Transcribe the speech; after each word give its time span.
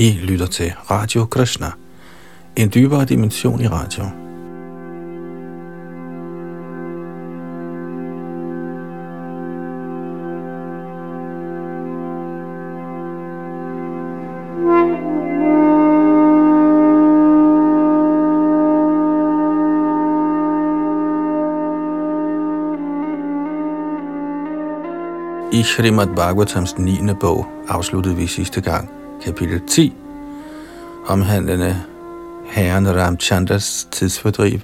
I 0.00 0.10
lytter 0.22 0.46
til 0.46 0.72
Radio 0.90 1.24
Krishna, 1.24 1.66
en 2.56 2.70
dybere 2.74 3.04
dimension 3.04 3.60
i 3.60 3.68
radio. 3.68 4.04
I 25.52 25.62
Srimad 25.62 26.06
Bhagavatams 26.06 26.78
9. 26.78 27.00
bog 27.20 27.46
afsluttede 27.68 28.16
vi 28.16 28.26
sidste 28.26 28.60
gang 28.60 28.99
kapitel 29.24 29.60
10, 29.66 29.92
omhandlende 31.06 31.76
herren 32.46 32.96
Ramchandras 32.96 33.88
tidsfordriv. 33.90 34.60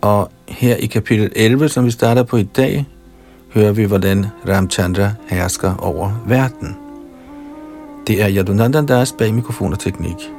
Og 0.00 0.30
her 0.48 0.76
i 0.76 0.86
kapitel 0.86 1.32
11, 1.36 1.68
som 1.68 1.84
vi 1.84 1.90
starter 1.90 2.22
på 2.22 2.36
i 2.36 2.42
dag, 2.42 2.88
hører 3.54 3.72
vi, 3.72 3.84
hvordan 3.84 4.26
Ramchandra 4.48 5.10
hersker 5.28 5.74
over 5.76 6.22
verden. 6.26 6.76
Det 8.06 8.22
er 8.22 8.36
Yadunandan 8.36 8.86
Das 8.86 9.12
bag 9.12 9.34
mikrofon 9.34 9.72
og 9.72 9.78
teknik. 9.78 10.30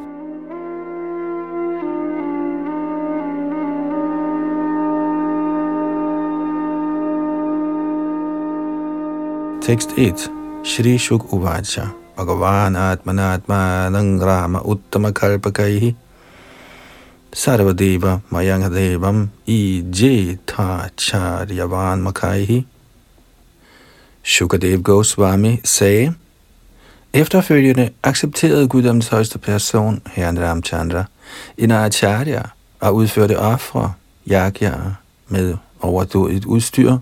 Tekst 9.61 9.89
1. 9.97 10.31
Shri 10.63 10.97
Shuk 10.97 11.33
Uvacha 11.33 12.02
Bhagavan 12.17 12.75
Atmanatmanang 12.75 14.21
Rama 14.21 14.59
Uttama 14.59 15.11
Kalpakaihi 15.11 15.95
Sarvadeva 17.33 18.21
Mayangadevam 18.29 19.29
I 19.47 19.83
Jeta 19.91 20.89
Charyavan 20.95 22.01
Makaihi 22.01 22.65
Shukadev 24.23 24.83
Goswami 24.83 25.61
sagde, 25.63 26.13
Efterfølgende 27.13 27.89
accepterede 28.03 28.67
Guddoms 28.67 29.07
højste 29.07 29.39
person, 29.39 30.01
herren 30.05 30.43
Ramchandra, 30.43 31.05
en 31.57 31.71
acharya 31.71 32.41
og 32.79 32.95
udførte 32.95 33.39
ofre, 33.39 33.93
yagya, 34.27 34.73
med 35.27 35.57
overdådigt 35.81 36.45
udstyr. 36.45 36.97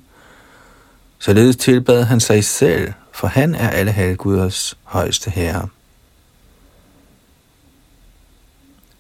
Således 1.19 1.55
tilbad 1.55 2.03
han 2.03 2.19
sig 2.19 2.43
selv 2.43 2.93
for 3.21 3.27
han 3.27 3.55
er 3.55 3.69
alle 3.69 3.91
halvguders 3.91 4.77
højeste 4.83 5.31
herre. 5.31 5.67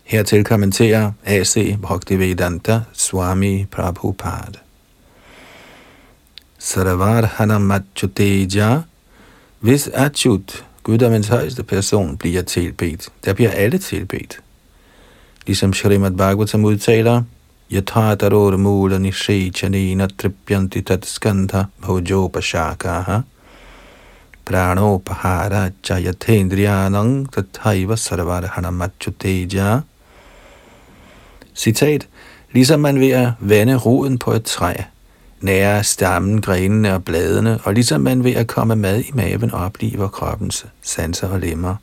Hertil 0.03 0.43
kommenterer 0.43 1.11
A.C. 1.25 1.77
Bhaktivedanta 1.81 2.81
Swami 2.93 3.65
Prabhupada. 3.71 4.59
Saravar 6.59 7.25
Hanamachuteja, 7.25 8.81
hvis 9.59 9.87
Achut, 9.87 10.65
guddommens 10.83 11.27
højeste 11.27 11.63
person, 11.63 12.17
bliver 12.17 12.41
tilbedt, 12.41 13.09
der 13.25 13.33
bliver 13.33 13.51
alle 13.51 13.77
tilbedt. 13.77 14.39
Ligesom 15.45 15.73
Srimad 15.73 16.11
Bhagavatam 16.11 16.65
udtaler, 16.65 17.23
Yathataror 17.71 18.57
mula 18.57 18.97
nishechanina 18.97 20.07
tripyanti 20.07 20.81
tat 20.81 21.05
skandha 21.05 21.63
bhojopashakaha, 21.81 23.19
pranopahara 24.51 25.69
jayatendriyanang 25.89 27.31
tathaiva 27.31 27.95
sarvarhanamachuteja. 27.95 29.81
Citat. 31.55 32.07
Ligesom 32.51 32.79
man 32.79 32.99
ved 32.99 33.09
at 33.11 33.31
vande 33.39 33.75
roden 33.75 34.19
på 34.19 34.31
et 34.31 34.43
træ, 34.43 34.73
nærer 35.41 35.81
stammen, 35.81 36.41
grenene 36.41 36.93
og 36.93 37.05
bladene, 37.05 37.59
og 37.63 37.73
ligesom 37.73 38.01
man 38.01 38.23
ved 38.23 38.35
at 38.35 38.47
komme 38.47 38.75
mad 38.75 38.99
i 38.99 39.11
maven 39.13 39.51
opliver 39.51 40.07
kroppens 40.07 40.65
sanser 40.81 41.27
og 41.27 41.39
lemmer. 41.39 41.75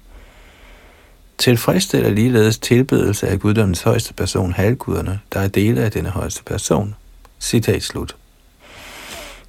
Tilfredsstiller 1.39 2.11
ligeledes 2.11 2.59
tilbedelse 2.59 3.29
af 3.29 3.41
guddommens 3.41 3.83
højeste 3.83 4.15
person 4.15 4.53
halvguderne, 4.53 5.21
der 5.33 5.41
er 5.41 5.49
dele 5.49 5.81
af 5.81 5.93
denne 5.93 6.11
højeste 6.11 6.45
person. 6.45 6.95
Citat 7.41 7.83
slut. 7.83 8.17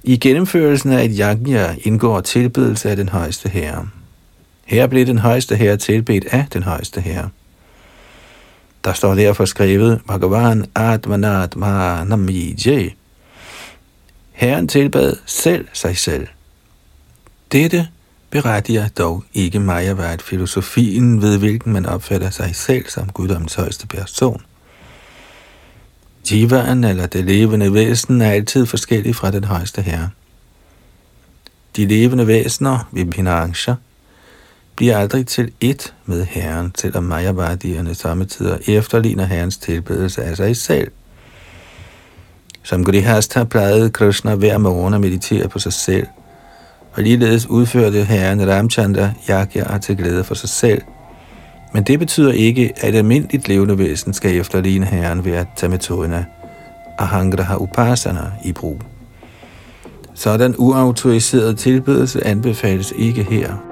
I 0.04 0.16
gennemførelsen 0.16 0.92
af 0.92 1.04
et 1.04 1.16
yajna 1.18 1.76
indgår 1.84 2.20
tilbedelse 2.20 2.90
af 2.90 2.96
den 2.96 3.08
højeste 3.08 3.48
herre. 3.48 3.88
Her 4.64 4.86
blev 4.86 5.06
den 5.06 5.18
højeste 5.18 5.56
herre 5.56 5.76
tilbedt 5.76 6.24
af 6.24 6.46
den 6.52 6.62
højeste 6.62 7.00
herre. 7.00 7.28
Der 8.84 8.92
står 8.92 9.14
derfor 9.14 9.44
skrevet, 9.44 10.00
Bhagavan 10.06 10.66
Atmanat 10.74 11.56
Mahanamije. 11.56 12.90
Herren 14.32 14.68
tilbad 14.68 15.16
selv 15.26 15.68
sig 15.72 15.96
selv. 15.96 16.26
Dette 17.52 17.88
berettiger 18.30 18.88
dog 18.88 19.24
ikke 19.34 19.60
Majavad 19.60 20.18
filosofien, 20.18 21.22
ved 21.22 21.38
hvilken 21.38 21.72
man 21.72 21.86
opfatter 21.86 22.30
sig 22.30 22.56
selv 22.56 22.88
som 22.88 23.08
guddommens 23.08 23.54
højeste 23.54 23.86
person. 23.86 24.42
Jivaen 26.30 26.84
eller 26.84 27.06
det 27.06 27.24
levende 27.24 27.74
væsen 27.74 28.22
er 28.22 28.30
altid 28.30 28.66
forskellig 28.66 29.16
fra 29.16 29.30
den 29.30 29.44
højeste 29.44 29.82
herre. 29.82 30.10
De 31.76 31.86
levende 31.86 32.26
væsener, 32.26 32.88
Vibhinangsha, 32.92 33.74
bliver 34.76 34.98
aldrig 34.98 35.26
til 35.26 35.52
ét 35.64 35.92
med 36.06 36.24
Herren, 36.24 36.72
selvom 36.78 37.04
Majavadierne 37.04 37.94
samtidig 37.94 38.58
efterligner 38.68 39.24
Herrens 39.24 39.56
tilbedelse 39.56 40.22
af 40.22 40.36
sig 40.36 40.56
selv. 40.56 40.90
Som 42.62 42.84
Grihastha 42.84 43.44
plejede 43.44 43.90
Krishna 43.90 44.34
hver 44.34 44.58
morgen 44.58 44.94
at 44.94 45.00
meditere 45.00 45.48
på 45.48 45.58
sig 45.58 45.72
selv, 45.72 46.06
og 46.92 47.02
ligeledes 47.02 47.46
udførte 47.46 48.04
Herren 48.04 48.50
Ramchandra 48.50 49.12
yagya 49.30 49.78
til 49.78 49.96
glæde 49.96 50.24
for 50.24 50.34
sig 50.34 50.48
selv– 50.48 50.82
men 51.72 51.82
det 51.82 51.98
betyder 51.98 52.32
ikke, 52.32 52.72
at 52.76 52.94
et 52.94 52.98
almindeligt 52.98 53.48
levende 53.48 53.78
væsen 53.78 54.12
skal 54.12 54.36
efterligne 54.36 54.86
herren 54.86 55.24
ved 55.24 55.32
at 55.32 55.46
tage 55.56 55.70
metoden 55.70 56.12
af 56.12 56.24
Ahangraha 56.98 57.56
Upasana 57.56 58.20
i 58.44 58.52
brug. 58.52 58.80
Sådan 60.14 60.54
uautoriseret 60.58 61.58
tilbedelse 61.58 62.26
anbefales 62.26 62.92
ikke 62.96 63.22
her. 63.22 63.69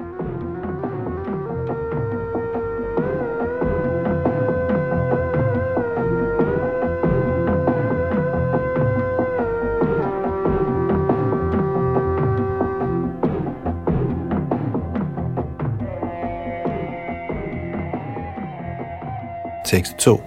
Tekst 19.69 19.99
2. 19.99 20.21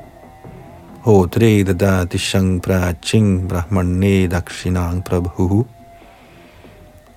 Hodre 1.02 1.64
dadati 1.64 2.18
shang 2.20 2.62
praching 2.62 3.48
brahmane 3.50 4.30
dakshinang 4.30 5.02
prabhu 5.04 5.66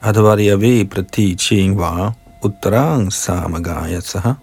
advaryave 0.03 0.89
prati 0.89 1.35
ching 1.37 1.77
va 1.77 2.13
uttarang 2.43 3.11
samagayasaha. 3.13 4.35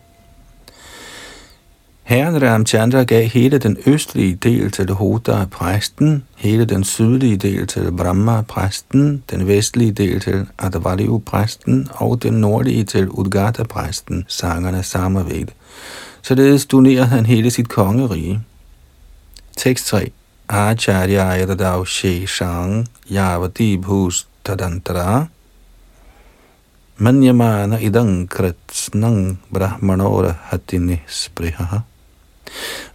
Herren 2.04 2.42
Ramchandra 2.42 3.04
gav 3.04 3.28
hele 3.28 3.58
den 3.58 3.78
østlige 3.86 4.36
del 4.36 4.72
til 4.72 4.90
Hoda 4.92 5.46
præsten, 5.52 6.24
hele 6.38 6.66
den 6.66 6.84
sydlige 6.84 7.38
del 7.38 7.68
til 7.68 7.92
Brahma 7.98 8.42
præsten, 8.42 9.24
den 9.32 9.48
vestlige 9.48 9.92
del 9.92 10.20
til 10.20 10.48
Advariu 10.60 11.18
præsten 11.18 11.88
og 11.92 12.24
den 12.24 12.34
nordlige 12.34 12.84
til 12.84 13.10
Udgata 13.10 13.64
præsten, 13.64 14.26
sangerne 14.28 14.84
Samaved. 14.84 15.48
Således 16.22 16.66
donerede 16.66 17.06
han 17.06 17.26
hele 17.26 17.52
sit 17.52 17.70
kongerige. 17.70 18.42
Tekst 19.58 19.88
3. 19.88 20.12
Acharya 20.50 21.40
Yadadav 21.40 21.86
Sheshang 21.86 22.88
Yavati 23.12 23.78
Bhus 23.78 24.28
Tadantara 24.46 25.26
Manyamana 26.98 27.80
idang 27.80 28.30
kretsnang 28.30 29.40
brahmanora 29.54 30.34
hatini 30.44 31.02
sprihaha. 31.08 31.78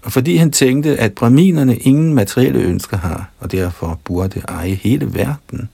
Og 0.03 0.13
fordi 0.13 0.37
han 0.37 0.53
tænkte, 0.53 0.97
at 1.01 1.15
brahminerne 1.15 1.77
ingen 1.77 2.15
materielle 2.15 2.59
ønsker 2.59 2.97
har, 2.97 3.31
og 3.41 3.53
derfor 3.53 4.01
burde 4.05 4.43
eje 4.49 4.75
hele 4.75 5.15
verden, 5.15 5.69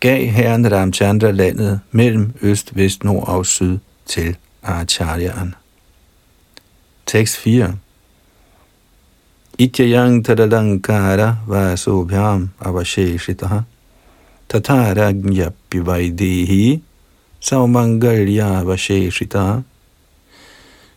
gav 0.00 0.26
herren 0.26 0.72
Ramchandra 0.72 1.30
landet 1.30 1.80
mellem 1.90 2.34
øst, 2.42 2.76
vest, 2.76 3.04
nord 3.04 3.28
og 3.28 3.46
syd 3.46 3.78
til 4.06 4.36
Acharyaen. 4.62 5.54
Tekst 7.06 7.36
4. 7.36 7.74
Ityayang 9.58 10.24
tadalankara 10.26 11.36
vasobhyam 11.46 12.48
avasheshitaha 12.60 13.60
tataragnyappi 14.48 15.80
vaidehi 15.86 16.82
saumangalya 17.40 18.58
avasheshitaha 18.60 19.62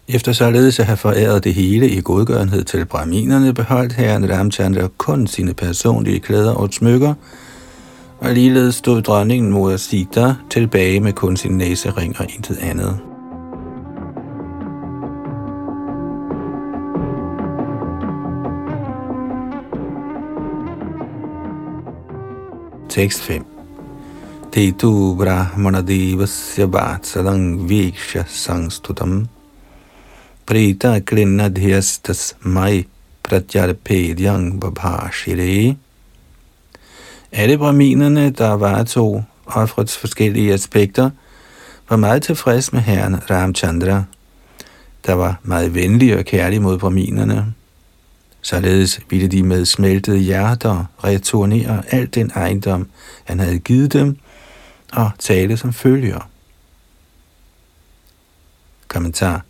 Efter 0.07 0.33
således 0.33 0.79
at 0.79 0.85
have 0.85 0.97
foræret 0.97 1.43
det 1.43 1.53
hele 1.53 1.89
i 1.89 2.01
godgørenhed 2.01 2.63
til 2.63 2.85
brahminerne, 2.85 3.53
beholdt 3.53 3.93
herren 3.93 4.29
Ramchandra 4.29 4.87
kun 4.97 5.27
sine 5.27 5.53
personlige 5.53 6.19
klæder 6.19 6.51
og 6.51 6.73
smykker, 6.73 7.13
og 8.19 8.33
ligeledes 8.33 8.75
stod 8.75 9.01
dronningen 9.01 9.51
mod 9.51 9.77
Sita 9.77 10.33
tilbage 10.49 10.99
med 10.99 11.13
kun 11.13 11.37
sin 11.37 11.57
næsering 11.57 12.19
og 12.19 12.25
intet 12.35 12.57
andet. 12.57 13.08
Tekst 22.89 23.21
5 23.21 23.45
Tetu 24.51 25.15
brahmana 25.15 25.81
devasya 25.81 26.65
vatsalang 26.65 27.69
viksha 27.69 28.23
sangstutam. 28.27 29.27
Prita 30.45 30.99
klinadhyastas 30.99 32.33
mai 32.41 32.85
pratyarpedyang 33.23 34.59
babhashire. 34.59 35.77
Alle 37.31 37.57
brahminerne, 37.57 38.31
der 38.31 38.57
varetog 38.57 39.23
offrets 39.45 39.97
forskellige 39.97 40.53
aspekter, 40.53 41.09
var 41.89 41.97
meget 41.97 42.23
tilfreds 42.23 42.73
med 42.73 42.81
herren 42.81 43.29
Ramchandra, 43.29 44.03
der 45.05 45.13
var 45.13 45.39
meget 45.43 45.75
venlig 45.75 46.17
og 46.17 46.25
kærlig 46.25 46.61
mod 46.61 46.79
brahminerne. 46.79 47.53
Således 48.41 48.99
ville 49.09 49.27
de 49.27 49.43
med 49.43 49.65
smeltede 49.65 50.17
hjerter 50.17 50.85
returnere 51.03 51.83
al 51.91 52.05
den 52.05 52.31
ejendom, 52.35 52.87
han 53.23 53.39
havde 53.39 53.59
givet 53.59 53.93
dem, 53.93 54.17
og 54.91 55.11
tale 55.19 55.57
som 55.57 55.73
følger. 55.73 56.29
Kommentar 58.87 59.41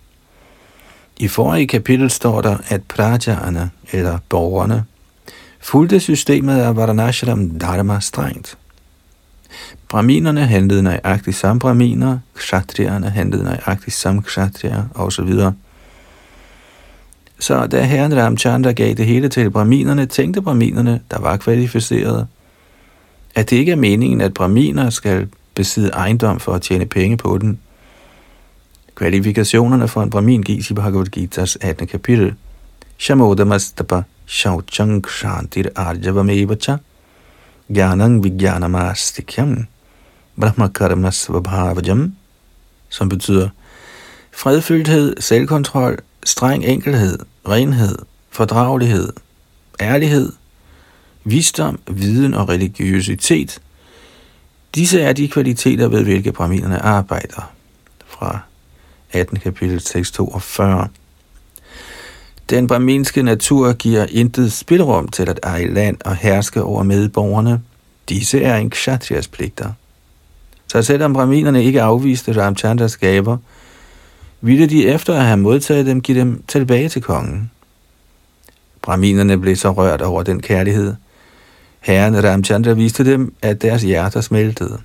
I 1.17 1.27
forrige 1.27 1.67
kapitel 1.67 2.09
står 2.09 2.41
der, 2.41 2.57
at 2.67 2.83
prajaerne, 2.83 3.69
eller 3.91 4.17
borgerne, 4.29 4.85
fulgte 5.59 5.99
systemet 5.99 6.61
af 6.61 6.75
Varanashram 6.75 7.59
Dharma 7.59 7.99
strengt. 7.99 8.57
Brahminerne 9.89 10.45
handlede 10.45 10.83
nøjagtigt 10.83 11.37
som 11.37 11.59
brahminer, 11.59 12.19
kshatriyerne 12.35 13.09
handlede 13.09 13.43
nøjagtigt 13.43 13.95
som 13.95 14.23
kshatriyer 14.23 14.83
osv. 14.95 15.33
Så 17.39 17.67
da 17.67 17.83
herren 17.83 18.17
Ramchandra 18.17 18.71
gav 18.71 18.93
det 18.93 19.05
hele 19.05 19.29
til 19.29 19.49
brahminerne, 19.49 20.05
tænkte 20.05 20.41
brahminerne, 20.41 21.01
der 21.11 21.19
var 21.19 21.37
kvalificerede, 21.37 22.27
at 23.35 23.49
det 23.49 23.55
ikke 23.55 23.71
er 23.71 23.75
meningen, 23.75 24.21
at 24.21 24.33
brahminer 24.33 24.89
skal 24.89 25.27
besidde 25.55 25.89
ejendom 25.89 26.39
for 26.39 26.53
at 26.53 26.61
tjene 26.61 26.85
penge 26.85 27.17
på 27.17 27.37
den. 27.37 27.59
Kvalifikationerne 28.95 29.87
for 29.87 30.03
en 30.03 30.09
brahmin 30.09 30.43
gives 30.43 30.71
i 30.71 30.73
Bhagavad 30.73 31.17
Gita's 31.17 31.55
18. 31.61 31.87
kapitel. 31.87 32.33
Shamodamastapa 32.97 34.01
shauchang 34.25 35.07
shantir 35.07 35.69
arjavamevacha 35.75 36.77
gyanang 37.73 38.23
vijnanamastikhyam 38.23 39.67
brahmakarma 40.39 41.11
svabhavajam, 41.11 42.15
som 42.89 43.09
betyder 43.09 43.49
fredfyldthed, 44.31 45.15
selvkontrol, 45.19 45.97
streng 46.23 46.65
enkelhed, 46.65 47.19
renhed, 47.47 47.97
fordragelighed, 48.29 49.13
ærlighed, 49.81 50.31
visdom, 51.23 51.79
viden 51.87 52.33
og 52.33 52.49
religiøsitet. 52.49 53.61
Disse 54.75 55.01
er 55.01 55.13
de 55.13 55.27
kvaliteter, 55.27 55.87
ved 55.87 56.03
hvilke 56.03 56.31
brahminerne 56.31 56.79
arbejder. 56.79 57.51
Fra 58.07 58.39
18. 59.11 59.39
kapitel 59.39 59.79
6, 59.79 60.11
42. 60.11 60.87
Den 62.49 62.67
brahminske 62.67 63.23
natur 63.23 63.73
giver 63.73 64.05
intet 64.09 64.51
spilrum 64.53 65.07
til 65.07 65.29
at 65.29 65.39
eje 65.43 65.73
land 65.73 65.97
og 66.05 66.15
herske 66.15 66.63
over 66.63 66.83
medborgerne. 66.83 67.61
Disse 68.09 68.41
er 68.41 68.57
en 68.57 68.69
kshatriyas 68.69 69.27
pligter. 69.27 69.71
Så 70.67 70.81
selvom 70.81 71.13
brahminerne 71.13 71.63
ikke 71.63 71.81
afviste 71.81 72.41
Ramchandras 72.41 72.97
gaver, 72.97 73.37
ville 74.41 74.67
de 74.67 74.87
efter 74.87 75.15
at 75.15 75.25
have 75.25 75.37
modtaget 75.37 75.85
dem 75.85 76.01
give 76.01 76.19
dem 76.19 76.43
tilbage 76.47 76.89
til 76.89 77.01
kongen. 77.01 77.51
Brahminerne 78.81 79.39
blev 79.39 79.55
så 79.55 79.71
rørt 79.71 80.01
over 80.01 80.23
den 80.23 80.41
kærlighed. 80.41 80.95
Herren 81.79 82.23
Ramchandra 82.23 82.73
viste 82.73 83.05
dem, 83.05 83.33
at 83.41 83.61
deres 83.61 83.81
hjerter 83.81 84.21
smeltede. 84.21 84.77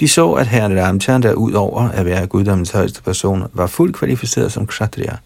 De 0.00 0.08
så, 0.08 0.32
at 0.32 0.46
herren 0.46 0.82
Ramchandra 0.82 1.32
ud 1.32 1.52
over 1.52 1.88
at 1.88 2.04
være 2.06 2.26
guddommens 2.26 2.70
højeste 2.70 3.02
person, 3.02 3.44
var 3.52 3.66
fuldt 3.66 3.96
kvalificeret 3.96 4.52
som 4.52 4.66
kshatriya 4.66 5.16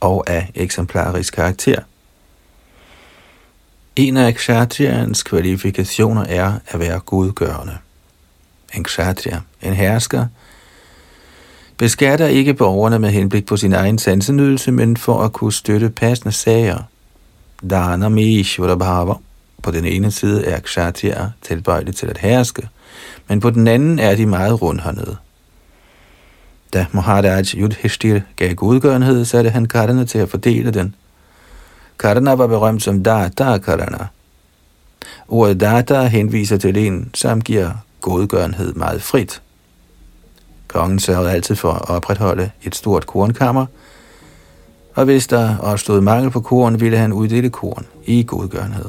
og 0.00 0.30
af 0.30 0.50
eksemplarisk 0.54 1.34
karakter. 1.34 1.80
En 3.96 4.16
af 4.16 4.34
kshatriyans 4.34 5.22
kvalifikationer 5.22 6.24
er 6.24 6.52
at 6.68 6.80
være 6.80 7.00
gudgørende. 7.00 7.78
En 8.74 8.84
kshatriya, 8.84 9.40
en 9.62 9.74
hersker, 9.74 10.26
beskatter 11.80 12.26
ikke 12.26 12.54
borgerne 12.54 12.98
med 12.98 13.10
henblik 13.10 13.46
på 13.46 13.56
sin 13.56 13.72
egen 13.72 13.98
sansenydelse, 13.98 14.72
men 14.72 14.96
for 14.96 15.22
at 15.22 15.32
kunne 15.32 15.52
støtte 15.52 15.90
passende 15.90 16.32
sager. 16.32 16.78
Dana 17.70 18.08
Meshvara 18.08 18.74
Bhava. 18.74 19.14
På 19.62 19.70
den 19.70 19.84
ene 19.84 20.10
side 20.10 20.44
er 20.44 20.60
kshatriya 20.60 21.26
tilbøjelige 21.42 21.92
til 21.92 22.06
at 22.06 22.18
herske, 22.18 22.68
men 23.28 23.40
på 23.40 23.50
den 23.50 23.68
anden 23.68 23.98
er 23.98 24.14
de 24.14 24.26
meget 24.26 24.62
rundhåndede. 24.62 25.16
Da 26.74 26.86
Maharaj 26.92 27.44
Yudhishthir 27.56 28.20
gav 28.36 28.54
godgørenhed, 28.54 29.24
satte 29.24 29.50
han 29.50 29.66
karterne 29.66 30.06
til 30.06 30.18
at 30.18 30.28
fordele 30.28 30.70
den. 30.70 30.94
Karna 31.98 32.34
var 32.34 32.46
berømt 32.46 32.82
som 32.82 33.02
Data 33.02 33.58
Karana. 33.58 34.06
Ordet 35.28 35.60
Data 35.60 36.06
henviser 36.06 36.56
til 36.56 36.76
en, 36.76 37.10
som 37.14 37.40
giver 37.40 37.70
godgørenhed 38.00 38.74
meget 38.74 39.02
frit. 39.02 39.42
Kongen 40.72 40.98
sørgede 40.98 41.30
altid 41.30 41.56
for 41.56 41.72
at 41.72 41.90
opretholde 41.90 42.50
et 42.62 42.74
stort 42.74 43.06
kornkammer, 43.06 43.66
og 44.94 45.04
hvis 45.04 45.26
der 45.26 45.58
opstod 45.58 46.00
mangel 46.00 46.30
på 46.30 46.40
korn, 46.40 46.80
ville 46.80 46.98
han 46.98 47.12
uddele 47.12 47.50
korn 47.50 47.86
i 48.06 48.24
godgørenhed. 48.26 48.84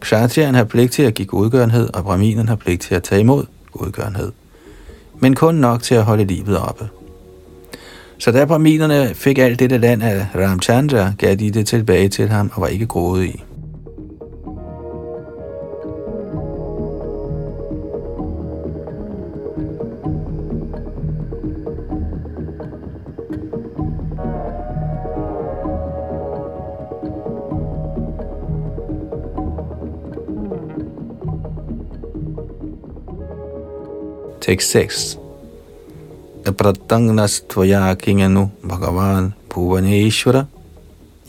Kshatriyan 0.00 0.54
har 0.54 0.64
pligt 0.64 0.92
til 0.92 1.02
at 1.02 1.14
give 1.14 1.26
godgørenhed, 1.26 1.94
og 1.94 2.04
Brahminen 2.04 2.48
har 2.48 2.56
pligt 2.56 2.82
til 2.82 2.94
at 2.94 3.02
tage 3.02 3.20
imod 3.20 3.44
godgørenhed. 3.72 4.32
Men 5.18 5.34
kun 5.34 5.54
nok 5.54 5.82
til 5.82 5.94
at 5.94 6.04
holde 6.04 6.24
livet 6.24 6.58
oppe. 6.58 6.88
Så 8.18 8.32
da 8.32 8.44
Brahminerne 8.44 9.14
fik 9.14 9.38
alt 9.38 9.58
dette 9.58 9.78
land 9.78 10.02
af 10.02 10.26
Ramchandra, 10.34 11.12
gav 11.18 11.34
de 11.34 11.50
det 11.50 11.66
tilbage 11.66 12.08
til 12.08 12.28
ham 12.28 12.50
og 12.54 12.62
var 12.62 12.68
ikke 12.68 12.86
grådige. 12.86 13.43
Tekst 34.44 34.70
6. 34.70 35.18
Apratangnas 36.44 37.40
tvaya 37.48 37.94
kinganu 37.94 38.50
bhagavan 38.60 39.32
bhuvaneshvara 39.48 40.44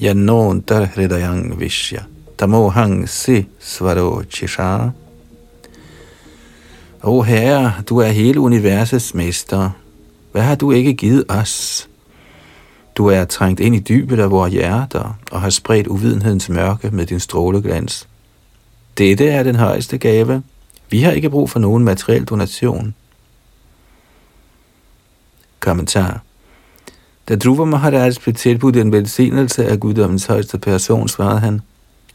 yanontar 0.01 0.85
hridayang 0.85 1.55
vishya 1.59 2.03
tamohang 2.37 3.07
si 3.07 3.47
svaro 3.59 4.23
chisha. 4.29 4.91
O 7.03 7.21
Herre, 7.21 7.83
du 7.89 7.97
er 7.97 8.11
hele 8.11 8.39
universets 8.39 9.13
mester. 9.13 9.69
Hvad 10.31 10.41
har 10.41 10.55
du 10.55 10.71
ikke 10.71 10.93
givet 10.93 11.23
os? 11.29 11.87
Du 12.95 13.07
er 13.07 13.25
trængt 13.25 13.59
ind 13.59 13.75
i 13.75 13.79
dybet 13.79 14.19
af 14.19 14.31
vores 14.31 14.53
hjerter 14.53 15.17
og 15.31 15.41
har 15.41 15.49
spredt 15.49 15.87
uvidenhedens 15.87 16.49
mørke 16.49 16.89
med 16.91 17.05
din 17.05 17.19
stråleglans. 17.19 18.07
Dette 18.97 19.27
er 19.27 19.43
den 19.43 19.55
højeste 19.55 19.97
gave. 19.97 20.43
Vi 20.89 21.01
har 21.01 21.11
ikke 21.11 21.29
brug 21.29 21.49
for 21.49 21.59
nogen 21.59 21.83
materiel 21.83 22.25
donation. 22.25 22.95
Kommentar. 25.65 26.21
Da 27.29 27.35
Dhruva 27.35 27.65
Maharaj 27.65 28.11
blev 28.23 28.35
tilbudt 28.35 28.77
en 28.77 28.91
velsignelse 28.91 29.65
af 29.65 29.79
guddommens 29.79 30.25
højeste 30.25 30.57
person, 30.57 31.07
svarede 31.07 31.39
han, 31.39 31.61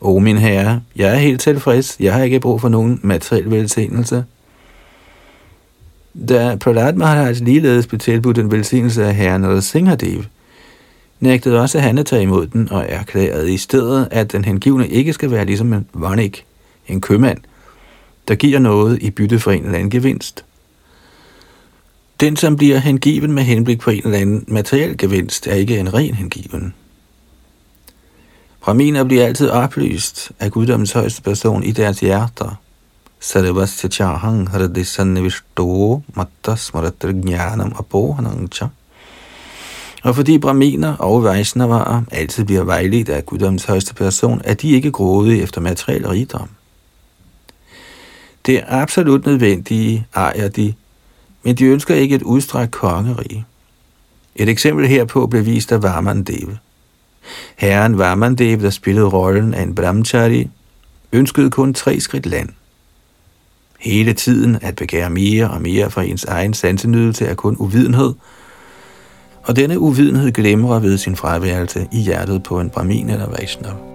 O 0.00 0.18
min 0.18 0.38
herre, 0.38 0.80
jeg 0.96 1.14
er 1.14 1.18
helt 1.18 1.40
tilfreds. 1.40 1.96
Jeg 2.00 2.14
har 2.14 2.22
ikke 2.22 2.40
brug 2.40 2.60
for 2.60 2.68
nogen 2.68 3.00
materiel 3.02 3.50
velsignelse. 3.50 4.24
Da 6.28 6.56
Prahlad 6.56 6.92
Maharaj 6.92 7.32
ligeledes 7.32 7.86
blev 7.86 7.98
tilbudt 7.98 8.38
en 8.38 8.50
velsignelse 8.50 9.04
af 9.04 9.14
herren 9.14 9.62
Singhadev, 9.62 10.22
nægtede 11.20 11.60
også 11.60 11.78
han 11.78 11.98
at 11.98 12.06
tage 12.06 12.22
imod 12.22 12.46
den 12.46 12.72
og 12.72 12.86
erklærede 12.88 13.52
i 13.52 13.56
stedet, 13.56 14.08
at 14.10 14.32
den 14.32 14.44
hengivne 14.44 14.88
ikke 14.88 15.12
skal 15.12 15.30
være 15.30 15.44
ligesom 15.44 15.72
en 15.72 15.86
vonik, 15.92 16.44
en 16.88 17.00
købmand, 17.00 17.38
der 18.28 18.34
giver 18.34 18.58
noget 18.58 19.02
i 19.02 19.10
bytte 19.10 19.38
for 19.38 19.50
en 19.50 19.62
eller 19.62 19.78
anden 19.78 19.90
gevinst. 19.90 20.44
Den, 22.20 22.36
som 22.36 22.56
bliver 22.56 22.78
hengiven 22.78 23.32
med 23.32 23.42
henblik 23.42 23.80
på 23.80 23.90
en 23.90 24.02
eller 24.04 24.18
anden 24.18 24.44
materiel 24.48 24.98
gevinst, 24.98 25.46
er 25.46 25.54
ikke 25.54 25.78
en 25.78 25.94
ren 25.94 26.14
hengiven. 26.14 26.74
Brahminer 28.60 29.04
bliver 29.04 29.26
altid 29.26 29.48
oplyst 29.48 30.32
af 30.38 30.50
guddommens 30.50 30.92
højeste 30.92 31.22
person 31.22 31.64
i 31.64 31.70
deres 31.70 32.00
hjerter. 32.00 32.60
Sarvasya 33.20 33.90
chahang 33.90 34.48
hradisannivishto 34.48 36.02
matta 36.14 36.56
smaratra 36.56 37.08
jnanam 37.08 37.74
apohanang 37.78 38.52
cha. 38.52 38.66
Og 40.02 40.16
fordi 40.16 40.38
braminer 40.38 40.96
og 40.96 41.24
vejsnavarer 41.24 42.02
altid 42.10 42.44
bliver 42.44 42.64
vejledt 42.64 43.08
af 43.08 43.26
guddommens 43.26 43.64
højeste 43.64 43.94
person, 43.94 44.40
er 44.44 44.54
de 44.54 44.70
ikke 44.70 44.90
grådige 44.90 45.42
efter 45.42 45.60
materiel 45.60 46.08
rigdom. 46.08 46.48
Det 48.46 48.56
er 48.56 48.64
absolut 48.68 49.26
nødvendige 49.26 50.06
ejer 50.14 50.48
de, 50.48 50.74
men 51.42 51.56
de 51.56 51.64
ønsker 51.64 51.94
ikke 51.94 52.14
et 52.14 52.22
udstrækt 52.22 52.70
kongerige. 52.70 53.44
Et 54.36 54.48
eksempel 54.48 54.86
herpå 54.86 55.26
blev 55.26 55.46
vist 55.46 55.72
af 55.72 55.82
Varmandeva. 55.82 56.56
Herren 57.56 57.98
Varmandev, 57.98 58.60
der 58.60 58.70
spillede 58.70 59.06
rollen 59.06 59.54
af 59.54 59.62
en 59.62 59.74
brahmachari, 59.74 60.48
ønskede 61.12 61.50
kun 61.50 61.74
tre 61.74 62.00
skridt 62.00 62.26
land. 62.26 62.48
Hele 63.80 64.12
tiden 64.12 64.58
at 64.62 64.76
begære 64.76 65.10
mere 65.10 65.50
og 65.50 65.62
mere 65.62 65.90
fra 65.90 66.02
ens 66.02 66.24
egen 66.24 66.54
sansenydelse 66.54 67.26
er 67.26 67.34
kun 67.34 67.56
uvidenhed, 67.58 68.14
og 69.42 69.56
denne 69.56 69.78
uvidenhed 69.78 70.32
glemmer 70.32 70.78
ved 70.78 70.98
sin 70.98 71.16
fraværelse 71.16 71.88
i 71.92 72.00
hjertet 72.00 72.42
på 72.42 72.60
en 72.60 72.70
brahmin 72.70 73.10
eller 73.10 73.30
Vaishnav. 73.30 73.89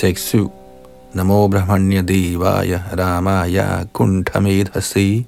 Tekst 0.00 0.28
7. 0.28 0.50
Namo 1.12 1.48
Brahmanya 1.48 2.00
Devaya 2.00 2.84
Ramaya 2.96 3.84
Kuntamedhasi 3.92 5.26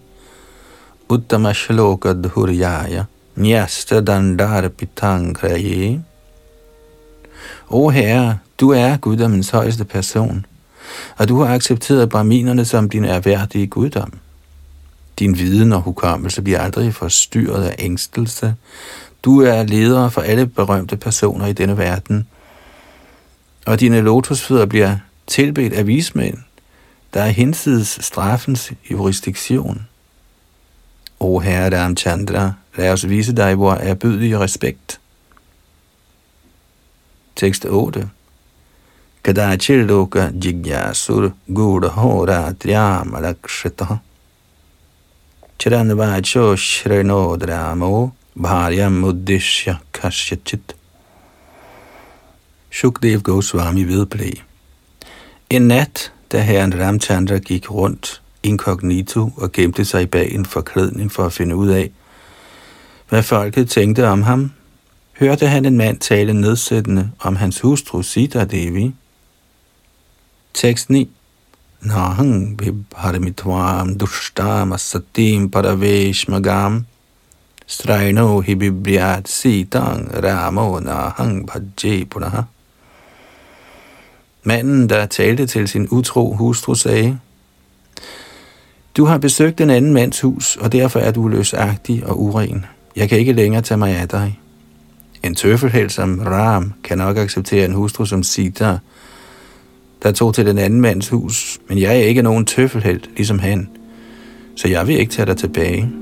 Uttama 1.11 1.53
Shloka 1.53 2.15
Dhuryaya 2.15 3.07
Nyasta 3.37 4.01
Dandar 4.01 4.71
Pitangraye 4.71 6.01
O 7.69 7.91
Herre, 7.91 8.39
du 8.61 8.71
er 8.71 8.97
guddommens 8.97 9.51
højeste 9.51 9.85
person, 9.85 10.47
og 11.19 11.29
du 11.29 11.43
har 11.43 11.55
accepteret 11.55 12.09
brahminerne 12.09 12.65
som 12.65 12.89
din 12.89 13.05
erhverdige 13.05 13.67
guddom. 13.67 14.13
Din 15.19 15.39
viden 15.39 15.73
og 15.73 15.81
hukommelse 15.81 16.43
bliver 16.43 16.61
aldrig 16.61 16.95
forstyrret 16.95 17.65
af 17.65 17.75
ængstelse. 17.79 18.55
Du 19.23 19.41
er 19.43 19.63
leder 19.63 20.09
for 20.09 20.21
alle 20.21 20.47
berømte 20.47 20.97
personer 20.97 21.47
i 21.47 21.53
denne 21.53 21.79
verden– 21.79 22.27
og 23.67 23.81
dine 23.81 24.01
lotusfødder 24.01 24.67
bliver 24.67 24.97
tilbedt 25.27 25.73
af 25.73 25.87
vismænd, 25.87 26.39
der 27.15 27.23
er 27.23 27.29
hinsides 27.29 27.99
straffens 28.01 28.73
jurisdiktion. 28.91 29.89
O 31.21 31.39
Herre 31.39 31.95
Chandra, 31.95 32.53
lad 32.77 32.93
os 32.93 33.09
vise 33.09 33.37
dig 33.37 33.59
vor 33.59 33.75
erbødige 33.75 34.39
respekt. 34.39 35.01
Tekst 37.37 37.65
8 37.65 38.11
Kadachilloka 39.25 40.31
jigyasur 40.45 41.33
gudha 41.55 41.89
hora 41.89 42.53
dhyama 42.53 43.21
lakshita 43.21 43.99
Chiranvacho 45.59 46.57
shrinodramo 46.57 48.11
bharyam 48.35 49.05
uddishya 49.05 49.77
kashyachit 49.93 50.75
Shukdev 52.73 53.23
Goswami 53.23 53.85
vedblev. 53.85 54.33
En 55.51 55.63
nat, 55.63 56.13
da 56.33 56.41
herren 56.41 56.81
Ramchandra 56.81 57.39
gik 57.39 57.71
rundt 57.71 58.23
inkognito 58.43 59.31
og 59.37 59.53
gemte 59.53 59.85
sig 59.85 60.11
bag 60.11 60.33
en 60.35 60.47
forklædning 60.47 61.13
for 61.13 61.25
at 61.25 61.33
finde 61.33 61.57
ud 61.57 61.69
af, 61.69 61.91
hvad 63.09 63.23
folket 63.23 63.71
tænkte 63.71 64.09
om 64.09 64.23
ham, 64.23 64.53
hørte 65.19 65.47
han 65.47 65.65
en 65.65 65.77
mand 65.77 65.99
tale 65.99 66.33
nedsættende 66.33 67.11
om 67.21 67.37
hans 67.37 67.61
hustru 67.61 68.03
Sita 68.03 68.45
Devi. 68.45 68.95
Tekst 70.55 70.91
9 70.91 71.09
Nahang 71.81 72.59
vibharmitvam 72.59 73.99
dushtam 73.99 74.73
asatim 74.73 75.51
paraveshmagam 75.51 76.87
Straino 77.67 78.41
hibibriat 78.41 79.29
sitang 79.29 80.11
ramo 80.25 80.81
nahang 80.81 81.47
bhajje 81.47 82.05
punaha 82.05 82.43
Manden, 84.45 84.89
der 84.89 85.07
talte 85.07 85.47
til 85.47 85.69
sin 85.69 85.89
utro 85.91 86.35
hustru, 86.35 86.75
sagde, 86.75 87.19
Du 88.97 89.05
har 89.05 89.19
besøgt 89.19 89.61
en 89.61 89.71
anden 89.71 89.93
mands 89.93 90.21
hus, 90.21 90.57
og 90.57 90.73
derfor 90.73 91.01
er 91.01 91.11
du 91.11 91.29
løsagtig 91.29 92.07
og 92.07 92.23
uren. 92.23 92.65
Jeg 92.97 93.09
kan 93.09 93.19
ikke 93.19 93.33
længere 93.33 93.63
tage 93.63 93.79
mig 93.79 93.97
af 93.97 94.09
dig. 94.09 94.41
En 95.23 95.35
tøffelhelt 95.35 95.93
som 95.93 96.21
Ram 96.21 96.73
kan 96.85 96.99
nok 96.99 97.17
acceptere 97.17 97.65
en 97.65 97.73
hustru 97.73 98.05
som 98.05 98.23
Sita, 98.23 98.79
der 100.03 100.13
tog 100.13 100.35
til 100.35 100.47
den 100.47 100.59
anden 100.59 100.81
mands 100.81 101.09
hus, 101.09 101.59
men 101.69 101.79
jeg 101.79 101.97
er 101.97 102.03
ikke 102.03 102.23
nogen 102.23 102.47
tøffelhelt, 102.47 103.11
ligesom 103.17 103.39
han, 103.39 103.69
så 104.57 104.69
jeg 104.69 104.87
vil 104.87 104.99
ikke 104.99 105.13
tage 105.13 105.27
dig 105.27 105.37
tilbage. 105.37 106.02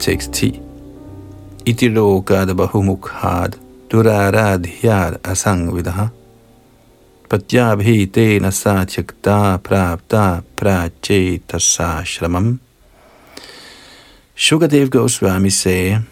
Tekst 0.00 0.32
10. 0.32 0.60
Itilokad 1.66 2.54
bahumukhad 2.54 3.52
duraradhyar 3.92 5.16
asangvidaha 5.24 6.08
Patyabhitena 7.28 8.50
satyakta 8.50 9.58
prapta 9.58 10.42
prachetasashramam 10.56 12.58
Shukadev 14.36 14.90
Goswami 14.90 15.50
sagde, 15.50 16.02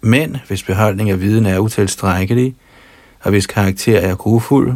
Mænd, 0.00 0.36
hvis 0.48 0.62
beholdning 0.62 1.10
af 1.10 1.20
viden 1.20 1.46
er 1.46 1.58
utilstrækkelig, 1.58 2.54
og 3.20 3.30
hvis 3.30 3.46
karakter 3.46 3.98
er 3.98 4.14
grufuld, 4.14 4.72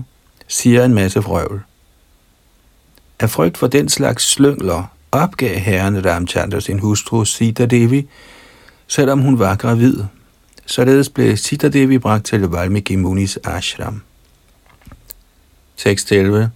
siger 0.49 0.85
en 0.85 0.95
masse 0.95 1.23
frøvl. 1.23 1.61
Af 3.21 3.31
frygt 3.31 3.59
for 3.59 3.67
den 3.67 3.89
slags 3.89 4.31
slyngler 4.31 4.97
opgav 5.13 5.59
herren 5.59 6.07
Ramchandra 6.07 6.61
sin 6.61 6.79
hustru 6.79 7.25
Sita 7.25 7.67
Devi, 7.67 8.09
selvom 8.87 9.21
hun 9.21 9.39
var 9.39 9.57
gravid. 9.57 9.97
Således 10.67 11.09
blev 11.09 11.37
Sita 11.37 11.69
Devi 11.69 11.99
bragt 11.99 12.27
til 12.27 12.41
Valmiki 12.41 12.97
Munis 12.97 13.39
ashram. 13.45 14.03
Tekst 15.77 16.13
11 16.13 16.51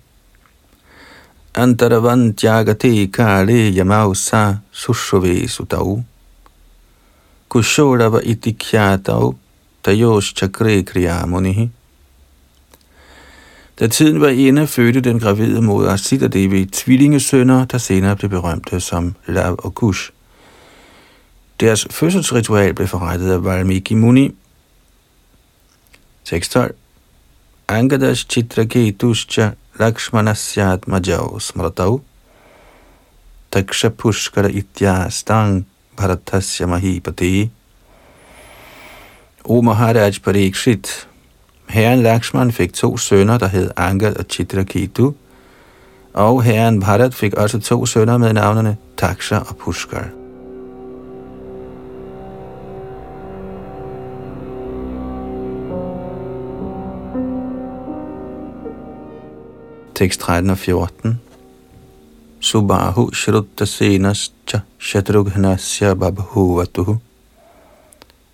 Antaravan 1.54 2.34
jagate 2.42 3.06
kale 3.06 3.70
yamausa 3.70 4.54
sushove 4.72 5.48
sutau 5.48 6.04
iti 8.24 8.52
kyatau 8.52 9.34
tayos 9.82 10.24
chakre 10.24 10.82
kriyamunihi 10.82 11.70
da 13.80 13.86
tiden 13.88 14.20
var 14.20 14.28
inde, 14.28 14.66
fødte 14.66 15.00
den 15.00 15.18
gravide 15.20 15.62
moder 15.62 15.96
Sita 15.96 16.26
Devi 16.26 16.66
tvillingesønner, 16.66 17.64
der 17.64 17.78
senere 17.78 18.16
blev 18.16 18.30
berømte 18.30 18.80
som 18.80 19.14
Lav 19.26 19.56
og 19.58 19.74
Kush. 19.74 20.10
Deres 21.60 21.86
fødselsritual 21.90 22.74
blev 22.74 22.88
forrettet 22.88 23.32
af 23.32 23.44
Valmiki 23.44 23.94
Muni. 23.94 24.34
Tekst 26.24 26.52
12. 26.52 26.74
Angadash 27.68 28.26
chitraketuscha 28.28 29.50
lakshmanasyat 29.78 30.88
majau 30.88 31.38
smratau 31.38 32.00
taksha 33.52 33.88
pushkara 33.88 34.48
ityastang 34.48 35.66
bharatasya 35.96 36.66
mahipati. 36.66 37.50
O 39.44 39.60
Maharaj 39.60 40.18
Parikshit, 40.18 41.08
herren 41.68 42.02
Lakshman 42.02 42.52
fik 42.52 42.72
to 42.72 42.96
sønner, 42.96 43.38
der 43.38 43.48
hed 43.48 43.70
Angad 43.76 44.16
og 44.16 44.24
Chitraketu, 44.30 45.12
og 46.14 46.42
herren 46.42 46.80
Bharat 46.80 47.14
fik 47.14 47.34
også 47.34 47.60
to 47.60 47.86
sønner 47.86 48.18
med 48.18 48.32
navnene 48.32 48.76
Taksha 48.96 49.38
og 49.38 49.56
Pushkar. 49.56 50.19
Tekst 60.00 60.22
13 60.24 60.50
og 60.50 60.56
14. 60.56 61.18
Subahu 62.40 63.02
shrutta 63.12 63.66
senascha 63.68 64.62
shatrughnasya 64.80 65.90
babhuvatuhu 65.92 66.94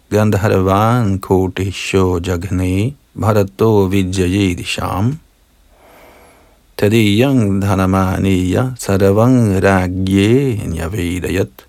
Gandharvan 0.09 1.19
koti 1.19 1.73
sho 1.75 2.21
jagne 2.21 2.95
bharato 3.19 3.91
disham 3.91 5.19
Tadiyang 6.77 7.59
dhanamaniya 7.59 8.79
sarvang 8.79 9.59
ragye 9.59 10.63
nyavedayat 10.71 11.67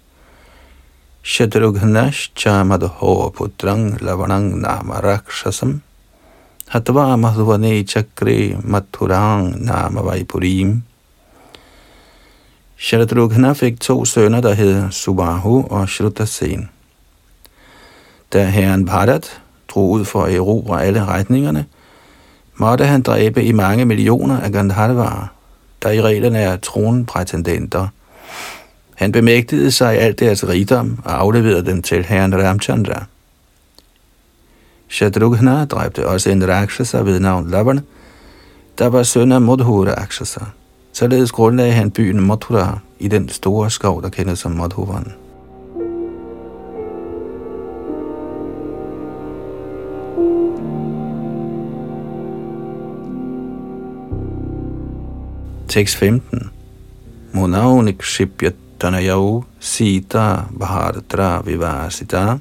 Shatrughnascha 1.23 2.61
madho 2.61 3.33
putrang 3.33 3.97
lavanang 3.97 4.61
nama 4.61 5.01
rakshasam 5.01 5.81
Hatva 6.67 7.15
madhuvane 7.15 7.83
chakre 7.87 8.59
mathurang 8.63 9.65
nama 9.65 10.01
vaipurim. 10.01 10.81
Sharadrughna 12.77 13.53
fik 13.53 13.79
to 13.79 14.05
sønner, 14.05 14.41
der 14.41 14.53
hed 14.53 14.91
Subahu 14.91 15.67
og 15.69 15.89
Shrutasen. 15.89 16.69
Da 18.33 18.45
herren 18.45 18.85
Bharat 18.85 19.41
drog 19.67 19.89
ud 19.89 20.05
for 20.05 20.23
at 20.23 20.35
erobre 20.35 20.83
alle 20.83 21.05
retningerne, 21.05 21.65
måtte 22.55 22.85
han 22.85 23.01
dræbe 23.01 23.43
i 23.43 23.51
mange 23.51 23.85
millioner 23.85 24.39
af 24.39 24.51
Gandharvarer, 24.51 25.27
der 25.83 25.91
i 25.91 26.01
reglerne 26.01 26.39
er 26.39 26.57
tronprætendenter. 26.57 27.87
Han 28.95 29.11
bemægtigede 29.11 29.71
sig 29.71 29.99
alt 29.99 30.19
deres 30.19 30.47
rigdom 30.47 30.99
og 31.05 31.19
afleverede 31.19 31.65
dem 31.65 31.81
til 31.81 32.05
herren 32.05 32.43
Ramchandra. 32.43 33.05
Shadrughna 34.87 35.65
dræbte 35.65 36.07
også 36.07 36.29
en 36.29 36.47
Rakshasa 36.47 36.97
ved 36.97 37.19
navn 37.19 37.49
Lavana, 37.49 37.81
der 38.77 38.87
var 38.87 39.03
søn 39.03 39.31
af 39.31 39.41
Madhura 39.41 39.91
Rakshasa. 40.01 40.39
Således 40.93 41.31
grundlagde 41.31 41.71
han 41.71 41.91
byen 41.91 42.21
Mathura 42.21 42.79
i 42.99 43.07
den 43.07 43.29
store 43.29 43.69
skov, 43.69 44.01
der 44.01 44.09
kendes 44.09 44.39
som 44.39 44.51
Madhuvan. 44.51 45.13
Tekst 55.67 55.95
15. 55.95 56.49
Monaunik 57.33 58.03
shipyat 58.03 58.55
tanayau 58.79 59.43
sita 59.59 60.47
bhardra 60.59 61.41
vivasita 61.45 62.39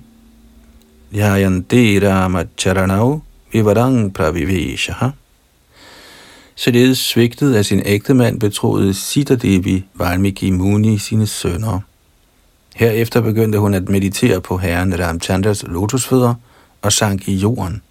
Yayanti 1.17 1.99
Rama 2.03 2.45
Charanau 2.59 3.21
Vivarang 3.53 4.13
Pravivishaha. 4.13 5.11
Således 6.55 6.99
svigtet 6.99 7.55
af 7.55 7.65
sin 7.65 7.83
ægtemand 7.85 8.41
betroede 8.41 8.95
Sita 8.95 9.35
Devi 9.35 9.85
Valmiki 9.95 10.51
Muni 10.51 10.99
sine 10.99 11.27
sønner. 11.27 11.81
Herefter 12.75 13.21
begyndte 13.21 13.59
hun 13.59 13.75
at 13.75 13.89
meditere 13.89 14.41
på 14.41 14.59
herren 14.59 15.01
Ramchandras 15.01 15.65
lotusfødder 15.67 16.35
og 16.83 16.93
sank 16.93 17.29
i 17.29 17.35
jorden. 17.35 17.83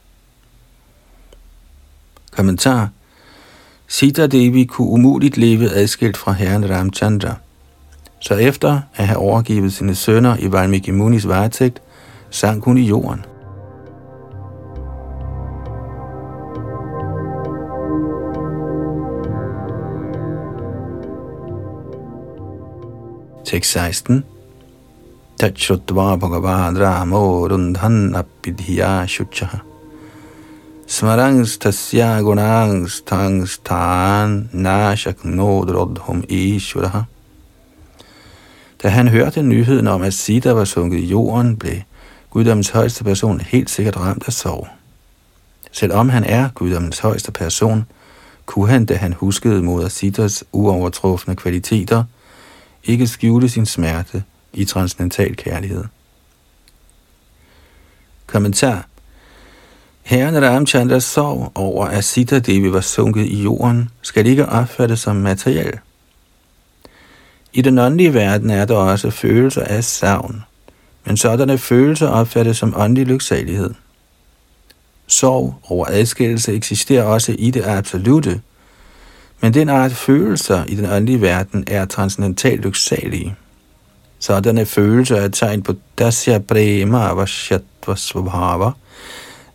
Kommentar 2.32 2.89
Sita 3.88 4.27
Devi 4.27 4.65
kunne 4.65 4.89
umuligt 4.89 5.38
leve 5.38 5.72
adskilt 5.72 6.17
fra 6.17 6.32
herren 6.32 6.70
Ramchandra. 6.70 7.36
Så 8.20 8.34
efter 8.34 8.82
at 8.96 9.08
have 9.08 9.20
overgivet 9.20 9.74
sine 9.74 9.96
sønner 9.96 10.38
i 10.38 10.51
Valmiki 10.51 10.91
Munis 10.91 11.27
varetægt, 11.27 11.82
sank 12.36 12.65
hun 12.65 12.77
i 12.77 12.88
jorden. 12.88 13.22
Tekst 23.46 23.72
16. 23.72 24.24
Tachutva 25.39 26.15
bhagavan 26.17 26.80
ramo 26.80 27.48
rundhan 27.48 28.15
apidhiya 28.15 29.08
shuchaha. 29.08 29.62
Smarangs 30.88 31.58
tasya 31.58 32.19
gunangs 32.21 33.02
tangs 33.06 33.58
tan 33.63 34.50
nashaknodrodhum 34.54 36.24
ishuraha. 36.28 37.06
Da 38.84 38.89
han 38.89 39.08
hørte 39.08 39.43
nyheden 39.43 39.88
om, 39.88 40.02
at 40.02 40.13
Sita 40.13 40.54
var 40.54 40.65
sunket 40.65 41.00
i 41.00 41.06
jorden, 41.06 41.58
blev 41.58 41.82
guddommens 42.36 42.69
højeste 42.69 43.04
person 43.04 43.41
helt 43.41 43.69
sikkert 43.69 43.98
ramt 43.98 44.24
af 44.28 44.34
sorg. 44.34 44.67
Selvom 45.71 46.10
han 46.10 46.24
er 46.24 46.50
guddommens 46.50 47.00
højeste 47.00 47.32
person, 47.32 47.86
kunne 48.45 48.69
han, 48.69 48.86
da 48.86 48.95
han 48.95 49.13
huskede 49.13 49.63
moder 49.63 49.88
Sitas 49.88 50.43
uovertrufne 50.52 51.36
kvaliteter, 51.36 52.04
ikke 52.84 53.08
skjule 53.08 53.50
sin 53.50 53.65
smerte 53.65 54.24
i 54.54 54.65
transcendental 54.65 55.36
kærlighed. 55.36 55.84
Kommentar 58.26 58.88
Herren 60.04 60.43
Ramchandras 60.43 61.04
sorg 61.04 61.52
over, 61.56 61.86
at 61.86 62.04
Sita 62.04 62.39
Devi 62.39 62.74
var 62.74 62.82
sunket 62.82 63.26
i 63.26 63.43
jorden, 63.43 63.89
skal 64.02 64.26
ikke 64.26 64.45
opfattes 64.45 65.00
som 65.00 65.15
materiel. 65.15 65.80
I 67.54 67.62
den 67.62 67.80
åndelige 67.80 68.13
verden 68.13 68.50
er 68.50 68.65
der 68.65 68.76
også 68.76 69.10
følelser 69.10 69.63
af 69.63 69.84
savn, 69.84 70.43
men 71.06 71.18
sådanne 71.18 71.58
følelser 71.58 72.08
opfattes 72.08 72.58
som 72.58 72.74
åndelig 72.78 73.08
lyksalighed. 73.08 73.74
Sorg 75.08 75.56
over 75.70 75.86
adskillelse 75.89 76.54
eksisterer 76.54 77.04
også 77.04 77.36
i 77.39 77.52
det 77.52 77.63
absolute, 77.65 78.41
men 79.41 79.54
den 79.54 79.70
art 79.70 79.91
følelser 79.91 80.65
i 80.65 80.76
den 80.76 80.86
åndelige 80.86 81.22
verden 81.22 81.63
er 81.68 81.86
transcendentalt 81.86 82.62
lyksalige. 82.62 83.36
Sådanne 84.20 84.65
følelser 84.65 85.15
er 85.15 85.28
tegn 85.28 85.62
på 85.62 85.74
dasya 86.00 86.39
prema 86.39 86.98
avashyatva 86.98 87.96
svabhava, 87.96 88.72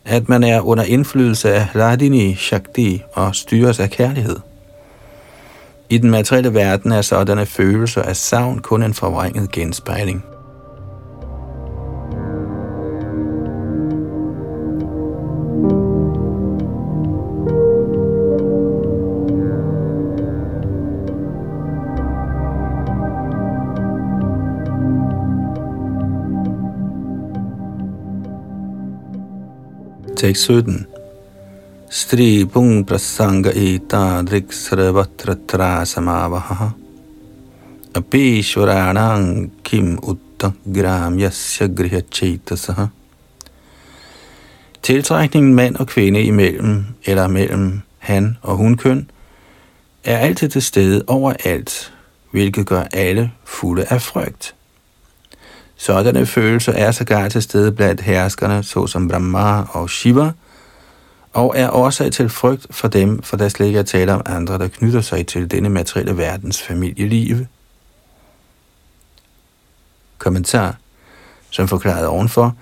at 0.04 0.28
man 0.28 0.44
er 0.44 0.60
under 0.60 0.84
indflydelse 0.84 1.54
af 1.54 1.68
Ladini 1.74 2.34
Shakti 2.34 3.02
og 3.12 3.34
styres 3.34 3.80
af 3.80 3.90
kærlighed. 3.90 4.36
I 5.90 5.98
den 5.98 6.10
materielle 6.10 6.54
verden 6.54 6.92
er 6.92 7.02
sådanne 7.02 7.46
følelser 7.46 8.02
af 8.02 8.16
savn 8.16 8.58
kun 8.58 8.82
en 8.82 8.94
forvrænget 8.94 9.50
genspejling. 9.52 10.24
Tekst 30.20 30.42
17. 30.42 30.86
Stri 31.88 32.44
pung 32.44 32.84
prasanga 32.84 33.54
ita 33.56 34.20
drik 34.20 34.52
Samavaha 34.52 35.34
trasamavaha. 35.48 36.68
Apishwaranang 37.94 39.50
kim 39.64 39.96
utta 39.96 40.52
gram 40.74 41.16
yasya 41.16 41.68
griha 41.68 42.00
Chaitasaha 42.12 42.86
Tiltrækningen 44.82 45.54
mand 45.54 45.76
og 45.76 45.86
kvinde 45.86 46.22
imellem, 46.22 46.84
eller 47.04 47.28
mellem 47.28 47.80
han 47.98 48.36
og 48.42 48.56
hunkøn, 48.56 49.10
er 50.04 50.18
altid 50.18 50.48
til 50.48 50.62
stede 50.62 51.04
overalt, 51.06 51.92
hvilket 52.30 52.66
gør 52.66 52.82
alle 52.92 53.32
fulde 53.44 53.84
af 53.84 54.02
frygt. 54.02 54.54
Sådanne 55.80 56.26
følelser 56.26 56.72
er 56.72 56.90
sågar 56.90 57.28
til 57.28 57.42
stede 57.42 57.72
blandt 57.72 58.00
herskerne, 58.00 58.62
såsom 58.62 59.08
Brahma 59.08 59.62
og 59.62 59.90
Shiva, 59.90 60.32
og 61.32 61.54
er 61.56 61.70
årsag 61.70 62.12
til 62.12 62.28
frygt 62.28 62.66
for 62.70 62.88
dem, 62.88 63.22
for 63.22 63.36
der 63.36 63.48
slet 63.48 63.66
ikke 63.66 63.78
er 63.78 63.82
tale 63.82 64.14
om 64.14 64.22
andre, 64.26 64.58
der 64.58 64.68
knytter 64.68 65.00
sig 65.00 65.26
til 65.26 65.50
denne 65.50 65.68
materielle 65.68 66.16
verdens 66.16 66.62
familieliv. 66.62 67.36
Kommentar, 70.18 70.76
som 71.50 71.68
forklaret 71.68 72.06
ovenfor, 72.06 72.56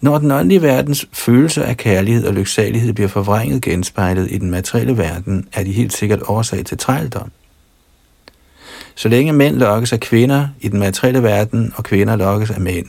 når 0.00 0.18
den 0.18 0.30
åndelige 0.30 0.62
verdens 0.62 1.06
følelse 1.12 1.64
af 1.64 1.76
kærlighed 1.76 2.26
og 2.26 2.34
lyksalighed 2.34 2.92
bliver 2.92 3.08
forvrænget 3.08 3.62
genspejlet 3.62 4.30
i 4.30 4.38
den 4.38 4.50
materielle 4.50 4.98
verden, 4.98 5.48
er 5.52 5.64
de 5.64 5.72
helt 5.72 5.92
sikkert 5.92 6.22
årsag 6.22 6.64
til 6.64 6.78
trældom. 6.78 7.30
Så 8.98 9.08
længe 9.08 9.32
mænd 9.32 9.56
lokkes 9.56 9.92
af 9.92 10.00
kvinder 10.00 10.48
i 10.60 10.68
den 10.68 10.78
materielle 10.78 11.22
verden, 11.22 11.72
og 11.76 11.84
kvinder 11.84 12.16
lokkes 12.16 12.50
af 12.50 12.60
mænd, 12.60 12.86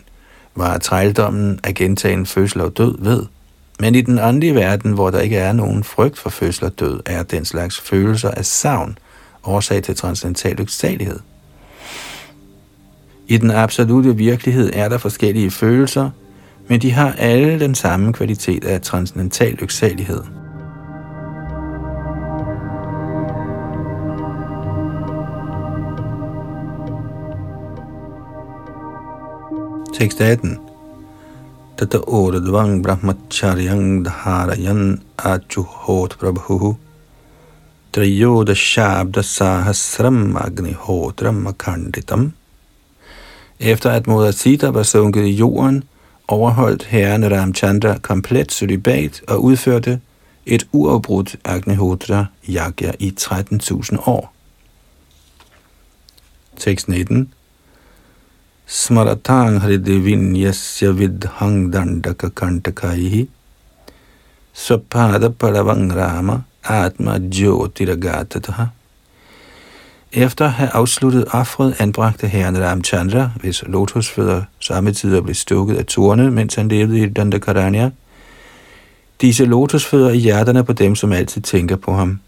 var 0.56 0.78
trældommen 0.78 1.60
af 1.64 1.74
gentagen 1.74 2.26
fødsel 2.26 2.62
og 2.62 2.78
død 2.78 2.96
ved. 3.00 3.26
Men 3.80 3.96
i 3.96 4.02
den 4.02 4.20
åndelige 4.20 4.56
verden, 4.56 4.92
hvor 4.92 5.10
der 5.10 5.20
ikke 5.20 5.38
er 5.38 5.54
nogen 5.54 5.84
frygt 5.84 6.18
for 6.18 6.30
fødsel 6.30 6.66
og 6.66 6.80
død, 6.80 7.00
er 7.06 7.24
den 7.24 7.46
slags 7.46 7.80
følelser 7.80 8.32
af 8.32 8.46
savn 8.46 8.98
årsag 9.44 9.84
til 9.84 9.96
transcendental 9.96 10.56
lyksalighed. 10.56 11.20
I 13.28 13.38
den 13.38 13.52
absolute 13.52 14.16
virkelighed 14.16 14.70
er 14.74 14.90
der 14.90 14.98
forskellige 14.98 15.52
følelser, 15.52 16.10
men 16.68 16.82
de 16.82 16.92
har 16.92 17.14
alle 17.18 17.60
den 17.60 17.76
samme 17.76 18.14
kvalitet 18.14 18.66
af 18.66 18.82
transcendental 18.82 19.54
lyksalighed. 19.54 20.24
Tekst 29.94 30.22
18. 30.22 30.58
Tata 31.78 31.98
ordadvang 31.98 32.84
brahmacharyang 32.84 34.04
dharayan 34.06 35.02
achuhot 35.18 36.18
prabhu 36.20 36.76
triyoda 37.92 38.56
shabda 38.56 39.24
sahasram 39.24 40.38
agnihotram 40.38 41.48
akanditam. 41.48 42.34
Efter 43.60 43.90
at 43.90 44.08
moder 44.08 44.32
Sita 44.32 44.70
var 44.72 44.84
sunket 44.84 45.26
i 45.26 45.32
jorden, 45.32 45.84
overholdt 46.28 46.84
herren 46.84 47.32
Ramchandra 47.32 47.98
komplet 47.98 48.52
celibat 48.52 49.22
og 49.28 49.44
udførte 49.44 50.00
et 50.46 50.68
uafbrudt 50.72 51.36
Agnihotra 51.46 52.26
yagya 52.50 52.92
i 53.00 53.14
13.000 53.20 54.10
år. 54.10 54.34
Tekst 56.58 56.88
19 56.88 57.34
Smaratang 58.70 59.60
hridivinyasya 59.62 60.92
vidhang 60.94 61.74
dandaka 61.74 62.30
kantakaihi 62.30 63.28
Svapada 64.54 65.30
paravang 65.30 65.90
rama 65.90 66.44
atma 66.64 67.18
efter 70.12 70.46
at 70.46 70.52
have 70.52 70.70
afsluttet 70.74 71.26
offret, 71.34 71.82
anbragte 71.82 72.28
herren 72.28 72.64
Ramchandra, 72.64 73.32
hvis 73.42 73.64
lotusfødder 73.68 74.44
samtidig 74.60 75.24
blev 75.24 75.36
stukket 75.36 75.76
af 75.76 75.86
torne, 75.86 76.32
mens 76.32 76.56
han 76.56 76.68
levede 76.68 77.00
i 77.00 77.10
Dandakaranya. 77.10 77.90
Disse 79.22 79.46
lotusfødder 79.46 80.10
i 80.10 80.18
hjerterne 80.18 80.64
på 80.64 80.74
dem, 80.74 80.96
som 80.96 81.12
altid 81.12 81.42
tænker 81.42 81.76
på 81.76 81.94
ham. 81.94 82.20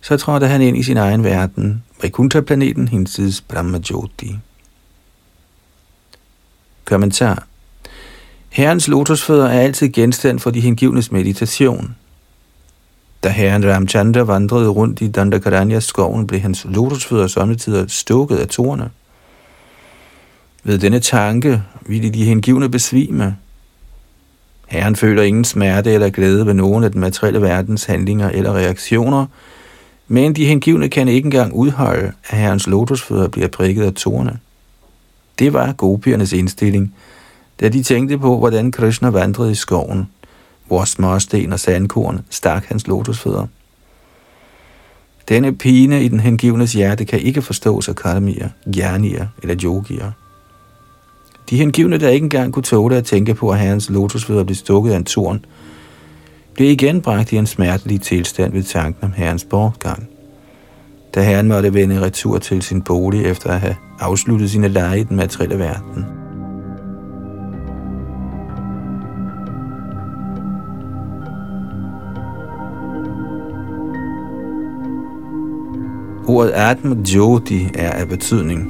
Så 0.00 0.16
trådte 0.16 0.46
han 0.46 0.62
ind 0.62 0.76
i 0.76 0.82
sin 0.82 0.96
egen 0.96 1.24
verden, 1.24 1.84
Vaikuntha-planeten 2.02 2.88
hinsides 2.88 3.40
Brahma 3.40 3.78
Jyoti. 3.90 4.36
Kommentar 6.90 7.46
Herrens 8.48 8.88
lotusfødder 8.88 9.46
er 9.46 9.60
altid 9.60 9.88
genstand 9.88 10.38
for 10.38 10.50
de 10.50 10.60
hengivnes 10.60 11.12
meditation. 11.12 11.96
Da 13.24 13.28
herren 13.28 13.72
Ramchandra 13.72 14.20
vandrede 14.20 14.68
rundt 14.68 15.00
i 15.00 15.08
Dandakaranyas 15.08 15.84
skoven, 15.84 16.26
blev 16.26 16.40
hans 16.40 16.66
lotusfødder 16.68 17.26
sommetider 17.26 17.84
stukket 17.88 18.36
af 18.36 18.48
torne. 18.48 18.90
Ved 20.64 20.78
denne 20.78 21.00
tanke 21.00 21.62
ville 21.86 22.10
de 22.10 22.24
hengivne 22.24 22.68
besvime. 22.68 23.36
Herren 24.68 24.96
føler 24.96 25.22
ingen 25.22 25.44
smerte 25.44 25.92
eller 25.92 26.10
glæde 26.10 26.46
ved 26.46 26.54
nogen 26.54 26.84
af 26.84 26.92
den 26.92 27.00
materielle 27.00 27.42
verdens 27.42 27.84
handlinger 27.84 28.30
eller 28.30 28.52
reaktioner, 28.52 29.26
men 30.08 30.32
de 30.32 30.46
hengivne 30.46 30.88
kan 30.88 31.08
ikke 31.08 31.26
engang 31.26 31.52
udholde, 31.52 32.12
at 32.28 32.38
herrens 32.38 32.66
lotusfødder 32.66 33.28
bliver 33.28 33.48
prikket 33.48 33.84
af 33.84 33.94
torne. 33.94 34.38
Det 35.40 35.52
var 35.52 35.72
gopiernes 35.72 36.32
indstilling, 36.32 36.94
da 37.60 37.68
de 37.68 37.82
tænkte 37.82 38.18
på, 38.18 38.38
hvordan 38.38 38.72
Krishna 38.72 39.08
vandrede 39.08 39.50
i 39.50 39.54
skoven– 39.54 40.08
hvor 40.70 40.84
småsten 40.84 41.52
og 41.52 41.60
sandkorn 41.60 42.20
stak 42.30 42.64
hans 42.64 42.86
lotusfødder. 42.86 43.46
Denne 45.28 45.54
pine 45.56 46.04
i 46.04 46.08
den 46.08 46.20
hengivnes 46.20 46.72
hjerte 46.72 47.04
kan 47.04 47.20
ikke 47.20 47.42
forstås 47.42 47.88
af 47.88 47.96
karmier, 47.96 48.48
gjernier 48.74 49.26
eller 49.42 49.56
yogier. 49.64 50.10
De 51.50 51.56
hengivne, 51.56 51.98
der 51.98 52.08
ikke 52.08 52.24
engang 52.24 52.52
kunne 52.52 52.62
tåle 52.62 52.96
at 52.96 53.04
tænke 53.04 53.34
på, 53.34 53.50
at 53.50 53.58
herrens 53.58 53.90
lotusfødder 53.90 54.44
blev 54.44 54.56
stukket 54.56 54.92
af 54.92 54.96
en 54.96 55.04
torn, 55.04 55.44
blev 56.54 56.70
igen 56.70 57.02
bragt 57.02 57.32
i 57.32 57.36
en 57.36 57.46
smertelig 57.46 58.00
tilstand 58.00 58.52
ved 58.52 58.62
tanken 58.62 59.04
om 59.04 59.12
herrens 59.12 59.44
bortgang. 59.44 60.08
Da 61.14 61.22
herren 61.22 61.48
måtte 61.48 61.74
vende 61.74 62.00
retur 62.00 62.38
til 62.38 62.62
sin 62.62 62.82
bolig 62.82 63.24
efter 63.24 63.50
at 63.50 63.60
have 63.60 63.76
afsluttet 64.00 64.50
sine 64.50 64.68
lege 64.68 65.00
i 65.00 65.04
den 65.04 65.16
materielle 65.16 65.58
verden. 65.58 66.06
Ordet 76.28 76.50
Atma 76.50 76.96
Jyoti 77.14 77.68
er 77.74 77.90
af 77.90 78.08
betydning. 78.08 78.68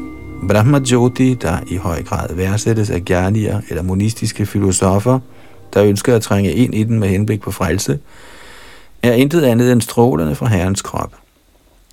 Brahma 0.49 0.81
Jyoti, 0.91 1.35
der 1.35 1.59
i 1.67 1.77
høj 1.77 2.03
grad 2.03 2.35
værdsættes 2.35 2.91
af 2.91 3.05
gernier 3.05 3.61
eller 3.69 3.83
monistiske 3.83 4.47
filosofer, 4.47 5.19
der 5.75 5.85
ønsker 5.85 6.17
at 6.17 6.23
trænge 6.23 6.53
ind 6.53 6.75
i 6.75 6.85
den 6.85 7.01
med 7.01 7.09
henblik 7.09 7.41
på 7.41 7.51
frelse, 7.51 7.99
er 9.03 9.13
intet 9.13 9.43
andet 9.43 9.73
end 9.73 9.81
strålerne 9.81 10.35
fra 10.35 10.47
Herrens 10.47 10.83
krop. 10.83 11.20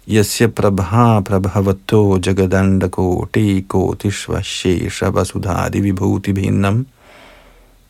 Yasya 0.08 0.48
prabha 0.48 1.22
prabhavato 1.22 2.18
jagadandako 2.20 3.28
teko 3.30 3.96
tishva 3.96 4.40
shesha 4.40 5.12
vasudhari 5.12 5.82
vibhuti 5.82 6.34
bhinnam 6.34 6.86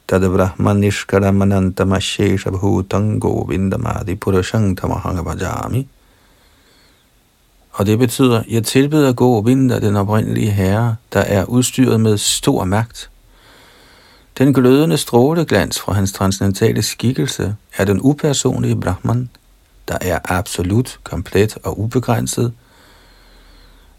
tad 0.08 0.21
brahma 0.21 0.73
nishkaramanantama 0.73 1.99
shesha 2.01 2.49
bhutang 2.49 3.19
govindamadi 3.19 4.15
purushang 4.17 4.75
tamahanga 4.75 5.23
bhajami 5.23 5.88
og 7.77 7.86
det 7.86 7.99
betyder, 7.99 8.43
jeg 8.49 8.63
tilbeder 8.63 9.13
Govinda, 9.13 9.80
den 9.80 9.95
oprindelige 9.95 10.51
herre, 10.51 10.95
der 11.13 11.19
er 11.19 11.45
udstyret 11.45 11.99
med 11.99 12.17
stor 12.17 12.63
magt. 12.63 13.10
Den 14.38 14.53
glødende 14.53 14.97
stråleglans 14.97 15.80
fra 15.80 15.93
hans 15.93 16.13
transcendentale 16.13 16.82
skikkelse 16.82 17.56
er 17.77 17.86
den 17.86 17.99
upersonlige 18.01 18.82
Brahman, 18.82 19.30
der 19.88 19.97
er 20.02 20.19
absolut, 20.26 21.00
komplet 21.04 21.58
og 21.63 21.80
ubegrænset, 21.80 22.54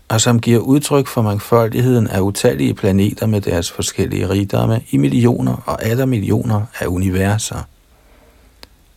og 0.09 0.21
som 0.21 0.41
giver 0.41 0.59
udtryk 0.59 1.07
for 1.07 1.23
mangfoldigheden 1.23 2.07
af 2.07 2.21
utallige 2.21 2.75
planeter 2.75 3.27
med 3.27 3.41
deres 3.41 3.71
forskellige 3.71 4.29
rigdomme 4.29 4.81
i 4.91 4.97
millioner 4.97 5.63
og 5.67 5.83
atter 5.83 6.07
millioner 6.07 6.63
af 6.81 6.87
universer. 6.87 7.63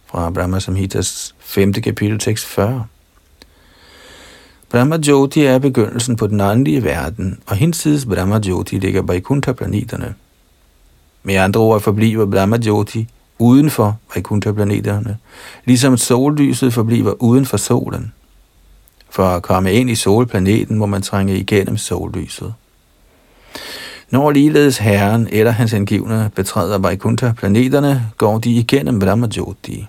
Fra 0.05 0.29
Brahma 0.29 0.59
Samhitas 0.59 1.35
5. 1.39 1.73
kapitel 1.73 2.19
tekst 2.19 2.45
40. 2.45 2.85
Brahma 4.69 4.97
Jyoti 5.07 5.43
er 5.43 5.59
begyndelsen 5.59 6.15
på 6.15 6.27
den 6.27 6.41
åndelige 6.41 6.83
verden, 6.83 7.39
og 7.45 7.55
hinsides 7.55 8.05
Brahma 8.05 8.39
Jyoti 8.45 8.79
ligger 8.79 9.01
Vaikuntha-planeterne. 9.01 10.15
Med 11.23 11.35
andre 11.35 11.59
ord 11.59 11.81
forbliver 11.81 12.25
Brahma 12.25 12.57
Jyoti 12.65 13.07
uden 13.41 13.69
for 13.69 13.97
Vaikuntha-planeterne, 14.15 15.17
ligesom 15.65 15.97
sollyset 15.97 16.73
forbliver 16.73 17.13
uden 17.23 17.45
for 17.45 17.57
solen. 17.57 18.13
For 19.09 19.23
at 19.23 19.41
komme 19.41 19.73
ind 19.73 19.89
i 19.89 19.95
solplaneten 19.95 20.77
må 20.77 20.85
man 20.85 21.01
trænge 21.01 21.37
igennem 21.37 21.77
sollyset. 21.77 22.53
Når 24.09 24.31
ligeledes 24.31 24.77
Herren 24.77 25.27
eller 25.31 25.51
hans 25.51 25.73
angivne 25.73 26.31
betræder 26.35 26.77
Vaikuntha-planeterne, 26.77 28.11
går 28.17 28.37
de 28.37 28.51
igennem 28.51 28.99
Brahma 28.99 29.27
Jyoti. 29.35 29.87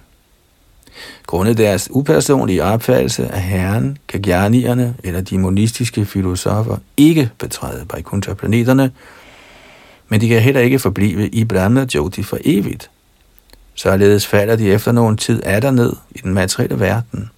Grundet 1.27 1.59
deres 1.59 1.89
upersonlige 1.91 2.65
opfattelse 2.65 3.29
af 3.29 3.43
Herren, 3.43 3.99
kan 4.09 4.23
gjernierne 4.23 4.95
eller 5.05 5.21
de 5.21 5.39
monistiske 5.39 6.05
filosofer 6.05 6.77
ikke 6.97 7.31
betræde 7.39 7.87
Vaikuntha-planeterne, 7.93 8.91
men 10.09 10.21
de 10.21 10.29
kan 10.29 10.41
heller 10.41 10.61
ikke 10.61 10.79
forblive 10.79 11.29
i 11.29 11.45
Brahma 11.45 11.87
Jyoti 11.95 12.23
for 12.23 12.39
evigt. 12.45 12.91
Således 13.75 14.27
falder 14.27 14.57
de 14.57 14.73
efter 14.73 14.93
nogen 14.93 15.17
tid 15.17 15.43
af 15.43 15.75
ned 15.75 15.93
i 16.11 16.19
den 16.19 16.35
materielle 16.35 16.81
verden. 16.81 17.31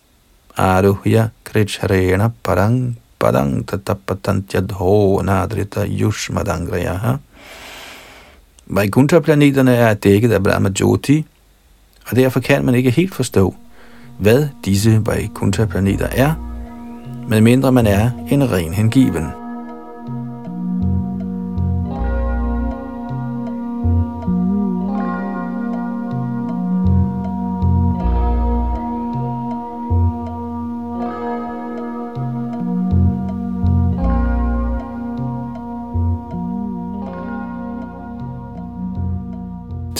Aruhya 0.56 1.28
kricharena 1.44 2.28
parang 2.44 2.98
padang 3.20 3.66
tatapatantjadho 3.68 5.22
nadrita 5.22 5.86
yushmadangriyaha. 5.86 7.16
Vaikuntha-planeterne 8.66 9.74
er 9.74 9.94
dækket 9.94 10.32
af 10.32 10.42
Brahmajoti, 10.42 11.24
og 12.10 12.16
derfor 12.16 12.40
kan 12.40 12.64
man 12.64 12.74
ikke 12.74 12.90
helt 12.90 13.14
forstå, 13.14 13.54
hvad 14.18 14.48
disse 14.64 15.00
Vaikuntha-planeter 15.06 16.08
er, 16.12 16.34
medmindre 17.28 17.72
man 17.72 17.86
er 17.86 18.10
en 18.30 18.52
ren 18.52 18.74
hengiven. 18.74 19.43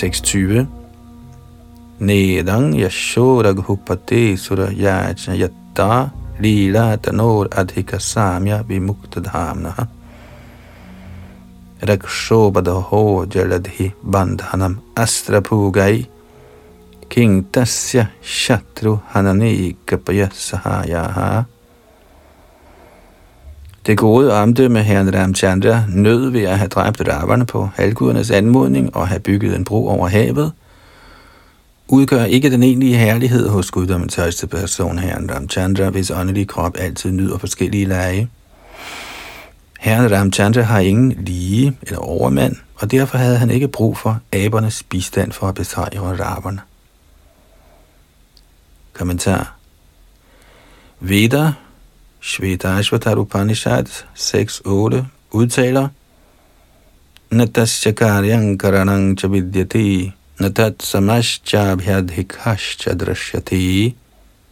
Tekst 0.05 0.37
20 0.37 0.69
Nedang 2.01 2.77
Yashoraghupate 2.77 4.37
Surayachna 4.37 5.33
Yatta 5.33 6.13
Lila 6.41 6.99
Tanor 6.99 7.49
Adhika 7.49 7.97
Samya 7.97 8.63
Vimuktadhamna 8.69 9.73
Rakshobadaho 11.81 13.25
Jaladhi 13.25 13.95
Bandhanam 14.05 14.77
Astrapugai 14.95 16.07
King 17.09 17.45
Tasya 17.45 18.11
Shatru 18.21 19.01
Hanani 19.09 19.73
Kapaya 19.87 20.29
Sahayaha. 20.31 21.54
Det 23.87 23.99
gode 23.99 24.33
omdømme 24.33 24.83
herren 24.83 25.15
Ramchandra 25.15 25.83
nød 25.89 26.31
ved 26.31 26.43
at 26.43 26.59
have 26.59 26.69
dræbt 26.69 27.09
raverne 27.09 27.47
på 27.47 27.69
halvgudernes 27.75 28.31
anmodning 28.31 28.97
og 28.97 29.09
have 29.09 29.21
bygget 29.21 29.57
en 29.57 29.65
bro 29.65 29.89
over 29.89 30.09
havet, 30.09 30.53
udgør 31.89 32.25
ikke 32.25 32.51
den 32.51 32.63
egentlige 32.63 32.97
herlighed 32.97 33.49
hos 33.49 33.71
guddommens 33.71 34.15
højeste 34.15 34.47
person, 34.47 34.99
herren 34.99 35.31
Ramchandra, 35.35 35.91
hvis 35.91 36.11
åndelig 36.11 36.49
krop 36.49 36.77
altid 36.79 37.11
nyder 37.11 37.39
forskellige 37.39 37.85
lege. 37.85 38.29
Herren 39.81 40.13
Ramchandra 40.13 40.61
har 40.63 40.81
ingen 40.81 41.11
lige 41.11 41.79
eller 41.83 41.99
overmand, 41.99 42.57
og 42.75 42.91
derfor 42.91 43.19
havde 43.19 43.39
han 43.39 43.51
ikke 43.51 43.69
brug 43.69 43.97
for 43.97 44.21
abernes 44.33 44.83
bistand 44.83 45.33
for 45.33 45.49
at 45.49 45.55
besejre 45.55 46.25
raverne. 46.25 46.61
Kommentar 48.93 49.55
Veda, 51.01 51.53
Shvetashvatar 52.25 53.19
Upanishad 53.19 53.87
6.8 54.17 55.05
udtaler, 55.31 55.91
Natasya 57.31 57.93
karyang 57.93 58.57
karanang 58.57 59.15
cha 59.15 59.29
vidyati, 59.29 60.11
natat 60.39 60.79
samascha 60.79 61.77
bhyadhikascha 61.77 62.95
drashyati, 62.97 63.95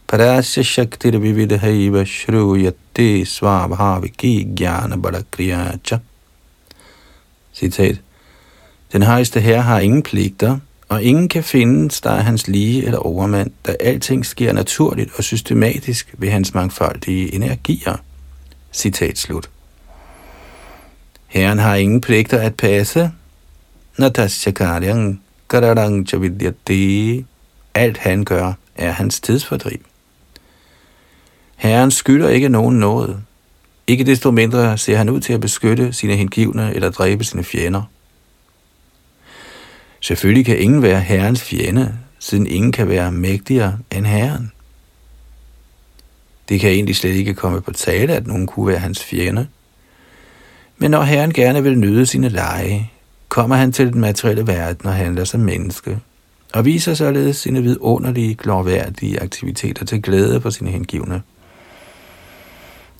parasya 0.06 0.62
shaktir 0.62 1.16
vividhaiva 1.16 2.04
shruyati 2.04 3.24
svabhaviki 3.24 4.54
jnana 4.54 5.00
badakriya 5.00 5.82
cha. 5.82 6.00
Citat. 7.54 8.00
Den 8.92 9.02
højeste 9.02 9.40
her 9.40 9.61
har 9.61 9.80
ingen 9.80 10.02
pligter, 10.02 10.61
og 10.92 11.02
ingen 11.02 11.28
kan 11.28 11.44
findes, 11.44 12.00
der 12.00 12.11
er 12.11 12.20
hans 12.20 12.48
lige 12.48 12.85
eller 12.85 12.98
overmand, 12.98 13.50
da 13.66 13.76
alting 13.81 14.26
sker 14.26 14.52
naturligt 14.52 15.11
og 15.16 15.24
systematisk 15.24 16.14
ved 16.18 16.31
hans 16.31 16.55
mangfoldige 16.55 17.35
energier. 17.35 17.96
Citat 18.72 19.18
slut. 19.18 19.50
Herren 21.26 21.59
har 21.59 21.74
ingen 21.74 22.00
pligter 22.00 22.38
at 22.38 22.55
passe. 22.55 23.11
Natasya 23.98 24.52
kararang 25.48 26.09
chavidyate. 26.09 27.24
Alt 27.74 27.98
han 27.98 28.24
gør, 28.24 28.52
er 28.76 28.90
hans 28.90 29.20
tidsfordriv. 29.20 29.78
Herren 31.57 31.90
skylder 31.90 32.28
ikke 32.28 32.48
nogen 32.48 32.78
noget. 32.78 33.22
Ikke 33.87 34.05
desto 34.05 34.31
mindre 34.31 34.78
ser 34.78 34.96
han 34.96 35.09
ud 35.09 35.20
til 35.20 35.33
at 35.33 35.40
beskytte 35.40 35.92
sine 35.92 36.16
hengivne 36.16 36.74
eller 36.74 36.90
dræbe 36.90 37.24
sine 37.24 37.44
fjender. 37.44 37.83
Selvfølgelig 40.03 40.47
kan 40.47 40.59
ingen 40.59 40.83
være 40.83 41.01
herrens 41.01 41.43
fjende, 41.43 41.95
siden 42.19 42.47
ingen 42.47 42.73
kan 42.73 42.88
være 42.88 43.12
mægtigere 43.12 43.79
end 43.91 44.07
herren. 44.07 44.53
Det 46.49 46.61
kan 46.61 46.71
egentlig 46.71 46.97
slet 46.97 47.15
ikke 47.15 47.35
komme 47.35 47.61
på 47.61 47.73
tale, 47.73 48.12
at 48.12 48.27
nogen 48.27 48.47
kunne 48.47 48.67
være 48.67 48.79
hans 48.79 49.05
fjende. 49.05 49.47
Men 50.79 50.91
når 50.91 51.03
herren 51.03 51.33
gerne 51.33 51.62
vil 51.62 51.79
nyde 51.79 52.07
sine 52.07 52.29
lege, 52.29 52.91
kommer 53.29 53.57
han 53.57 53.73
til 53.73 53.93
den 53.93 54.01
materielle 54.01 54.47
verden 54.47 54.87
og 54.87 54.95
handler 54.95 55.25
som 55.25 55.41
menneske, 55.41 55.99
og 56.55 56.65
viser 56.65 56.95
således 56.95 57.37
sine 57.37 57.62
vidunderlige, 57.62 58.35
glorværdige 58.35 59.23
aktiviteter 59.23 59.85
til 59.85 60.03
glæde 60.03 60.41
for 60.41 60.51
sine 60.51 60.71
hengivne. 60.71 61.23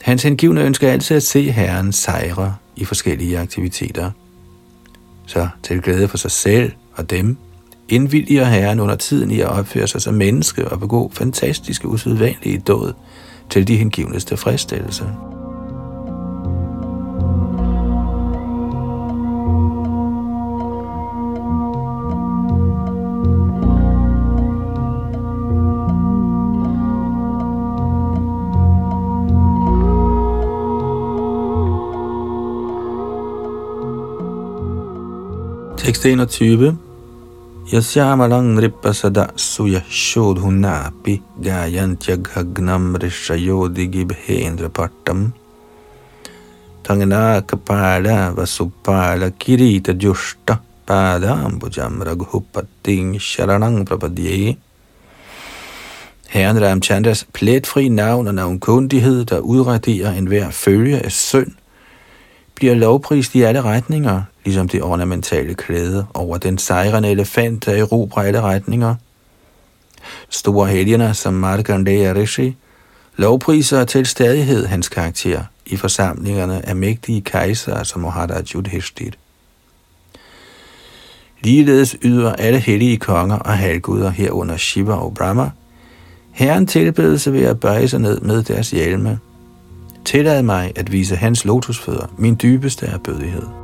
Hans 0.03 0.23
hengivne 0.23 0.63
ønsker 0.63 0.91
altid 0.91 1.17
at 1.17 1.23
se 1.23 1.51
herren 1.51 1.93
sejre 1.93 2.57
i 2.77 2.85
forskellige 2.85 3.39
aktiviteter. 3.39 4.11
Så 5.27 5.49
til 5.63 5.83
glæde 5.83 6.09
for 6.09 6.17
sig 6.17 6.31
selv 6.31 6.73
og 6.95 7.11
dem 7.11 7.37
indvilliger 7.89 8.45
Herren 8.45 8.81
under 8.81 8.97
tiden 8.97 9.31
i 9.31 9.41
at 9.41 9.49
opføre 9.49 9.87
sig 9.87 10.03
som 10.03 10.15
menneske 10.15 10.69
og 10.69 10.81
begå 10.81 11.11
fantastiske, 11.15 11.89
usædvanlige 11.89 12.59
død 12.59 12.93
til 13.51 13.69
de 13.69 13.77
hengivnes 13.77 14.25
tilfredsstillelse. 14.25 15.05
Tekst 35.83 36.07
21. 36.07 36.79
Yasyamalang 37.67 38.55
ripasada 38.55 39.35
suya 39.35 39.83
shodhunapi 39.91 41.19
gayantyagnam 41.43 42.95
rishayodi 43.03 43.91
gibhendra 43.91 44.71
pattam 44.71 45.35
tangana 46.87 47.43
kapala 47.43 48.31
vasupala 48.31 49.35
kirita 49.35 49.91
jushta 49.99 50.63
padambujam 50.87 51.99
raghupatting 51.99 53.19
sharanang 53.19 53.83
prapadye 53.83 54.57
Herren 56.29 56.63
Ramchandras 56.63 57.27
pletfri 57.35 57.89
navn 57.89 58.29
og 58.29 58.35
navnkundighed, 58.35 59.25
der 59.25 59.41
udraderer 59.41 60.13
enhver 60.13 60.51
følge 60.51 60.99
af 60.99 61.13
synd, 61.13 61.53
bliver 62.55 62.75
lovprist 62.75 63.35
i 63.35 63.43
alle 63.43 63.63
retninger, 63.63 64.23
ligesom 64.45 64.69
det 64.69 64.83
ornamentale 64.83 65.55
klæde 65.55 66.07
over 66.15 66.39
den 66.39 66.59
sejrende 66.59 67.11
elefant, 67.11 67.67
der 67.67 67.73
erobrer 67.73 68.23
alle 68.23 68.41
retninger. 68.41 68.95
Store 70.31 70.69
helgener 70.69 71.13
som 71.13 71.35
Markandeya 71.35 72.13
Rishi 72.13 72.57
lovpriser 73.17 73.85
til 73.85 74.07
stadighed 74.07 74.67
hans 74.67 74.89
karakter 74.89 75.43
i 75.67 75.77
forsamlingerne 75.77 76.69
af 76.69 76.77
mægtige 76.77 77.21
kejsere 77.21 77.85
som 77.85 78.01
Maharaj 78.01 78.43
Yudhishthir. 78.55 79.11
Ligeledes 81.41 81.97
yder 82.03 82.33
alle 82.33 82.59
hellige 82.59 82.97
konger 82.97 83.37
og 83.39 83.59
halvguder 83.59 84.11
herunder 84.11 84.57
Shiva 84.57 84.95
og 84.95 85.15
Brahma 85.15 85.51
Herren 86.33 86.67
tilbedelse 86.67 87.33
ved 87.33 87.43
at 87.43 87.61
bøje 87.61 87.89
sig 87.89 88.01
ned 88.01 88.21
med 88.21 88.43
deres 88.43 88.71
hjelme. 88.71 89.19
Tillad 90.05 90.43
mig 90.43 90.73
at 90.77 90.93
vise 90.93 91.17
hans 91.17 91.45
lotusfødder 91.45 92.07
min 92.19 92.39
dybeste 92.43 92.87
erbødighed. 92.87 93.62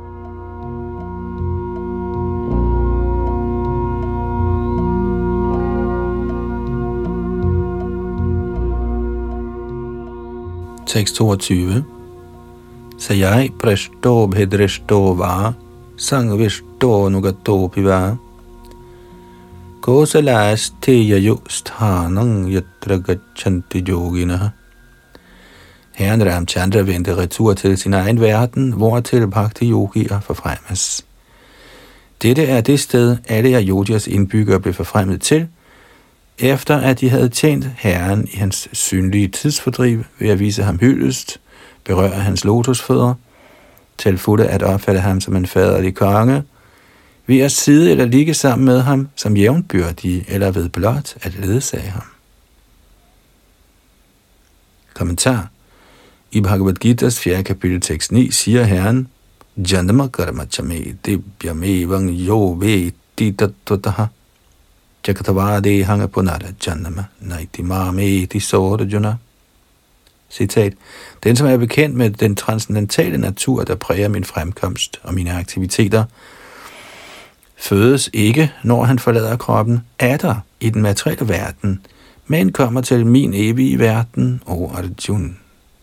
Tekst 10.89 11.15
22. 11.15 11.85
Sayai 12.97 13.49
prashto 13.49 14.27
bhedrishto 14.27 15.13
va 15.15 15.53
sangvishto 15.95 17.09
nugato 17.09 17.69
piva 17.69 18.17
kosalas 19.81 20.71
teyayo 20.81 21.35
sthanang 21.47 22.49
yatra 22.49 22.97
gachanti 22.97 23.83
yogina. 23.85 24.53
Herren 25.93 26.25
Ramchandra 26.25 26.81
vendte 26.81 27.15
retur 27.15 27.53
til 27.53 27.77
sin 27.77 27.93
egen 27.93 28.21
verden, 28.21 28.71
hvor 28.71 28.99
til 28.99 29.27
bhakti 29.27 29.69
yogier 29.69 30.19
forfremmes. 30.19 31.05
Dette 32.21 32.45
er 32.45 32.61
det 32.61 32.79
sted, 32.79 33.17
alle 33.27 33.57
Ayodhyas 33.57 34.07
indbyggere 34.07 34.59
blev 34.59 34.73
forfremmet 34.73 35.21
til, 35.21 35.47
efter 36.39 36.77
at 36.77 36.99
de 36.99 37.09
havde 37.09 37.29
tjent 37.29 37.67
Herren 37.77 38.27
i 38.33 38.37
hans 38.37 38.69
synlige 38.73 39.27
tidsfordriv 39.27 40.03
ved 40.19 40.29
at 40.29 40.39
vise 40.39 40.63
ham 40.63 40.79
hyldest, 40.79 41.39
berøre 41.83 42.09
hans 42.09 42.45
lotusfødder, 42.45 43.13
til 43.97 44.17
fulde 44.17 44.47
at 44.47 44.63
opfatte 44.63 44.99
ham 44.99 45.21
som 45.21 45.35
en 45.35 45.47
faderlig 45.47 45.95
konge, 45.95 46.43
ved 47.27 47.39
at 47.39 47.51
sidde 47.51 47.91
eller 47.91 48.05
ligge 48.05 48.33
sammen 48.33 48.65
med 48.65 48.81
ham 48.81 49.09
som 49.15 49.37
jævnbyrdige 49.37 50.25
eller 50.27 50.51
ved 50.51 50.69
blot 50.69 51.15
at 51.21 51.35
ledsage 51.39 51.89
ham. 51.89 52.03
Kommentar 54.93 55.49
i 56.31 56.41
Bhagavad 56.41 56.85
Gita's 56.85 57.19
4. 57.21 57.43
kapitel 57.43 57.81
tekst 57.81 58.11
9 58.11 58.31
siger 58.31 58.63
Herren, 58.63 59.07
Janama 59.57 60.07
karma 60.07 60.45
chame 60.45 60.97
dibyamevang 61.05 62.09
yo 62.09 62.57
veti 62.59 63.31
tattvataha 63.31 64.05
Jagatavade 65.07 65.83
hanga 65.83 66.07
punara 66.07 66.51
janama 66.67 67.05
naiti 67.19 67.61
mame 67.61 68.07
iti 68.07 68.39
sorajuna. 68.39 69.17
Citat. 70.29 70.73
Den, 71.23 71.35
som 71.35 71.47
er 71.47 71.57
bekendt 71.57 71.95
med 71.95 72.09
den 72.09 72.35
transcendentale 72.35 73.17
natur, 73.17 73.63
der 73.63 73.75
præger 73.75 74.07
min 74.07 74.23
fremkomst 74.23 74.99
og 75.03 75.13
mine 75.13 75.33
aktiviteter, 75.33 76.03
fødes 77.57 78.09
ikke, 78.13 78.53
når 78.63 78.83
han 78.83 78.99
forlader 78.99 79.37
kroppen, 79.37 79.79
er 79.99 80.17
der 80.17 80.35
i 80.59 80.69
den 80.69 80.81
materielle 80.81 81.29
verden, 81.29 81.85
men 82.27 82.51
kommer 82.51 82.81
til 82.81 83.05
min 83.05 83.33
evige 83.33 83.79
verden, 83.79 84.41
og 84.45 84.71
Arjuna. 84.77 85.33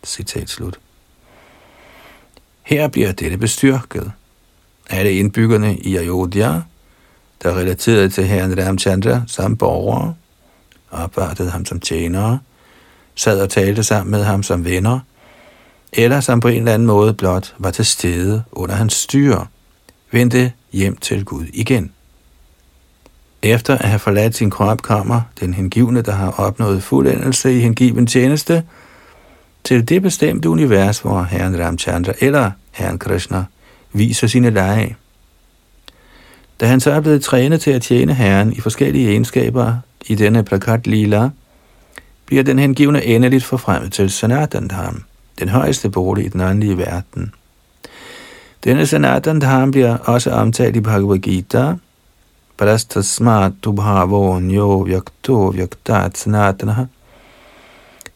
Citat 0.05 0.51
slut. 0.51 0.79
Her 2.63 2.89
bliver 2.89 3.13
dette 3.13 3.39
bestyrket. 3.39 4.13
Alle 4.91 5.13
indbyggerne 5.13 5.77
i 5.77 5.97
Ayodhya, 5.97 6.61
der 7.43 7.59
relaterede 7.59 8.09
til 8.09 8.25
herren 8.25 8.67
Ramchandra 8.67 9.23
som 9.27 9.57
borgere, 9.57 10.15
opvartede 10.91 11.51
ham 11.51 11.65
som 11.65 11.81
tjenere, 11.81 12.39
sad 13.15 13.41
og 13.41 13.51
talte 13.51 13.83
sammen 13.85 14.11
med 14.11 14.25
ham 14.25 14.43
som 14.43 14.65
venner, 14.65 15.01
eller 15.93 16.21
som 16.21 16.41
på 16.41 16.49
en 16.49 16.59
eller 16.59 16.75
anden 16.75 16.87
måde 16.87 17.15
blot 17.15 17.55
var 17.59 17.71
til 17.71 17.87
stede 17.87 18.43
under 18.53 18.75
hans 18.75 18.93
styre, 18.93 19.47
vendte 20.11 20.53
hjem 20.73 20.97
til 20.97 21.25
Gud 21.25 21.45
igen. 21.53 21.93
Efter 23.43 23.79
at 23.79 23.89
have 23.89 23.99
forladt 23.99 24.37
sin 24.37 24.51
krop 24.51 24.83
kommer 24.83 25.21
den 25.41 25.55
hengivne, 25.55 26.03
der 26.03 26.13
har 26.13 26.31
opnået 26.31 26.83
fuldendelse 26.83 27.57
i 27.57 27.61
hengiven 27.61 28.07
tjeneste, 28.07 28.65
til 29.65 29.89
det 29.89 30.03
bestemte 30.03 30.49
univers, 30.49 30.99
hvor 30.99 31.23
Herren 31.23 31.65
Ramchandra 31.65 32.13
eller 32.21 32.51
Herren 32.71 32.99
Krishna 32.99 33.45
viser 33.93 34.27
sine 34.27 34.51
lege. 34.51 34.97
Da 36.61 36.67
han 36.67 36.81
så 36.81 36.91
er 36.91 37.01
blevet 37.01 37.23
trænet 37.23 37.61
til 37.61 37.71
at 37.71 37.83
tjene 37.83 38.15
Herren 38.15 38.53
i 38.53 38.61
forskellige 38.61 39.09
egenskaber 39.09 39.77
i 40.07 40.15
denne 40.15 40.45
plakat 40.45 40.87
lila, 40.87 41.31
bliver 42.27 42.43
den 42.43 42.59
hengivne 42.59 43.05
endeligt 43.05 43.45
forfremmet 43.45 43.93
til 43.93 44.11
Sanatandham, 44.11 45.05
den 45.39 45.49
højeste 45.49 45.91
bolig 45.91 46.25
i 46.25 46.29
den 46.29 46.41
åndelige 46.41 46.79
verden. 46.79 47.33
Denne 48.65 48.87
Sanatandham 48.87 49.71
bliver 49.71 49.97
også 49.97 50.31
omtalt 50.31 50.77
i 50.77 50.81
Bhagavad 50.81 51.19
Gita, 51.19 51.75
Parastasmat 52.59 53.53
Dubhavo 53.63 54.39
Nyo 54.39 54.79
Vyakto 54.79 55.49
Vyaktat 55.49 56.19
Sanatanaha. 56.19 56.85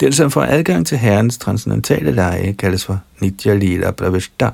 Den, 0.00 0.12
som 0.12 0.30
får 0.30 0.42
adgang 0.42 0.86
til 0.86 0.98
Herrens 0.98 1.38
transcendentale 1.38 2.12
leje, 2.12 2.52
kaldes 2.52 2.84
for 2.84 3.00
Nitya 3.20 3.54
Lila 3.54 3.90
Pravishta. 3.90 4.50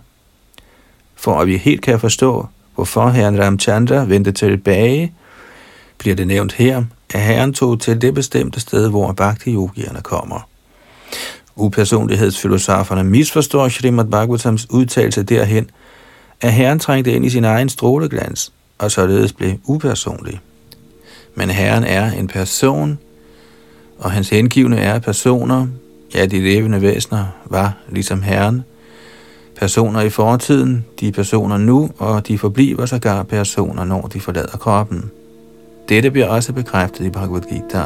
For 1.15 1.41
at 1.41 1.47
vi 1.47 1.57
helt 1.57 1.83
kan 1.83 2.01
forstå, 2.01 2.47
hvorfor 2.77 3.09
herren 3.09 3.39
Ramchandra 3.39 4.05
vendte 4.05 4.33
tilbage, 4.33 5.13
bliver 5.99 6.17
det 6.17 6.27
nævnt 6.27 6.53
her, 6.53 6.85
at 7.15 7.21
herren 7.21 7.53
tog 7.53 7.81
til 7.81 8.01
det 8.01 8.15
bestemte 8.15 8.61
sted, 8.61 8.91
hvor 8.91 9.13
bhakti-yogierne 9.13 10.01
kommer. 10.01 10.49
Upersonlighedsfilosoferne 11.57 13.05
misforstår 13.05 13.69
Srimad 13.69 14.05
Bhagavatams 14.05 14.71
udtalelse 14.71 15.23
derhen, 15.23 15.71
at 16.41 16.53
herren 16.53 16.79
trængte 16.79 17.13
ind 17.13 17.25
i 17.25 17.31
sin 17.31 17.45
egen 17.45 17.69
stråleglans, 17.69 18.53
og 18.79 18.91
således 18.91 19.33
blev 19.33 19.53
upersonlig. 19.65 20.41
Men 21.35 21.51
herren 21.51 21.85
er 21.85 22.11
en 22.11 22.27
person, 22.27 22.99
og 23.99 24.11
hans 24.11 24.29
hengivne 24.29 24.79
er 24.79 24.99
personer, 24.99 25.67
ja, 26.15 26.27
de 26.27 26.41
levende 26.41 26.83
væsener 26.83 27.27
var 27.45 27.77
ligesom 27.89 28.23
herren, 28.23 28.65
personer 29.57 30.01
i 30.01 30.11
fortiden, 30.11 30.85
de 31.01 31.09
er 31.09 31.13
personer 31.13 31.59
nu, 31.59 31.91
og 31.99 32.29
de 32.29 32.39
forbliver 32.39 32.87
sågar 32.87 33.23
personer, 33.23 33.85
når 33.85 34.03
de 34.03 34.21
forlader 34.21 34.59
kroppen. 34.59 35.11
Dette 35.89 36.11
bliver 36.11 36.29
også 36.29 36.53
bekræftet 36.53 37.05
i 37.05 37.11
Bhagavad 37.11 37.41
Gita. 37.41 37.83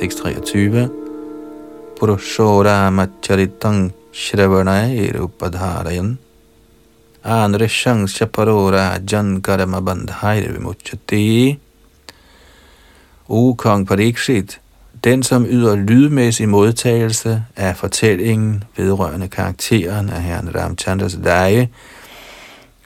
Tekst 0.00 0.18
23 0.18 0.99
പുരുഷോരാമച്ചരിത്തം 2.00 3.90
ശ്രവണൈരുപധാരയൻ 4.22 6.08
ആ 7.32 7.46
നൃശംസ 7.46 8.22
പരോ 8.22 8.70
രാജൻ 8.70 9.26
കർമ്മബന്ധായവിമുച്ചത്തി 9.48 11.24
O 13.40 13.42
kong 13.54 13.82
Pariksit, 13.90 14.60
den 15.04 15.22
som 15.22 15.46
yder 15.46 15.74
lydmæssig 15.76 16.48
modtagelse 16.48 17.44
af 17.56 17.76
fortællingen 17.76 18.64
vedrørende 18.76 19.28
karakteren 19.28 20.08
af 20.10 20.22
herren 20.22 20.54
Ramchandras 20.54 21.16
leje, 21.24 21.68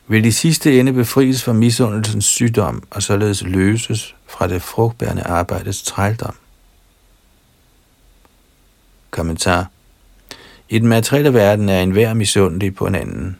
vil 0.08 0.24
i 0.26 0.30
sidste 0.30 0.80
ende 0.80 0.92
befries 0.92 1.42
fra 1.44 1.52
misundelsens 1.52 2.24
sygdom 2.24 2.82
og 2.90 3.02
således 3.02 3.42
løses 3.42 4.14
fra 4.28 4.48
det 4.48 4.62
frugtbærende 4.62 5.22
arbejdes 5.22 5.82
trældom. 5.82 6.34
Kommentar. 9.14 9.66
I 10.68 10.78
den 10.78 10.88
materielle 10.88 11.34
verden 11.34 11.68
er 11.68 11.82
enhver 11.82 12.14
misundelig 12.14 12.74
på 12.74 12.86
en 12.86 12.94
anden. 12.94 13.36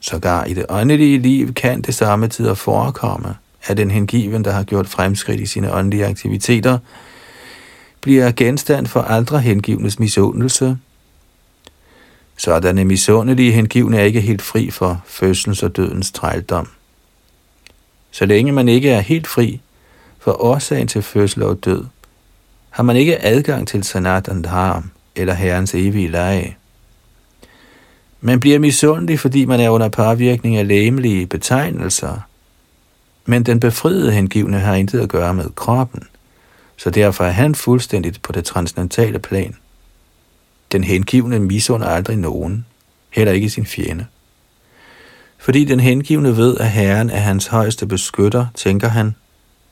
Sågar 0.00 0.44
i 0.44 0.54
det 0.54 0.66
åndelige 0.68 1.18
liv 1.18 1.54
kan 1.54 1.82
det 1.82 1.94
samme 1.94 2.28
tider 2.28 2.54
forekomme, 2.54 3.34
at 3.66 3.76
den 3.76 3.90
hengiven, 3.90 4.44
der 4.44 4.50
har 4.52 4.62
gjort 4.62 4.86
fremskridt 4.86 5.40
i 5.40 5.46
sine 5.46 5.72
åndelige 5.72 6.06
aktiviteter, 6.06 6.78
bliver 8.00 8.32
genstand 8.32 8.86
for 8.86 9.00
andre 9.00 9.40
hengivnes 9.40 9.98
misundelse. 9.98 10.78
Sådanne 12.36 12.84
misundelige 12.84 13.52
hengivne 13.52 13.98
er 13.98 14.04
ikke 14.04 14.20
helt 14.20 14.42
fri 14.42 14.70
for 14.70 15.02
fødsels 15.06 15.62
og 15.62 15.76
dødens 15.76 16.12
trældom. 16.12 16.68
Så 18.10 18.26
længe 18.26 18.52
man 18.52 18.68
ikke 18.68 18.90
er 18.90 19.00
helt 19.00 19.26
fri 19.26 19.60
for 20.18 20.42
årsagen 20.42 20.88
til 20.88 21.02
fødsel 21.02 21.42
og 21.42 21.64
død, 21.64 21.84
har 22.70 22.82
man 22.82 22.96
ikke 22.96 23.24
adgang 23.24 23.68
til 23.68 23.84
sanat 23.84 24.26
dharm, 24.26 24.90
eller 25.18 25.34
Herrens 25.34 25.74
evige 25.74 26.08
leje. 26.08 26.56
Man 28.20 28.40
bliver 28.40 28.58
misundelig, 28.58 29.20
fordi 29.20 29.44
man 29.44 29.60
er 29.60 29.70
under 29.70 29.88
påvirkning 29.88 30.56
af 30.56 30.68
læmelige 30.68 31.26
betegnelser, 31.26 32.20
men 33.26 33.42
den 33.42 33.60
befriede 33.60 34.12
hengivne 34.12 34.58
har 34.58 34.74
intet 34.74 35.00
at 35.00 35.08
gøre 35.08 35.34
med 35.34 35.50
kroppen, 35.54 36.02
så 36.76 36.90
derfor 36.90 37.24
er 37.24 37.30
han 37.30 37.54
fuldstændigt 37.54 38.22
på 38.22 38.32
det 38.32 38.44
transcendentale 38.44 39.18
plan. 39.18 39.56
Den 40.72 40.84
hengivne 40.84 41.38
misunder 41.38 41.86
aldrig 41.86 42.16
nogen, 42.16 42.66
heller 43.10 43.32
ikke 43.32 43.50
sin 43.50 43.66
fjende. 43.66 44.06
Fordi 45.38 45.64
den 45.64 45.80
hengivne 45.80 46.36
ved, 46.36 46.56
at 46.56 46.70
Herren 46.70 47.10
er 47.10 47.18
hans 47.18 47.46
højeste 47.46 47.86
beskytter, 47.86 48.46
tænker 48.54 48.88
han, 48.88 49.14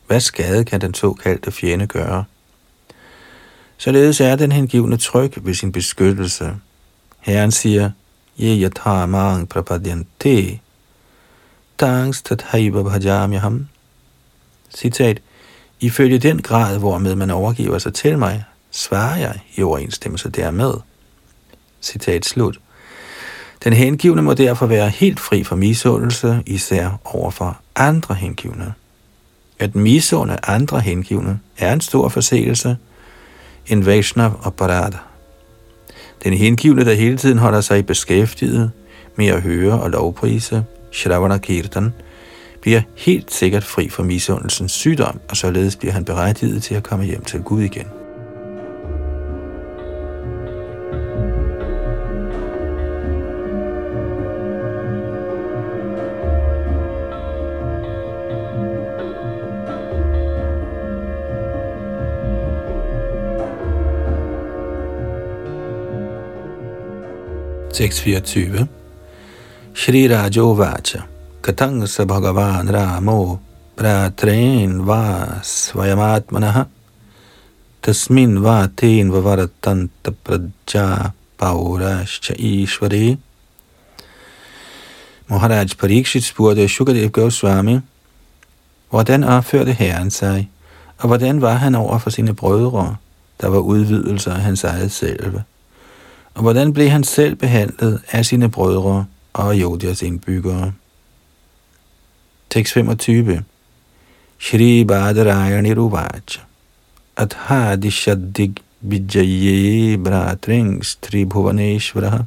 hvad 0.06 0.20
skade 0.20 0.64
kan 0.64 0.80
den 0.80 0.94
såkaldte 0.94 1.52
fjende 1.52 1.86
gøre? 1.86 2.24
Således 3.78 4.20
er 4.20 4.36
den 4.36 4.52
hengivne 4.52 4.96
tryg 4.96 5.32
ved 5.36 5.54
sin 5.54 5.72
beskyttelse. 5.72 6.54
Herren 7.20 7.50
siger, 7.50 7.90
Ye 8.40 8.62
yatha 8.62 9.06
mang 9.06 9.48
prapadyante, 9.48 10.60
tat 11.78 12.42
haiva 12.42 12.82
bhajamyaham. 12.82 13.68
Citat, 14.76 15.20
Ifølge 15.80 16.18
den 16.18 16.42
grad, 16.42 16.78
hvormed 16.78 17.14
man 17.14 17.30
overgiver 17.30 17.78
sig 17.78 17.94
til 17.94 18.18
mig, 18.18 18.44
svarer 18.70 19.16
jeg 19.16 19.40
i 19.56 19.62
overensstemmelse 19.62 20.30
dermed. 20.30 20.72
Citat 21.82 22.26
slut. 22.26 22.60
Den 23.64 23.72
hengivne 23.72 24.22
må 24.22 24.34
derfor 24.34 24.66
være 24.66 24.88
helt 24.88 25.20
fri 25.20 25.44
for 25.44 25.56
misundelse, 25.56 26.42
især 26.46 27.00
overfor 27.04 27.60
andre 27.76 28.14
hengivne. 28.14 28.74
At 29.58 29.74
misunde 29.74 30.36
andre 30.42 30.80
hengivne 30.80 31.40
er 31.58 31.72
en 31.72 31.80
stor 31.80 32.08
forseelse, 32.08 32.76
en 33.68 33.86
Vaishnav 33.86 34.40
og 34.42 34.54
Parada. 34.54 34.96
Den 36.24 36.32
hengivne, 36.32 36.84
der 36.84 36.94
hele 36.94 37.16
tiden 37.16 37.38
holder 37.38 37.60
sig 37.60 37.86
beskæftiget 37.86 38.70
med 39.16 39.26
at 39.26 39.42
høre 39.42 39.80
og 39.80 39.90
lovprise 39.90 40.64
Shravana 40.92 41.38
Kirtan, 41.38 41.92
bliver 42.60 42.80
helt 42.96 43.32
sikkert 43.32 43.64
fri 43.64 43.88
for 43.88 44.02
misundelsens 44.02 44.72
sygdom, 44.72 45.20
og 45.28 45.36
således 45.36 45.76
bliver 45.76 45.92
han 45.92 46.04
berettiget 46.04 46.62
til 46.62 46.74
at 46.74 46.82
komme 46.82 47.04
hjem 47.04 47.24
til 47.24 47.40
Gud 47.40 47.62
igen. 47.62 47.86
Tekst 67.76 68.00
24. 68.00 68.68
Shri 69.74 70.08
Rajovacha 70.08 71.04
Katang 71.42 71.84
sa 71.84 72.08
Bhagavan 72.08 72.72
Ramo 72.72 73.36
Pratren 73.76 74.80
va 74.80 75.44
Svayamatmanaha 75.44 76.64
Tasmin 77.84 78.40
va 78.40 78.64
ten 78.72 79.12
vavaratanta 79.12 80.08
praja 80.24 81.12
paurascha 81.36 82.32
ishvari 82.40 83.18
Maharaj 85.28 85.76
Parikshit 85.76 86.24
spurgte 86.24 86.68
Shukadev 86.68 87.12
Goswami, 87.12 87.80
hvordan 88.88 89.24
opførte 89.24 89.72
Herren 89.72 90.10
sig, 90.10 90.48
og 90.98 91.06
hvordan 91.06 91.42
var 91.42 91.54
han 91.54 91.74
over 91.74 91.98
for 91.98 92.10
sine 92.10 92.34
brødre, 92.34 92.96
der 93.40 93.48
var 93.48 93.58
udvidelser 93.58 94.34
af 94.34 94.40
hans 94.40 94.64
eget 94.64 94.92
selve? 94.92 95.44
Og 96.36 96.42
hvordan 96.42 96.72
blev 96.72 96.88
han 96.88 97.04
selv 97.04 97.34
behandlet 97.34 98.02
af 98.10 98.26
sine 98.26 98.50
brødre 98.50 99.06
og 99.32 99.60
Jodias 99.60 100.02
indbyggere. 100.02 100.72
Tekst 102.50 102.72
25 102.72 103.44
Shri 104.38 104.84
Badarayani 104.84 105.74
Ruvaj 105.74 106.20
Adhadishadig 107.16 108.54
Vijaye 108.80 109.98
Bratrings 109.98 110.96
Tribhuvaneshvara 110.96 112.24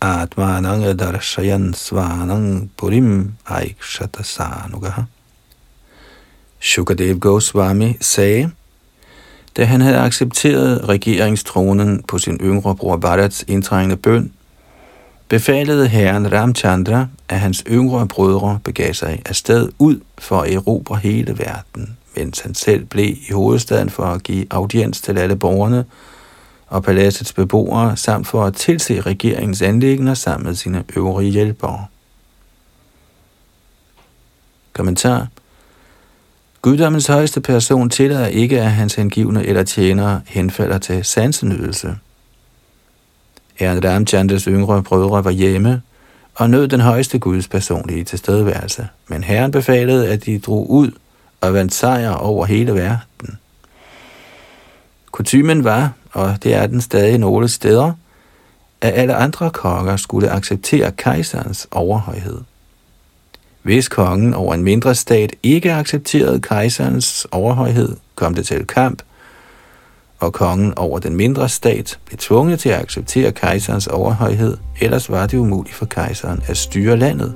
Atmanang 0.00 0.98
Darshayan 0.98 1.74
Svanang 1.74 2.70
Purim 2.76 3.34
Aikshatasanugaha. 3.46 5.02
Shukadev 6.60 7.18
Goswami 7.18 7.96
sagde, 8.00 8.50
da 9.58 9.64
han 9.64 9.80
havde 9.80 9.96
accepteret 9.96 10.88
regeringstronen 10.88 12.02
på 12.02 12.18
sin 12.18 12.38
yngre 12.42 12.76
bror 12.76 12.96
Bharats 12.96 13.44
indtrængende 13.48 13.96
bøn, 13.96 14.32
befalede 15.28 15.88
herren 15.88 16.32
Ramchandra, 16.32 17.06
at 17.28 17.40
hans 17.40 17.64
yngre 17.70 18.06
brødre 18.06 18.58
begav 18.64 18.94
sig 18.94 19.22
afsted 19.26 19.68
ud 19.78 20.00
for 20.18 20.40
at 20.40 20.52
erobre 20.52 20.96
hele 20.96 21.38
verden, 21.38 21.96
mens 22.16 22.40
han 22.40 22.54
selv 22.54 22.84
blev 22.84 23.08
i 23.08 23.32
hovedstaden 23.32 23.90
for 23.90 24.04
at 24.04 24.22
give 24.22 24.46
audiens 24.50 25.00
til 25.00 25.18
alle 25.18 25.36
borgerne 25.36 25.84
og 26.66 26.82
paladsets 26.82 27.32
beboere, 27.32 27.96
samt 27.96 28.26
for 28.26 28.44
at 28.44 28.54
tilse 28.54 29.00
regeringens 29.00 29.62
anlægner 29.62 30.14
sammen 30.14 30.46
med 30.46 30.54
sine 30.54 30.84
øvrige 30.96 31.30
hjælpere. 31.30 31.84
Kommentar 34.72 35.26
Guddommens 36.62 37.06
højeste 37.06 37.40
person 37.40 37.90
tillader 37.90 38.26
ikke, 38.26 38.60
at 38.60 38.70
hans 38.70 38.94
hengivne 38.94 39.46
eller 39.46 39.62
tjenere 39.62 40.20
henfalder 40.26 40.78
til 40.78 41.04
sansenydelse. 41.04 41.96
Herren 43.54 43.84
Ramchandras 43.84 44.44
yngre 44.44 44.82
brødre 44.82 45.24
var 45.24 45.30
hjemme 45.30 45.82
og 46.34 46.50
nød 46.50 46.68
den 46.68 46.80
højeste 46.80 47.18
Guds 47.18 47.48
personlige 47.48 48.04
tilstedeværelse, 48.04 48.88
men 49.08 49.24
Herren 49.24 49.50
befalede, 49.50 50.08
at 50.08 50.24
de 50.24 50.38
drog 50.38 50.70
ud 50.70 50.90
og 51.40 51.54
vandt 51.54 51.74
sejr 51.74 52.10
over 52.10 52.46
hele 52.46 52.74
verden. 52.74 53.38
Kutumen 55.12 55.64
var, 55.64 55.92
og 56.12 56.42
det 56.42 56.54
er 56.54 56.66
den 56.66 56.80
stadig 56.80 57.18
nogle 57.18 57.48
steder, 57.48 57.92
at 58.80 58.92
alle 58.94 59.14
andre 59.14 59.50
konger 59.50 59.96
skulle 59.96 60.30
acceptere 60.30 60.92
kejserens 60.92 61.68
overhøjhed. 61.70 62.40
Hvis 63.62 63.88
kongen 63.88 64.34
over 64.34 64.54
en 64.54 64.62
mindre 64.62 64.94
stat 64.94 65.32
ikke 65.42 65.72
accepterede 65.72 66.40
kejserens 66.40 67.26
overhøjhed, 67.32 67.96
kom 68.14 68.34
det 68.34 68.46
til 68.46 68.66
kamp, 68.66 69.02
og 70.18 70.32
kongen 70.32 70.78
over 70.78 70.98
den 70.98 71.16
mindre 71.16 71.48
stat 71.48 71.98
blev 72.06 72.18
tvunget 72.18 72.60
til 72.60 72.68
at 72.68 72.80
acceptere 72.80 73.32
kejserens 73.32 73.86
overhøjhed, 73.86 74.56
ellers 74.80 75.10
var 75.10 75.26
det 75.26 75.38
umuligt 75.38 75.74
for 75.74 75.86
kejseren 75.86 76.42
at 76.46 76.56
styre 76.56 76.96
landet. 76.96 77.34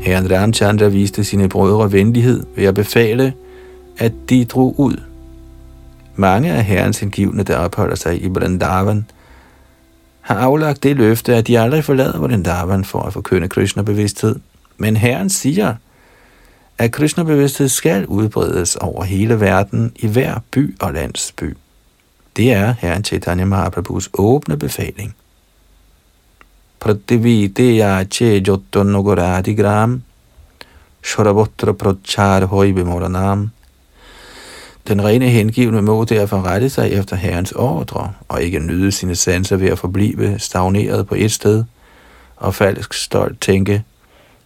Herren 0.00 0.30
Ramchandra 0.30 0.86
viste 0.88 1.24
sine 1.24 1.48
brødre 1.48 1.92
venlighed 1.92 2.46
ved 2.56 2.64
at 2.64 2.74
befale, 2.74 3.32
at 3.98 4.12
de 4.28 4.44
drog 4.44 4.80
ud. 4.80 5.07
Mange 6.20 6.52
af 6.52 6.64
herrens 6.64 7.02
indgivende, 7.02 7.44
der 7.44 7.56
opholder 7.56 7.94
sig 7.94 8.22
i 8.22 8.28
Vrindavan, 8.28 9.06
har 10.20 10.34
aflagt 10.34 10.82
det 10.82 10.96
løfte, 10.96 11.36
at 11.36 11.46
de 11.46 11.58
aldrig 11.58 11.84
forlader 11.84 12.18
Vrindavan 12.18 12.84
for 12.84 13.00
at 13.00 13.12
forkynde 13.12 13.48
Krishna-bevidsthed. 13.48 14.36
Men 14.76 14.96
herren 14.96 15.30
siger, 15.30 15.74
at 16.78 16.92
Krishna-bevidsthed 16.92 17.68
skal 17.68 18.06
udbredes 18.06 18.76
over 18.76 19.04
hele 19.04 19.40
verden, 19.40 19.92
i 19.96 20.06
hver 20.06 20.38
by 20.50 20.76
og 20.80 20.92
landsby. 20.92 21.56
Det 22.36 22.52
er 22.52 22.74
herren 22.78 23.04
Chaitanya 23.04 23.44
Mahaprabhus 23.44 24.10
åbne 24.12 24.56
befaling. 24.56 25.14
Prativideya 26.80 28.04
che 28.04 28.42
jotto 28.48 28.82
nogoradi 28.82 29.54
gram, 29.54 30.02
Shorabotra 31.02 31.72
prochar 31.72 32.46
hoi 32.46 32.72
bemoranam. 32.72 33.50
Den 34.88 35.04
rene 35.04 35.28
hengivne 35.28 35.82
må 35.82 36.04
derfor 36.04 36.42
rette 36.42 36.70
sig 36.70 36.90
efter 36.92 37.16
Herrens 37.16 37.52
ordre, 37.52 38.12
og 38.28 38.42
ikke 38.42 38.58
nyde 38.58 38.92
sine 38.92 39.14
sanser 39.14 39.56
ved 39.56 39.68
at 39.68 39.78
forblive 39.78 40.38
stagneret 40.38 41.06
på 41.06 41.14
et 41.14 41.32
sted, 41.32 41.64
og 42.36 42.54
falsk 42.54 42.94
stolt 42.94 43.40
tænke, 43.40 43.84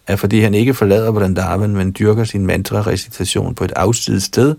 at 0.07 0.19
fordi 0.19 0.39
han 0.39 0.53
ikke 0.53 0.73
forlader 0.73 1.11
Vrindavan, 1.11 1.75
men 1.75 1.95
dyrker 1.99 2.23
sin 2.23 2.45
mantra-recitation 2.45 3.55
på 3.55 3.63
et 3.63 3.71
afsides 3.75 4.23
sted, 4.23 4.55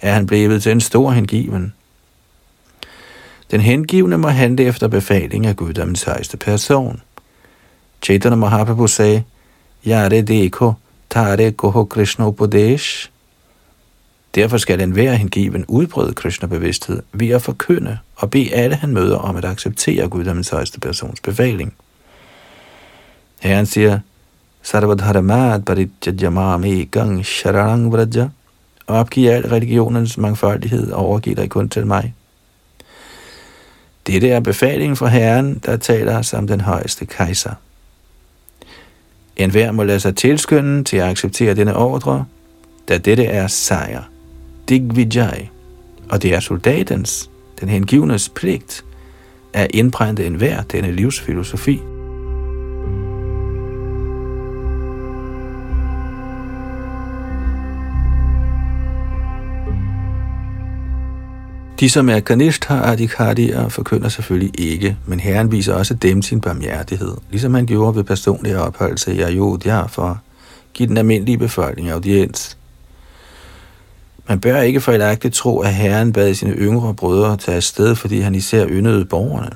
er 0.00 0.12
han 0.12 0.26
blevet 0.26 0.62
til 0.62 0.72
en 0.72 0.80
stor 0.80 1.10
hengiven. 1.10 1.72
Den 3.50 3.60
hengivne 3.60 4.18
må 4.18 4.28
handle 4.28 4.64
efter 4.64 4.88
befaling 4.88 5.46
af 5.46 5.56
guddommens 5.56 6.02
højeste 6.02 6.36
person. 6.36 7.00
Chaitanya 8.02 8.36
Mahaprabhu 8.36 8.86
sagde, 8.86 9.22
Yare 9.86 10.22
deko, 10.22 10.72
tare 11.10 11.52
koho 11.52 11.84
Krishna 11.84 12.26
upadesh. 12.26 13.10
Derfor 14.36 14.56
skal 14.58 14.78
den 14.78 14.96
være 14.96 15.16
hengiven 15.16 15.64
udbrede 15.68 16.12
Krishna-bevidsthed 16.12 17.02
ved 17.12 17.28
at 17.28 17.42
forkynde 17.42 17.98
og 18.16 18.30
bede 18.30 18.54
alle, 18.54 18.76
han 18.76 18.94
møder 18.94 19.16
om 19.16 19.36
at 19.36 19.44
acceptere 19.44 20.08
guddommens 20.08 20.48
højeste 20.48 20.80
persons 20.80 21.20
befaling. 21.20 21.74
Herren 23.40 23.66
siger, 23.66 23.98
Sarvadharamad 24.62 25.62
paritjajamami 25.62 26.84
gang 26.84 27.26
sharang 27.26 27.92
vraja, 27.92 28.28
og 28.86 28.96
opgiv 28.96 29.28
al 29.28 29.48
religionens 29.48 30.18
mangfoldighed 30.18 30.92
og 30.92 31.06
overgiv 31.06 31.36
dig 31.36 31.50
kun 31.50 31.68
til 31.68 31.86
mig. 31.86 32.14
Dette 34.06 34.28
er 34.28 34.40
befalingen 34.40 34.96
fra 34.96 35.08
Herren, 35.08 35.58
der 35.58 35.76
taler 35.76 36.22
som 36.22 36.46
den 36.46 36.60
højeste 36.60 37.06
kejser. 37.06 37.54
En 39.36 39.50
hver 39.50 39.72
må 39.72 39.82
lade 39.82 40.00
sig 40.00 40.16
tilskynde 40.16 40.84
til 40.84 40.96
at 40.96 41.08
acceptere 41.08 41.54
denne 41.54 41.76
ordre, 41.76 42.24
da 42.88 42.98
dette 42.98 43.24
er 43.24 43.46
sejr. 43.46 44.02
Digvijay, 44.68 45.46
og 46.08 46.22
det 46.22 46.34
er 46.34 46.40
soldatens, 46.40 47.30
den 47.60 47.68
hengivnes 47.68 48.28
pligt, 48.28 48.84
at 49.52 49.70
indprænte 49.74 50.26
enhver 50.26 50.62
denne 50.62 50.92
livsfilosofi. 50.92 51.80
De, 61.80 61.90
som 61.90 62.08
er 62.08 62.20
Ganeshtha 62.20 62.74
Adhikarier, 62.74 63.68
forkynder 63.68 64.08
selvfølgelig 64.08 64.60
ikke, 64.60 64.96
men 65.06 65.20
Herren 65.20 65.52
viser 65.52 65.74
også 65.74 65.94
dem 65.94 66.22
sin 66.22 66.40
barmhjertighed, 66.40 67.12
ligesom 67.30 67.54
han 67.54 67.66
gjorde 67.66 67.96
ved 67.96 68.04
personlige 68.04 68.58
opholdelse 68.58 69.14
i 69.14 69.20
Ayodhya 69.20 69.86
for 69.86 70.02
at 70.02 70.16
give 70.74 70.88
den 70.88 70.96
almindelige 70.96 71.38
befolkning 71.38 71.90
audiens. 71.90 72.56
Man 74.28 74.40
bør 74.40 74.60
ikke 74.60 74.80
fejlagtigt 74.80 75.34
tro, 75.34 75.58
at 75.58 75.74
Herren 75.74 76.12
bad 76.12 76.34
sine 76.34 76.52
yngre 76.52 76.94
brødre 76.94 77.36
tage 77.36 77.56
afsted, 77.56 77.94
fordi 77.94 78.20
han 78.20 78.34
især 78.34 78.66
yndede 78.68 79.04
borgerne. 79.04 79.50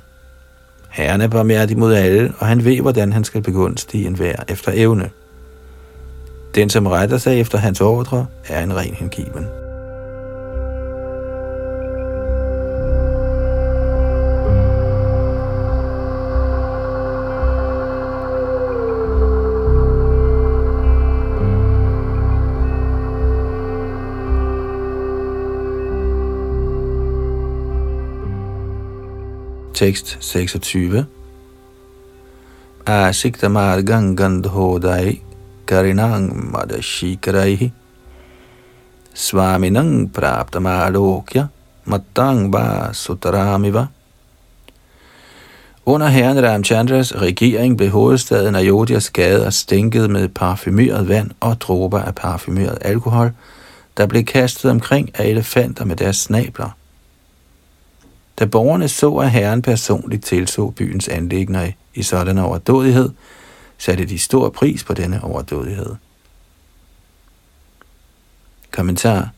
Herren 0.90 1.20
er 1.20 1.28
barmhjertig 1.28 1.78
mod 1.78 1.94
alle, 1.94 2.32
og 2.38 2.46
han 2.46 2.64
ved, 2.64 2.80
hvordan 2.80 3.12
han 3.12 3.24
skal 3.24 3.42
begunstige 3.42 4.06
enhver 4.06 4.36
efter 4.48 4.72
evne. 4.74 5.10
Den, 6.54 6.70
som 6.70 6.86
retter 6.86 7.18
sig 7.18 7.40
efter 7.40 7.58
hans 7.58 7.80
ordre, 7.80 8.26
er 8.48 8.62
en 8.62 8.76
ren 8.76 8.94
hengiven. 8.94 9.59
Tekst 29.80 30.18
26. 30.20 31.06
Asikta 32.86 33.48
margang 33.48 34.12
gandhodai 34.16 35.22
karinang 35.66 36.52
madashikaraihi 36.52 37.72
svaminang 39.14 40.12
praptamalokya 40.12 41.48
matang 41.86 42.52
ba 42.52 42.92
sutaramiva. 42.92 43.86
Under 45.86 46.08
herren 46.08 46.44
Ramchandras 46.44 47.14
regering 47.16 47.76
blev 47.76 47.90
hovedstaden 47.90 48.56
Ayodhya's 48.56 49.10
gader 49.12 49.50
stænket 49.50 50.10
med 50.10 50.28
parfumeret 50.28 51.08
vand 51.08 51.30
og 51.40 51.60
dråber 51.60 52.02
af 52.02 52.14
parfumeret 52.14 52.78
alkohol, 52.80 53.32
der 53.96 54.06
blev 54.06 54.24
kastet 54.24 54.70
omkring 54.70 55.10
af 55.14 55.24
elefanter 55.24 55.84
med 55.84 55.96
deres 55.96 56.16
snabler. 56.16 56.79
Da 58.38 58.44
borgerne 58.44 58.88
så, 58.88 59.16
at 59.16 59.30
herren 59.30 59.62
personligt 59.62 60.24
tilså 60.24 60.70
byens 60.70 61.08
anlægner 61.08 61.70
i 61.94 62.02
sådan 62.02 62.38
overdådighed, 62.38 63.10
satte 63.78 64.04
de 64.04 64.18
stor 64.18 64.48
pris 64.48 64.84
på 64.84 64.94
denne 64.94 65.24
overdådighed. 65.24 65.94
Kommentar 68.70 69.30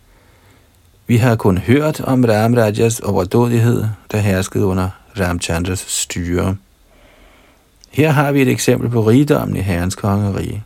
Vi 1.06 1.16
har 1.16 1.36
kun 1.36 1.58
hørt 1.58 2.00
om 2.00 2.24
Ramrajas 2.24 3.00
overdådighed, 3.00 3.84
der 4.12 4.18
herskede 4.18 4.64
under 4.64 4.88
Ramchandras 5.18 5.78
styre. 5.78 6.56
Her 7.90 8.10
har 8.10 8.32
vi 8.32 8.42
et 8.42 8.48
eksempel 8.48 8.90
på 8.90 9.02
rigdommen 9.02 9.56
i 9.56 9.60
herrens 9.60 9.94
kongerige. 9.94 10.64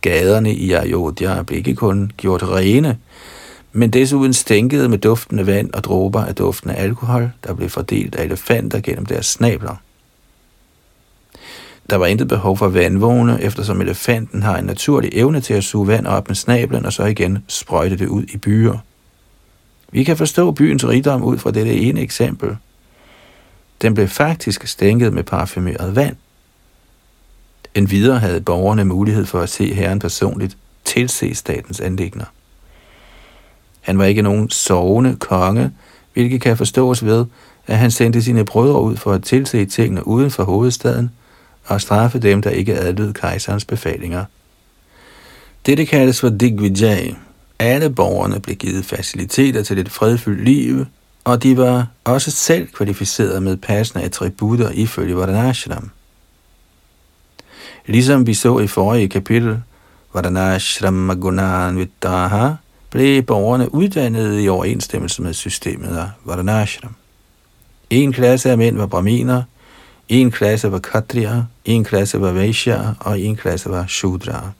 Gaderne 0.00 0.54
i 0.54 0.72
Ayodhya 0.72 1.42
blev 1.42 1.58
ikke 1.58 1.74
kun 1.74 2.12
gjort 2.16 2.42
rene, 2.42 2.98
men 3.72 3.90
desuden 3.90 4.32
stænkede 4.32 4.88
med 4.88 4.98
duftende 4.98 5.46
vand 5.46 5.72
og 5.72 5.84
dråber 5.84 6.24
af 6.24 6.34
duftende 6.34 6.74
alkohol, 6.74 7.30
der 7.44 7.54
blev 7.54 7.68
fordelt 7.68 8.14
af 8.14 8.24
elefanter 8.24 8.80
gennem 8.80 9.06
deres 9.06 9.26
snabler. 9.26 9.76
Der 11.90 11.96
var 11.96 12.06
intet 12.06 12.28
behov 12.28 12.56
for 12.56 12.68
vandvogne, 12.68 13.42
eftersom 13.42 13.80
elefanten 13.80 14.42
har 14.42 14.58
en 14.58 14.64
naturlig 14.64 15.10
evne 15.14 15.40
til 15.40 15.54
at 15.54 15.64
suge 15.64 15.86
vand 15.86 16.06
op 16.06 16.28
med 16.28 16.36
snablen 16.36 16.86
og 16.86 16.92
så 16.92 17.04
igen 17.04 17.38
sprøjte 17.48 17.96
det 17.96 18.08
ud 18.08 18.22
i 18.22 18.36
byer. 18.36 18.78
Vi 19.92 20.04
kan 20.04 20.16
forstå 20.16 20.50
byens 20.50 20.86
rigdom 20.86 21.22
ud 21.22 21.38
fra 21.38 21.50
dette 21.50 21.74
ene 21.74 22.00
eksempel. 22.00 22.56
Den 23.82 23.94
blev 23.94 24.08
faktisk 24.08 24.66
stænket 24.66 25.12
med 25.12 25.22
parfumeret 25.22 25.96
vand. 25.96 26.16
Endvidere 27.74 28.18
havde 28.18 28.40
borgerne 28.40 28.84
mulighed 28.84 29.26
for 29.26 29.40
at 29.40 29.48
se 29.48 29.74
herren 29.74 29.98
personligt 29.98 30.56
tilse 30.84 31.34
statens 31.34 31.80
anlægner. 31.80 32.24
Han 33.80 33.98
var 33.98 34.04
ikke 34.04 34.22
nogen 34.22 34.50
sovende 34.50 35.16
konge, 35.16 35.70
hvilket 36.12 36.40
kan 36.40 36.56
forstås 36.56 37.04
ved, 37.04 37.24
at 37.66 37.78
han 37.78 37.90
sendte 37.90 38.22
sine 38.22 38.44
brødre 38.44 38.82
ud 38.82 38.96
for 38.96 39.12
at 39.12 39.22
tilse 39.22 39.66
tingene 39.66 40.06
uden 40.06 40.30
for 40.30 40.44
hovedstaden 40.44 41.10
og 41.64 41.80
straffe 41.80 42.18
dem, 42.18 42.42
der 42.42 42.50
ikke 42.50 42.78
adlød 42.78 43.12
kejserens 43.12 43.64
befalinger. 43.64 44.24
Dette 45.66 45.86
kaldes 45.86 46.20
for 46.20 46.28
Digvijay. 46.28 47.14
Alle 47.58 47.90
borgerne 47.90 48.40
blev 48.40 48.56
givet 48.56 48.84
faciliteter 48.84 49.62
til 49.62 49.78
et 49.78 49.90
fredfyldt 49.90 50.44
liv, 50.44 50.86
og 51.24 51.42
de 51.42 51.56
var 51.56 51.86
også 52.04 52.30
selv 52.30 52.68
kvalificeret 52.68 53.42
med 53.42 53.56
passende 53.56 54.04
attributter 54.04 54.70
ifølge 54.70 55.16
Vardanashram. 55.16 55.90
Ligesom 57.86 58.26
vi 58.26 58.34
så 58.34 58.58
i 58.58 58.66
forrige 58.66 59.08
kapitel, 59.08 59.62
Vardanashram 60.14 60.94
Magunan 60.94 61.78
Vidaha, 61.78 62.50
blev 62.90 63.22
borgerne 63.22 63.74
uddannet 63.74 64.42
i 64.44 64.48
overensstemmelse 64.48 65.22
med 65.22 65.34
systemet 65.34 65.96
af 65.96 66.08
Vardanashram. 66.24 66.94
En 67.90 68.12
klasse 68.12 68.50
af 68.50 68.58
mænd 68.58 68.76
var 68.76 68.86
braminer, 68.86 69.42
en 70.08 70.30
klasse 70.30 70.72
var 70.72 70.78
katriya, 70.78 71.42
en 71.64 71.84
klasse 71.84 72.20
var 72.20 72.32
vaishya 72.32 72.80
og 73.00 73.20
en 73.20 73.36
klasse 73.36 73.70
var 73.70 73.86
shudra. 73.86 74.50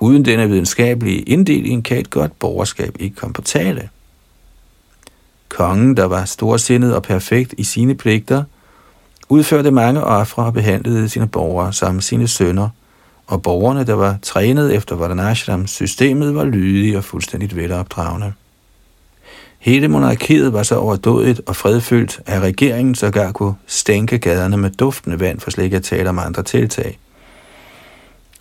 Uden 0.00 0.24
denne 0.24 0.48
videnskabelige 0.48 1.20
inddeling 1.20 1.84
kan 1.84 1.98
et 1.98 2.10
godt 2.10 2.38
borgerskab 2.38 2.96
ikke 3.00 3.16
komme 3.16 3.34
på 3.34 3.42
tale. 3.42 3.88
Kongen, 5.48 5.96
der 5.96 6.04
var 6.04 6.24
storsindet 6.24 6.94
og 6.94 7.02
perfekt 7.02 7.54
i 7.58 7.64
sine 7.64 7.94
pligter, 7.94 8.44
udførte 9.28 9.70
mange 9.70 10.04
ofre 10.04 10.44
og 10.44 10.52
behandlede 10.52 11.08
sine 11.08 11.28
borgere 11.28 11.72
som 11.72 12.00
sine 12.00 12.28
sønner, 12.28 12.68
og 13.26 13.42
borgerne, 13.42 13.84
der 13.84 13.94
var 13.94 14.18
trænet 14.22 14.74
efter 14.74 14.96
Vardanashram 14.96 15.66
systemet, 15.66 16.34
var 16.34 16.44
lydige 16.44 16.96
og 16.98 17.04
fuldstændigt 17.04 17.56
velopdragende. 17.56 18.32
Hele 19.58 19.88
monarkiet 19.88 20.52
var 20.52 20.62
så 20.62 20.76
overdådigt 20.76 21.40
og 21.46 21.56
fredfyldt, 21.56 22.20
at 22.26 22.42
regeringen 22.42 22.94
sågar 22.94 23.32
kunne 23.32 23.54
stænke 23.66 24.18
gaderne 24.18 24.56
med 24.56 24.70
duftende 24.70 25.20
vand, 25.20 25.40
for 25.40 25.50
slet 25.50 25.64
ikke 25.64 25.76
at 25.76 25.84
tale 25.84 26.08
om 26.08 26.18
andre 26.18 26.42
tiltag. 26.42 26.98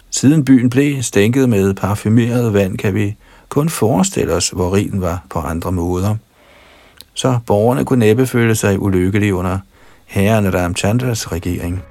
Siden 0.09 0.45
byen 0.45 0.69
blev 0.69 1.03
stænket 1.03 1.49
med 1.49 1.73
parfumeret 1.73 2.53
vand, 2.53 2.77
kan 2.77 2.95
vi 2.95 3.15
kun 3.49 3.69
forestille 3.69 4.33
os, 4.33 4.49
hvor 4.49 4.75
rigen 4.75 5.01
var 5.01 5.25
på 5.29 5.39
andre 5.39 5.71
måder. 5.71 6.15
Så 7.13 7.39
borgerne 7.45 7.85
kunne 7.85 7.99
næppe 7.99 8.27
føle 8.27 8.55
sig 8.55 8.79
ulykkelige 8.81 9.35
under 9.35 9.59
herren 10.05 10.53
Ramchandras 10.53 11.31
regering. 11.31 11.83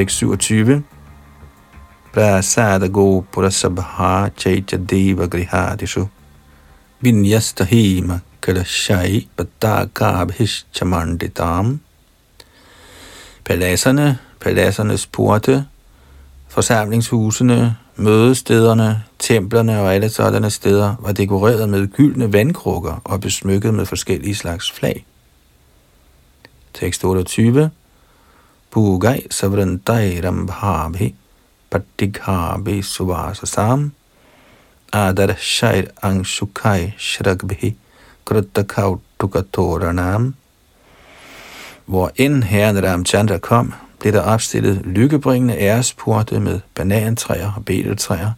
Tekst 0.00 0.16
27. 0.16 0.84
Prasada 2.12 2.88
go 2.88 3.24
purasabha 3.32 4.30
chaitya 4.36 4.78
deva 4.78 5.28
grihadishu 5.28 6.08
vinyastahima 7.02 8.20
kalashai 8.40 9.28
patakabhischamanditam 9.36 11.80
Paladserne, 13.44 14.18
paladsernes 14.40 15.06
porte, 15.06 15.66
forsamlingshusene, 16.48 17.76
mødestederne, 17.96 19.04
templerne 19.18 19.80
og 19.80 19.94
alle 19.94 20.08
sådanne 20.08 20.50
steder 20.50 20.94
var 21.00 21.12
dekoreret 21.12 21.68
med 21.68 21.86
gyldne 21.86 22.32
vandkrukker 22.32 23.00
og 23.04 23.20
besmykket 23.20 23.74
med 23.74 23.86
forskellige 23.86 24.34
slags 24.34 24.72
flag. 24.72 25.06
Tekst 26.74 27.04
28 27.04 27.70
Pugai 28.70 29.26
savrantai 29.30 30.20
rambhabhi 30.20 31.14
patighabhi 31.70 32.82
suvasasam 32.82 33.92
adar 34.92 35.36
shair 35.38 35.84
angshukai 36.02 36.92
shragbihi 36.98 37.74
kruttakautukatoranam. 38.24 40.34
Hvor 41.86 42.10
end 42.16 42.44
herren 42.44 42.84
Ramchandra 42.84 43.38
kom, 43.38 43.74
blev 44.00 44.12
der 44.12 44.22
opstillet 44.22 44.82
lykkebringende 44.84 45.58
æresporte 45.58 46.40
med 46.40 46.60
banantræer 46.74 47.52
og 47.56 47.64
beteltræer, 47.64 48.32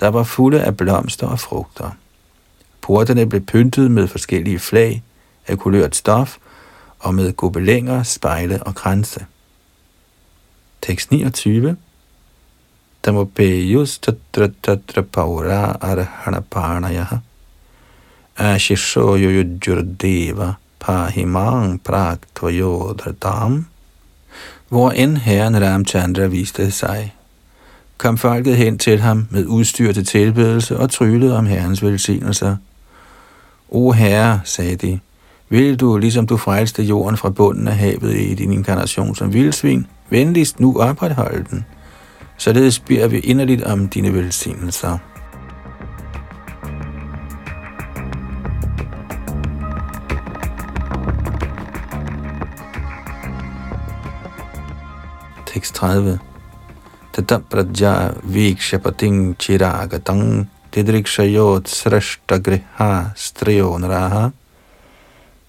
der 0.00 0.08
var 0.08 0.22
fulde 0.22 0.62
af 0.62 0.76
blomster 0.76 1.26
og 1.26 1.40
frugter. 1.40 1.90
Porterne 2.80 3.28
blev 3.28 3.40
pyntet 3.40 3.90
med 3.90 4.08
forskellige 4.08 4.58
flag 4.58 5.02
af 5.46 5.58
kulørt 5.58 5.96
stof 5.96 6.36
og 6.98 7.14
med 7.14 7.32
gobelænger, 7.32 8.02
spejle 8.02 8.62
og 8.62 8.74
kranse. 8.74 9.26
Tekst 10.82 11.10
29. 11.10 11.76
Tamopeyus 13.02 13.98
tatra 13.98 14.48
tatra 14.62 15.02
paura 15.02 15.76
arhana 15.80 16.40
parnayaha 16.40 17.18
ashisho 18.38 19.16
yujurdeva 19.16 20.56
pahimang 20.80 21.80
praktvayodhardam 21.84 23.66
Hvor 24.68 24.90
end 24.90 25.18
herren 25.18 25.62
Ramchandra 25.62 26.26
viste 26.26 26.70
sig, 26.70 27.14
kom 27.98 28.18
folket 28.18 28.56
hen 28.56 28.78
til 28.78 29.00
ham 29.00 29.26
med 29.30 29.46
udstyr 29.46 29.92
til 29.92 30.04
tilbedelse 30.04 30.78
og 30.78 30.90
tryllede 30.90 31.36
om 31.36 31.46
herrens 31.46 31.82
velsignelser. 31.82 32.56
O 33.68 33.92
herre, 33.92 34.40
sagde 34.44 34.76
de, 34.76 35.00
vil 35.48 35.76
du, 35.76 35.98
ligesom 35.98 36.26
du 36.26 36.36
frelste 36.36 36.82
jorden 36.82 37.16
fra 37.16 37.30
bunden 37.30 37.68
af 37.68 37.76
havet 37.76 38.16
i 38.16 38.34
din 38.34 38.52
inkarnation 38.52 39.14
som 39.14 39.32
vildsvin, 39.32 39.86
venligst 40.10 40.60
nu 40.60 40.74
opretholde 40.76 41.44
den. 41.50 41.64
Således 42.36 42.78
beder 42.78 43.08
vi 43.08 43.18
inderligt 43.18 43.62
om 43.62 43.88
dine 43.88 44.14
velsignelser. 44.14 44.98
Tekst 55.46 55.74
30 55.74 56.18
Tata 57.12 57.38
praja 57.38 58.14
vikshapating 58.22 59.34
chiragatang 59.34 60.46
tidrikshayot 60.70 61.66
srashtagriha 61.68 62.62
griha 62.78 63.10
striyo 63.16 63.78
naraha 63.78 64.30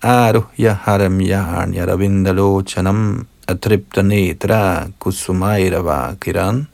aruhya 0.02 0.74
haram 0.74 1.22
yahan 1.22 1.74
yaravindalochanam 1.74 3.28
atripta 3.52 4.02
netra 4.02 4.88
kusumairava 5.00 6.16
kiran. 6.22 6.68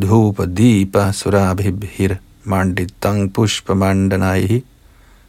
dhupa 0.01 0.47
deepa 0.61 1.05
surabhibhir 1.20 2.18
manditang 2.44 3.30
pushpa 3.34 3.74
mandanaihi 3.82 4.62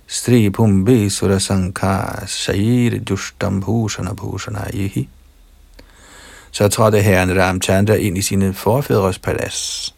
Sri 0.09 0.49
Pumbi 0.49 1.09
Surasankha 1.09 2.27
Sair 2.27 2.99
Justam 3.01 3.61
Bhushana 3.61 4.15
Bhushanayihi. 4.15 5.07
Så 6.51 6.67
trådte 6.67 7.01
herren 7.01 7.37
Ramchandra 7.37 7.95
ind 7.95 8.17
i 8.17 8.21
sine 8.21 8.53
forfædres 8.53 9.19
palads. 9.19 9.93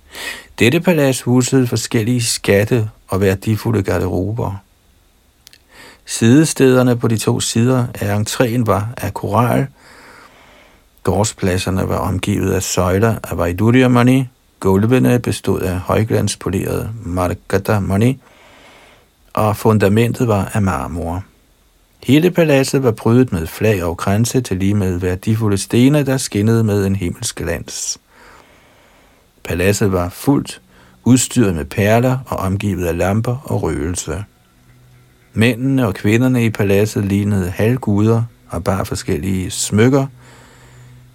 Dette 0.59 0.79
palads 0.79 1.21
husede 1.21 1.67
forskellige 1.67 2.23
skatte 2.23 2.89
og 3.07 3.21
værdifulde 3.21 3.83
garderober. 3.83 4.55
Sidestederne 6.09 6.97
på 6.97 7.07
de 7.07 7.17
to 7.17 7.39
sider 7.39 7.87
af 7.95 8.19
entréen 8.19 8.65
var 8.65 8.89
af 8.97 9.13
koral. 9.13 9.67
Gårdspladserne 11.03 11.89
var 11.89 11.97
omgivet 11.97 12.53
af 12.53 12.63
søjler 12.63 13.15
af 13.23 13.37
Vaidurya-mani, 13.37 14.27
Gulvene 14.59 15.19
bestod 15.19 15.61
af 15.61 15.79
højglanspoleret 15.79 16.89
margata 17.05 17.79
mani, 17.79 18.19
og 19.33 19.57
fundamentet 19.57 20.27
var 20.27 20.51
af 20.53 20.61
marmor. 20.61 21.23
Hele 22.03 22.31
paladset 22.31 22.83
var 22.83 22.91
prydet 22.91 23.31
med 23.31 23.47
flag 23.47 23.83
og 23.83 23.97
kranse 23.97 24.41
til 24.41 24.57
lige 24.57 24.75
med 24.75 24.97
værdifulde 24.97 25.57
stene, 25.57 26.05
der 26.05 26.17
skinnede 26.17 26.63
med 26.63 26.85
en 26.85 26.95
himmelsk 26.95 27.35
glans. 27.35 27.97
Paladset 29.43 29.91
var 29.91 30.09
fuldt 30.09 30.61
udstyret 31.03 31.55
med 31.55 31.65
perler 31.65 32.17
og 32.27 32.37
omgivet 32.37 32.85
af 32.85 32.97
lamper 32.97 33.35
og 33.43 33.63
røgelse. 33.63 34.23
Mændene 35.33 35.87
og 35.87 35.93
kvinderne 35.93 36.45
i 36.45 36.49
paladset 36.49 37.05
lignede 37.05 37.49
halvguder 37.49 38.23
og 38.49 38.63
bar 38.63 38.83
forskellige 38.83 39.51
smykker, 39.51 40.05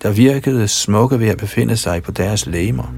der 0.02 0.10
virkede 0.10 0.68
smukke 0.68 1.20
ved 1.20 1.28
at 1.28 1.38
befinde 1.38 1.76
sig 1.76 2.02
på 2.02 2.12
deres 2.12 2.46
læmer. 2.46 2.94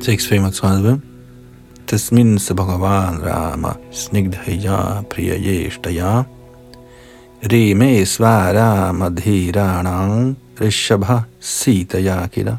Tekst 0.00 0.28
35. 0.28 1.13
Tasmin 1.94 2.38
sabhagavan 2.38 3.22
Rama 3.22 3.76
snigdhaya 3.92 5.04
priyayeshtaya 5.10 6.26
Rime 7.52 8.04
svara 8.04 8.92
madhiranang 8.92 10.34
rishabha 10.58 11.24
sitaya 11.40 12.26
kida. 12.26 12.58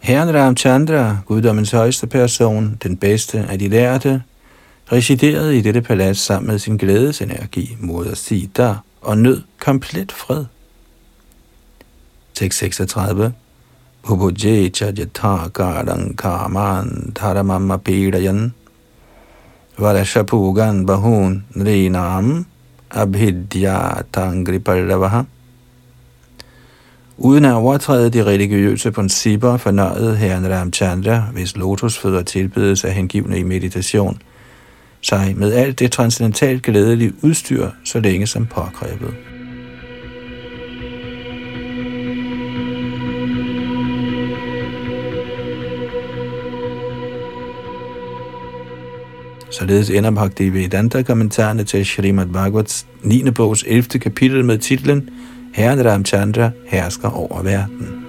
Herren 0.00 0.34
Ramchandra, 0.34 1.18
guddommens 1.26 1.70
højeste 1.70 2.06
person, 2.06 2.78
den 2.82 2.96
bedste 2.96 3.38
af 3.38 3.58
de 3.58 3.68
lærte, 3.68 4.22
residerede 4.92 5.58
i 5.58 5.60
dette 5.60 5.82
palads 5.82 6.18
sammen 6.18 6.50
med 6.50 6.58
sin 6.58 6.76
glædesenergi, 6.76 7.76
moder 7.80 8.14
Sita, 8.14 8.74
og 9.00 9.18
nød 9.18 9.42
komplet 9.58 10.12
fred. 10.12 10.44
Tekst 12.34 12.58
36 12.58 13.32
Ubuje 14.04 14.70
cha 14.70 14.92
jatha 14.92 15.50
karang 15.52 16.16
kaman 16.16 17.12
dharamam 17.14 17.70
apidayan 17.70 18.52
Varashapugan 19.78 20.86
bahun 20.86 21.44
rinam 21.54 22.46
abhidya 22.90 24.02
tangripallavaha 24.12 25.26
Uden 27.18 27.44
at 27.44 27.52
overtræde 27.52 28.10
de 28.10 28.24
religiøse 28.24 28.90
principper, 28.92 29.56
fornøjede 29.56 30.16
herren 30.16 30.50
Ramchandra, 30.50 31.20
hvis 31.32 31.56
lotusfødder 31.56 32.22
tilbedes 32.22 32.84
af 32.84 32.94
hengivne 32.94 33.38
i 33.38 33.42
meditation, 33.42 34.22
sig 35.00 35.34
med 35.36 35.52
alt 35.52 35.78
det 35.78 35.92
transcendentalt 35.92 36.62
glædelige 36.62 37.12
udstyr, 37.22 37.70
så 37.84 38.00
længe 38.00 38.26
som 38.26 38.46
påkrævet. 38.46 39.14
Således 49.50 49.90
ender 49.90 50.10
Bhakti 50.10 50.54
Vedanta 50.54 51.02
kommentarerne 51.02 51.64
til 51.64 51.86
Srimad 51.86 52.26
Bhagavats 52.26 52.86
9. 53.02 53.30
bogs 53.30 53.64
11. 53.66 53.82
kapitel 53.82 54.44
med 54.44 54.58
titlen 54.58 55.10
Herren 55.52 55.84
Ramchandra 55.86 56.50
hersker 56.66 57.08
over 57.08 57.42
verden. 57.42 58.04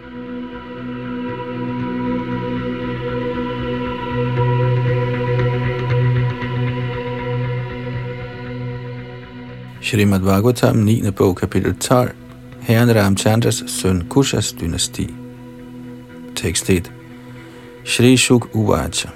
Srimad 9.82 10.20
Bhagavatam 10.20 10.76
9. 10.76 11.12
bog 11.12 11.36
kapitel 11.36 11.76
12 11.76 12.12
Herren 12.62 12.96
Ramchandras 12.96 13.64
søn 13.68 14.04
Kushas 14.10 14.54
dynasti 14.54 15.14
Tekst 16.36 16.70
1 16.70 16.92
Shri 17.86 18.18
Shuk 18.18 18.50
Uvacha 18.54 19.10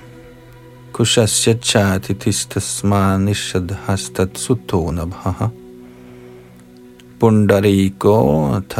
कुशस्य 0.96 1.54
चातिथिस्तस्मा 1.54 3.18
निषदस्तत्सुतो 3.18 4.91
नभः 4.91 5.52
पुण्डरीको 7.20 8.16
अथ 8.54 8.80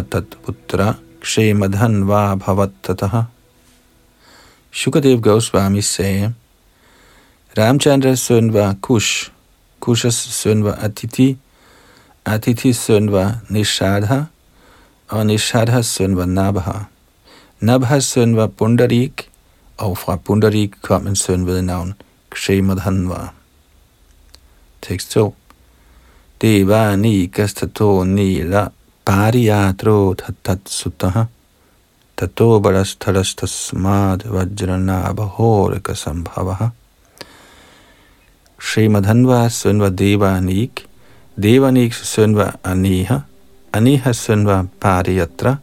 शुकदेव 4.74 5.22
गोस्वामी 5.22 5.82
से 5.82 6.28
रामचंद्र 7.58 8.16
सुन 8.16 8.50
व 8.52 8.74
कुश 8.74 9.32
कुश 9.82 10.08
सुन 10.08 10.64
व 10.64 10.72
अतिथि 10.72 11.36
अतिथि 12.26 12.74
सुन 12.74 13.10
व 13.10 13.40
निषाध 13.52 14.28
और 15.14 15.24
निषाध 15.24 15.82
सुन 15.82 16.16
व 16.16 16.24
नभ। 16.24 16.86
नभ 17.64 18.00
सुन 18.00 18.36
व 18.36 18.48
पुंडरीक 18.48 19.22
और 19.80 20.18
Pundarik 20.18 20.76
common 20.88 21.14
soon 21.14 21.66
noun 21.66 21.94
Kshemadhanva. 22.36 23.32
Tekst 24.82 25.16
2. 25.16 25.32
Deva 26.40 26.96
ni 26.96 27.28
gastato 27.28 28.04
nila 28.04 28.68
pariyatro 29.08 30.16
tatat 30.20 30.68
sutaha 30.68 31.28
tato 32.16 32.60
balastarastasmad 32.60 34.24
vajranabhorika 34.36 35.96
sambhavaha. 35.96 36.72
Shrimadhanvas 38.60 39.62
søn 39.64 39.80
var 39.80 39.90
Devanik, 39.90 40.88
Devaniks 41.36 42.04
søn 42.08 42.36
var 42.36 42.56
Aniha, 42.64 43.22
Anihas 43.74 44.18
søn 44.18 44.46
var 44.46 44.68
Pariyatra, 44.80 45.58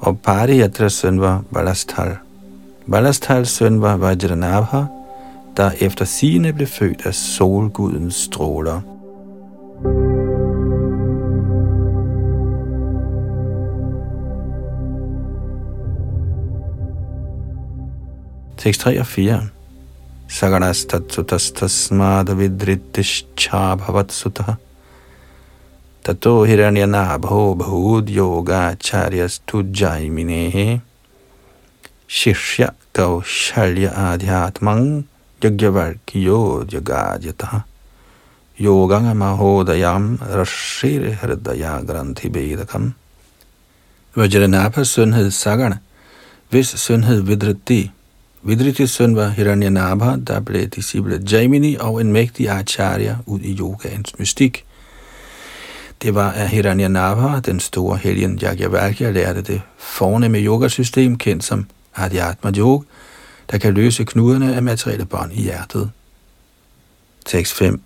og 0.00 0.20
Pariyatras 0.22 1.00
søn 1.00 1.20
var 1.20 1.44
Balasthal. 1.52 2.18
Balasthals 2.86 3.56
søn 3.56 3.80
var 3.80 3.96
Vajranabha, 3.96 4.86
der 5.60 5.70
efter 5.80 6.04
sigende 6.04 6.52
blev 6.52 6.66
født 6.66 7.06
af 7.06 7.14
solgudens 7.14 8.14
stråler. 8.14 8.80
Tekst 18.58 18.80
3 18.80 19.00
og 19.00 19.06
4. 19.06 19.48
Saganastatsutastasmada 20.28 22.34
vidrittishcha 22.34 23.74
bhavat. 23.74 24.24
Tato 26.04 26.44
hiranyanabho 26.44 27.54
bhud 27.54 28.08
yoga 28.08 28.74
charyas 28.80 29.42
tujjaiminehe. 29.46 30.80
Shishya 32.08 32.68
kaushalya 32.94 34.12
adhyatmang 34.12 35.09
Yagyavarkiyo 35.42 36.64
Jagajata 36.64 37.64
Yoganga 38.58 39.14
Mahodayam 39.14 40.18
Rashir 40.18 41.16
Hridaya 41.16 41.82
Granthi 41.84 42.28
Bedakam 42.28 42.94
Vajranapas 44.14 44.88
søn 44.88 45.12
hed 45.12 45.30
Sagana, 45.30 45.78
hvis 46.50 46.66
søn 46.66 47.04
hed 47.04 47.20
Vidriti, 47.22 47.90
Vidritis 48.42 48.90
søn 48.90 49.16
var 49.16 49.28
Hiranyanabha, 49.28 50.16
der 50.26 50.40
blev 50.40 50.66
disciple 50.66 51.22
Jaimini 51.32 51.76
og 51.76 52.00
en 52.00 52.12
mægtig 52.12 52.48
acharya 52.48 53.16
ud 53.26 53.40
i 53.40 53.58
yogaens 53.58 54.18
mystik. 54.18 54.64
Det 56.02 56.14
var 56.14 56.32
af 56.32 56.48
Hiranyanabha, 56.48 57.40
den 57.40 57.60
store 57.60 57.96
helgen 57.96 58.38
Yagyavalkya, 58.42 59.10
lærte 59.10 59.42
det 59.42 59.62
fornemme 59.78 60.38
yogasystem, 60.38 61.18
kendt 61.18 61.44
som 61.44 61.66
Adhyatma 61.96 62.50
Yoga, 62.58 62.84
der 63.50 63.58
kan 63.58 63.74
løse 63.74 64.04
knuderne 64.04 64.54
af 64.54 64.62
materielle 64.62 65.04
bånd 65.04 65.32
i 65.32 65.42
hjertet. 65.42 65.90
Tekst 67.26 67.54
5 67.54 67.82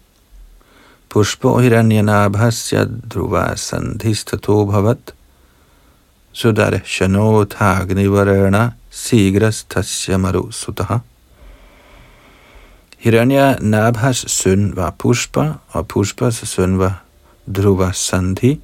Pushpo 1.09 1.59
Hiranyanabhasya 1.59 2.85
dhruva 2.85 3.57
sandhistato 3.57 4.65
bhavat 4.65 5.15
Sudar 6.33 6.81
Varana 8.11 8.71
Sigras 8.91 9.65
Tasya 9.65 10.17
Maru 10.17 10.51
Sutaha 10.51 10.99
Hiranya 13.05 13.57
Nabhas 13.61 14.25
søn 14.29 14.77
var 14.77 14.91
Pushpa, 14.99 15.53
og 15.69 15.89
Pushpas 15.89 16.35
søn 16.35 16.79
var 16.79 17.03
Dhruva 17.47 17.93
Sandhi, 17.93 18.61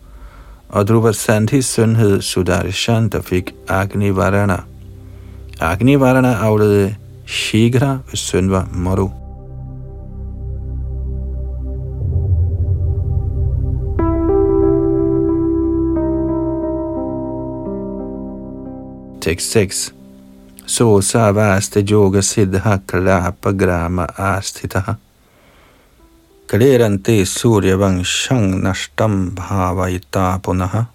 og 0.68 0.88
Dhruva 0.88 1.12
Sandhis 1.12 1.66
søn 1.66 1.96
hed 1.96 2.22
Sudarshan, 2.22 3.08
der 3.08 3.20
fik 3.20 3.54
Agnivarana. 3.68 4.69
Agnivarana 5.60 6.40
afledte 6.40 6.96
Shigra, 7.26 7.98
hvis 8.08 8.20
søn 8.20 8.50
var 8.50 8.68
Maru. 8.72 9.10
Tekst 19.20 19.52
6 19.52 19.92
So 20.66 21.00
savaste 21.00 21.84
yoga 21.90 22.22
siddha 22.22 22.80
kalapa 22.86 23.52
grama 23.52 24.06
astitaha 24.16 24.96
Kalerante 26.46 27.26
surya 27.26 27.76
vanshang 27.76 28.62
nashtam 28.62 29.34
bhavaita 29.34 30.40
punaha 30.42 30.86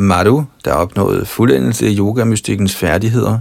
Maru, 0.00 0.42
der 0.64 0.72
opnåede 0.72 1.26
fuldendelse 1.26 1.90
i 1.90 1.98
yogamystikkens 1.98 2.76
færdigheder, 2.76 3.38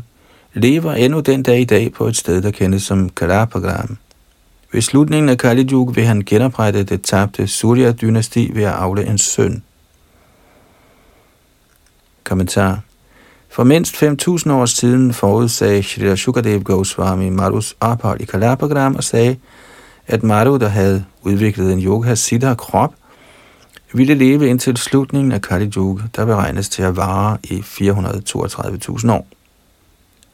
lever 0.53 0.93
endnu 0.93 1.19
den 1.19 1.43
dag 1.43 1.59
i 1.59 1.63
dag 1.63 1.93
på 1.93 2.07
et 2.07 2.17
sted, 2.17 2.41
der 2.41 2.51
kendes 2.51 2.83
som 2.83 3.09
Kalapagram. 3.09 3.97
Ved 4.71 4.81
slutningen 4.81 5.29
af 5.29 5.37
Kali 5.37 5.67
Yuga 5.71 5.91
vil 5.91 6.05
han 6.05 6.23
genoprette 6.25 6.83
det 6.83 7.01
tabte 7.01 7.47
Surya-dynasti 7.47 8.51
ved 8.53 8.63
at 8.63 8.73
afle 8.73 9.05
en 9.07 9.17
søn. 9.17 9.63
Kommentar 12.23 12.79
for 13.49 13.63
mindst 13.63 14.03
5.000 14.03 14.51
år 14.51 14.65
siden 14.65 15.13
forudsagde 15.13 15.83
Sri 15.83 16.17
Shukadev 16.17 16.63
Goswami 16.63 17.29
Marus 17.29 17.75
ophold 17.79 18.21
i 18.21 18.25
Kalapagram 18.25 18.95
og 18.95 19.03
sagde, 19.03 19.35
at 20.07 20.23
Maru, 20.23 20.57
der 20.57 20.67
havde 20.67 21.05
udviklet 21.21 21.73
en 21.73 21.79
yoga 21.79 22.15
siddha 22.15 22.53
krop, 22.53 22.93
ville 23.93 24.13
leve 24.13 24.47
indtil 24.47 24.77
slutningen 24.77 25.31
af 25.31 25.41
Kali 25.41 25.71
Yuga, 25.77 26.03
der 26.15 26.25
beregnes 26.25 26.69
til 26.69 26.83
at 26.83 26.95
vare 26.95 27.37
i 27.43 27.59
432.000 27.59 29.11
år. 29.11 29.27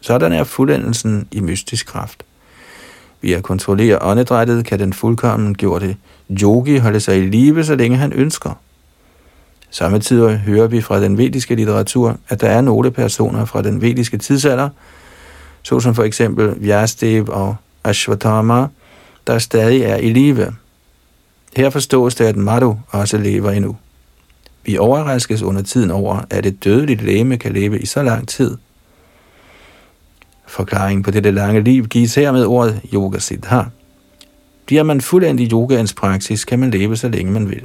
Sådan 0.01 0.33
er 0.33 0.43
fuldendelsen 0.43 1.27
i 1.31 1.39
mystisk 1.39 1.87
kraft. 1.87 2.23
Ved 3.21 3.31
at 3.31 3.43
kontrollere 3.43 4.01
åndedrættet 4.01 4.65
kan 4.65 4.79
den 4.79 4.93
fuldkommen 4.93 5.55
gjorte 5.55 5.97
yogi 6.41 6.77
holde 6.77 6.99
sig 6.99 7.17
i 7.17 7.21
live, 7.21 7.63
så 7.63 7.75
længe 7.75 7.97
han 7.97 8.13
ønsker. 8.13 8.59
Samtidig 9.69 10.37
hører 10.37 10.67
vi 10.67 10.81
fra 10.81 11.01
den 11.01 11.17
vediske 11.17 11.55
litteratur, 11.55 12.17
at 12.29 12.41
der 12.41 12.47
er 12.47 12.61
nogle 12.61 12.91
personer 12.91 13.45
fra 13.45 13.61
den 13.61 13.81
vediske 13.81 14.17
tidsalder, 14.17 14.69
såsom 15.63 15.95
for 15.95 16.03
eksempel 16.03 16.55
Vyastev 16.61 17.29
og 17.29 17.55
Ashwatthama, 17.83 18.67
der 19.27 19.39
stadig 19.39 19.81
er 19.81 19.95
i 19.95 20.13
live. 20.13 20.55
Her 21.55 21.69
forstås 21.69 22.15
det, 22.15 22.25
at 22.25 22.35
Madhu 22.35 22.77
også 22.87 23.17
lever 23.17 23.51
endnu. 23.51 23.75
Vi 24.65 24.77
overraskes 24.77 25.41
under 25.41 25.61
tiden 25.61 25.91
over, 25.91 26.21
at 26.29 26.45
et 26.45 26.63
dødeligt 26.63 27.01
læme 27.01 27.37
kan 27.37 27.53
leve 27.53 27.79
i 27.79 27.85
så 27.85 28.03
lang 28.03 28.27
tid. 28.27 28.57
Forklaringen 30.47 31.03
på 31.03 31.11
dette 31.11 31.31
lange 31.31 31.61
liv 31.61 31.87
gives 31.87 32.15
her 32.15 32.31
med 32.31 32.45
ordet 32.45 32.81
yoga 32.93 33.19
siddha. 33.19 33.61
Bliver 34.65 34.83
man 34.83 35.01
fuldendt 35.01 35.41
i 35.41 35.49
yogaens 35.51 35.93
praksis, 35.93 36.45
kan 36.45 36.59
man 36.59 36.71
leve 36.71 36.97
så 36.97 37.09
længe 37.09 37.31
man 37.31 37.49
vil. 37.49 37.63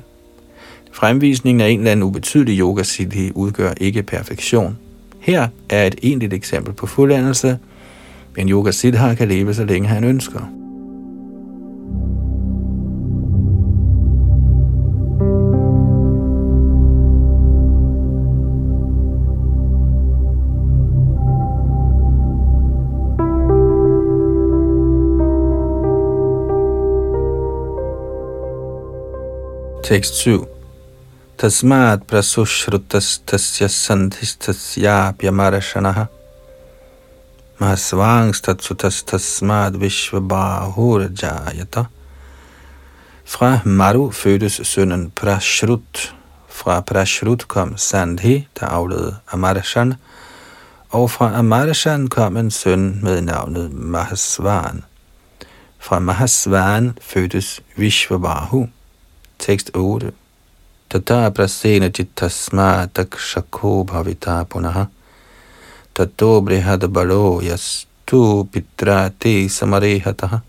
Fremvisningen 0.92 1.60
af 1.60 1.68
en 1.68 1.78
eller 1.78 1.92
anden 1.92 2.02
ubetydelig 2.02 2.58
yoga 2.58 2.82
siddhi 2.82 3.32
udgør 3.34 3.72
ikke 3.80 4.02
perfektion. 4.02 4.78
Her 5.20 5.48
er 5.68 5.86
et 5.86 5.94
egentligt 6.02 6.32
eksempel 6.32 6.74
på 6.74 6.86
fuldendelse. 6.86 7.58
men 8.36 8.48
yoga 8.48 8.70
siddha 8.70 9.14
kan 9.14 9.28
leve 9.28 9.54
så 9.54 9.64
længe 9.64 9.88
han 9.88 10.04
ønsker. 10.04 10.40
Tekst 29.88 30.14
7. 30.14 30.44
Tasmat 31.38 32.04
prasushrutas 32.06 33.22
tasya 33.24 33.68
sandhistasya 33.68 35.08
abhyamarashanaha. 35.08 36.08
Mahasvangstatsutas 37.60 39.04
tasmat 39.08 39.80
vishvabahur 39.80 41.08
jayata. 41.08 41.88
Fra 43.24 43.62
Maru 43.64 44.10
fødtes 44.10 44.60
sønnen 44.62 45.10
Prashrut. 45.16 46.14
Fra 46.48 46.80
Prashrut 46.80 47.48
kom 47.48 47.76
Sandhi, 47.76 48.46
der 48.60 48.66
afledte 48.66 49.16
Amarashan, 49.32 49.94
og 50.90 51.10
fra 51.10 51.38
Amarashan 51.38 52.08
kom 52.08 52.36
en 52.36 52.50
søn 52.50 53.00
med 53.02 53.20
navnet 53.20 53.72
Mahasvan. 53.72 54.84
Fra 55.78 55.98
Mahasvaran 55.98 56.98
fødtes 57.00 57.60
Vishvabahu. 57.76 58.68
Tekst 59.38 59.70
8. 59.74 60.12
Tata 60.88 61.30
prasena 61.30 61.90
jittasma 61.98 62.88
takshako 62.92 63.84
bhavita 63.84 64.44
punaha. 64.44 64.86
Tato 65.94 66.40
brihad 66.40 66.88
balo 66.88 67.40
yas 67.42 67.86
tu 68.06 68.44
pitra 68.52 69.10
te 69.18 69.48
samarehataha. 69.48 70.40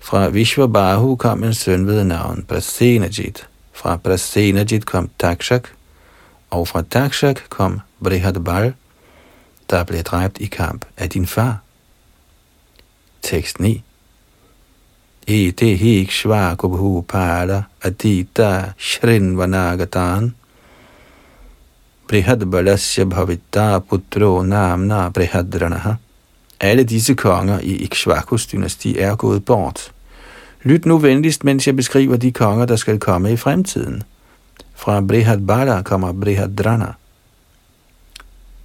Fra 0.00 0.28
Vishvabahu 0.28 1.16
kom 1.16 1.44
en 1.44 1.54
søn 1.54 1.86
ved 1.86 2.04
navn 2.04 2.44
Prasenajit. 2.48 3.46
Fra 3.72 3.96
Prasenajit 3.96 4.86
kom 4.86 5.10
Takshak, 5.18 5.68
og 6.50 6.68
fra 6.68 6.82
Takshak 6.82 7.42
kom 7.48 7.80
Brihadbal, 8.04 8.74
der 9.70 9.84
blev 9.84 10.02
dræbt 10.02 10.38
i 10.38 10.46
kamp 10.46 10.84
af 10.96 11.10
din 11.10 11.26
far. 11.26 11.58
Tekst 13.22 13.60
9 13.60 13.84
ete 15.28 15.76
hikshva 15.76 16.56
kubhu 16.56 17.02
pala 17.02 17.64
adita 17.84 18.72
shrinvanagatan 18.78 20.32
brihad 22.08 22.40
balasya 22.48 23.04
bhavita 23.04 23.80
putro 23.80 24.42
namna 24.42 25.10
brihadranaha. 25.10 25.98
Alle 26.60 26.84
disse 26.84 27.14
konger 27.14 27.60
i 27.60 27.76
Ikshvakus 27.84 28.46
dynasti 28.46 28.98
er 28.98 29.16
gået 29.16 29.44
bort. 29.44 29.92
Lyt 30.62 30.86
nu 30.86 30.98
venligst, 30.98 31.44
mens 31.44 31.66
jeg 31.66 31.76
beskriver 31.76 32.16
de 32.16 32.32
konger, 32.32 32.66
der 32.66 32.76
skal 32.76 32.98
komme 32.98 33.32
i 33.32 33.36
fremtiden. 33.36 34.02
Fra 34.74 35.00
Brihadbala 35.00 35.82
kommer 35.82 36.12
Brihadrana. 36.12 36.92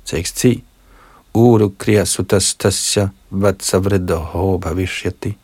Tekst 0.06 0.38
10. 0.38 0.64
Uru 1.34 1.70
kriya 1.70 2.06
sutastasya 2.06 3.10
vatsavridaho 3.30 4.58
bhavishyati 4.58 5.38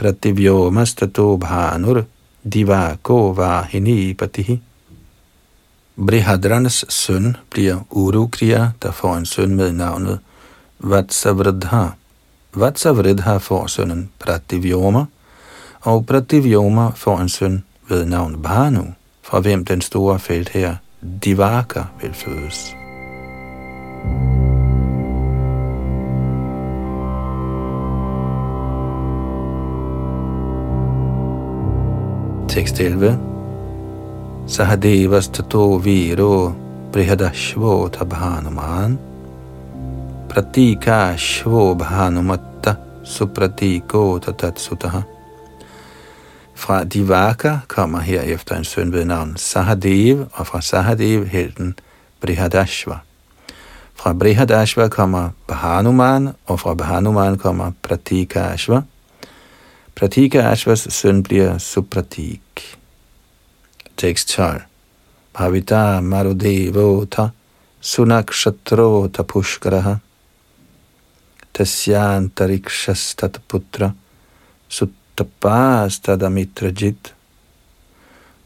prativyomastato 0.00 1.36
bhanur 1.36 2.04
divako 2.42 3.32
vahini 3.36 4.14
patihi. 4.14 4.60
Brihadrans 5.96 6.84
søn 6.88 7.36
bliver 7.50 7.84
Urukriya, 7.90 8.70
der 8.82 8.92
får 8.92 9.16
en 9.16 9.26
søn 9.26 9.54
med 9.54 9.72
navnet 9.72 10.18
Vatsavridha. 10.78 11.86
Vatsavridha 12.54 13.36
får 13.36 13.66
sønnen 13.66 14.08
Prativyoma, 14.18 15.04
og 15.80 16.06
Prativyoma 16.06 16.90
får 16.96 17.20
en 17.20 17.28
søn 17.28 17.64
ved 17.88 18.04
navn 18.04 18.42
Bhanu, 18.42 18.84
fra 19.22 19.40
hvem 19.40 19.64
den 19.64 19.80
store 19.80 20.18
felt 20.18 20.48
her 20.48 20.76
Divaka 21.24 21.82
vil 22.00 22.14
fødes. 22.14 22.74
Tekst 32.50 32.80
11. 32.80 33.18
Sahadevas 34.46 35.28
tato 35.30 35.78
viro 35.78 36.50
brihadashvo 36.90 37.88
tabhanuman 37.88 38.98
pratika 40.28 41.14
shvo 41.16 41.74
bhanumatta 41.78 42.76
supratiko 43.04 44.18
tatatsutaha. 44.18 45.04
Fra 46.54 46.84
Divaka 46.84 47.60
kommer 47.68 48.00
herefter 48.00 48.56
en 48.56 48.64
søn 48.64 48.92
ved 48.92 49.04
navn 49.04 49.36
Sahadev, 49.36 50.26
og 50.32 50.46
fra 50.46 50.60
Sahadev 50.60 51.26
helten 51.26 51.74
Brihadashva. 52.20 52.98
Fra 53.94 54.12
Brihadashva 54.12 54.88
kommer 54.88 55.30
Bhanuman, 55.46 56.28
og 56.46 56.60
fra 56.60 56.74
Bhanuman 56.74 57.38
kommer 57.38 57.70
Pratikashva. 57.82 58.82
Pratikashvas 60.00 60.86
søn 60.88 61.20
bliver 61.22 61.58
Supratik. 61.60 62.78
Tekst 64.00 64.28
12. 64.28 64.62
Bhavita 65.36 66.00
Marudevota 66.00 67.28
Sunakshatrota 67.80 69.22
Pushkaraha 69.22 69.94
Tasyantarikshastat 71.52 73.40
Suttapastadamitrajit 74.68 77.14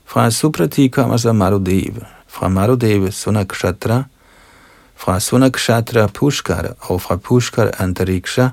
Fra 0.05 0.31
Suprati 0.31 0.89
kommer 0.89 1.17
så 1.17 1.33
Marudev. 1.33 2.05
Fra 2.27 2.49
Marudev 2.49 3.13
Sunakshatra 3.13 4.05
fra 4.95 5.21
Sunakshatra 5.21 6.07
Pushkar 6.07 6.75
og 6.81 7.03
fra 7.03 7.17
Pushkar 7.17 7.71
Antariksha. 7.79 8.49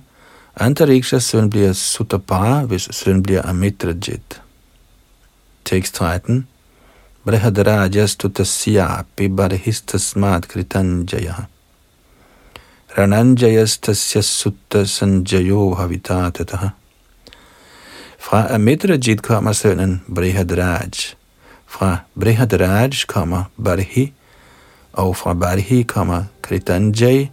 Antariksha 0.56 1.20
søn 1.20 1.50
bliver 1.50 1.74
Sutapara, 1.74 2.66
hvis 2.66 2.88
søn 2.92 3.24
bliver 3.24 3.42
Amitrajit. 3.46 4.42
Tekst 5.66 5.96
13. 5.96 6.48
Brihadrajastu 7.26 8.30
tasyapi 8.30 9.28
barhistasmat 9.30 10.48
kritanjaya. 10.48 11.34
Rananjayas 12.98 13.80
sutta 14.22 14.86
sanjayo 14.86 15.74
havitatataha. 15.74 16.70
Fra 18.20 18.54
Amitrajit 18.54 19.22
kommer 19.22 19.54
sønnen 19.54 20.02
Brihadraj. 20.16 21.16
Fra 21.68 21.98
Brihadraj 22.20 22.92
kommer 23.08 23.44
Barhi, 23.64 24.14
og 24.94 25.18
fra 25.18 25.34
Barhi 25.34 25.84
kommer 25.84 26.24
Kritanjay. 26.42 27.28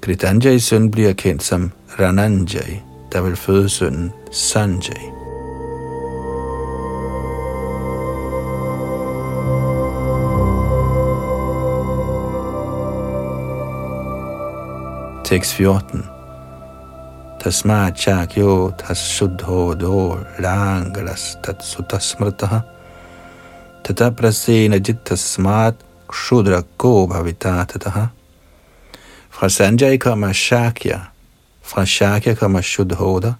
Kritanjays 0.00 0.64
søn 0.64 0.90
bliver 0.90 1.12
kendt 1.12 1.42
som 1.42 1.70
Rananjay, 2.00 2.76
der 3.12 3.20
vil 3.20 3.36
føde 3.36 3.68
sønnen 3.68 4.12
Sanjay. 4.32 5.04
Tekst 15.24 15.52
14 15.52 16.04
Tasma 17.40 17.90
chakyo 17.90 18.70
tasuddho 18.78 19.74
do 19.74 20.18
langras 20.38 21.38
tatsutasmrtaha 21.44 22.60
tata 23.84 24.10
prasena 24.10 24.76
jittasmat 24.76 25.74
Kshudra 26.08 26.62
Go 26.78 27.06
Bhavitatataha. 27.06 28.19
Fra 29.30 29.48
Sanjay 29.48 29.98
kommer 29.98 30.32
Shakya, 30.32 31.00
fra 31.62 31.86
Shakya 31.86 32.34
kommer 32.34 32.62
Shudhoda, 32.62 33.34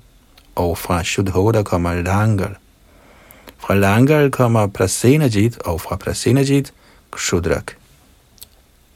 og 0.57 0.79
fra 0.79 1.03
Shudhoda 1.05 1.63
kommer 1.63 2.03
Langal. 2.03 2.57
Fra 3.59 3.75
Langal 3.75 4.31
kommer 4.31 4.67
Prasenajit, 4.67 5.59
og 5.59 5.81
fra 5.81 5.97
Prasenajit 5.97 6.73
Kshudrak. 7.13 7.75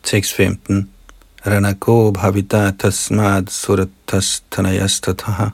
Tekst 0.02 0.32
15. 0.32 0.88
Ranako 1.46 2.12
bhavita 2.12 2.70
tasmad 2.78 3.50
suratas 3.50 4.42
tanayastataha. 4.50 5.50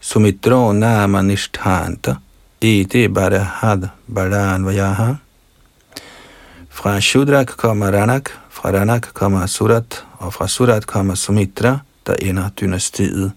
Sumitro 0.00 0.72
nama 0.72 1.22
nishtanta. 1.22 2.16
Iti 2.60 3.08
barahad 3.08 3.88
baranvayaha. 4.08 5.16
Fra 6.70 7.00
Shudrak 7.00 7.56
kommer 7.56 7.92
Ranak, 7.92 8.30
fra 8.56 8.72
Ranak 8.72 9.08
kommer 9.14 9.46
Surat, 9.46 10.04
og 10.18 10.32
fra 10.34 10.48
Surat 10.48 10.86
kommer 10.86 11.14
Sumitra, 11.14 11.78
der 12.06 12.14
ender 12.14 12.48
dynastiet. 12.48 13.32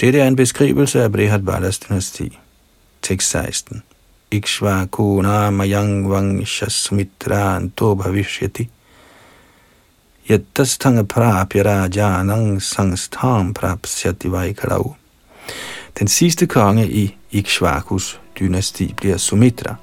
Dette 0.00 0.20
er 0.20 0.28
en 0.28 0.36
beskrivelse 0.36 1.02
af 1.02 1.12
Brihad 1.12 1.42
Balas 1.42 1.78
dynasti. 1.78 2.38
Tekst 3.02 3.30
16. 3.30 3.82
Ikshva 4.30 4.86
kuna 4.90 5.50
mayang 5.50 6.10
vang 6.10 6.46
shasmitra 6.48 7.56
anto 7.56 7.94
bhavishyati. 7.94 8.68
Yattastanga 10.30 11.02
prapya 11.02 11.62
rajanang 11.62 12.60
prapsyati 13.54 14.32
vaikarau. 14.32 14.94
Den 15.98 16.08
sidste 16.08 16.46
konge 16.46 16.88
i 16.88 17.16
Ikshvakus 17.30 18.20
dynasti 18.38 18.94
bliver 18.96 19.16
Sumitra. 19.16 19.74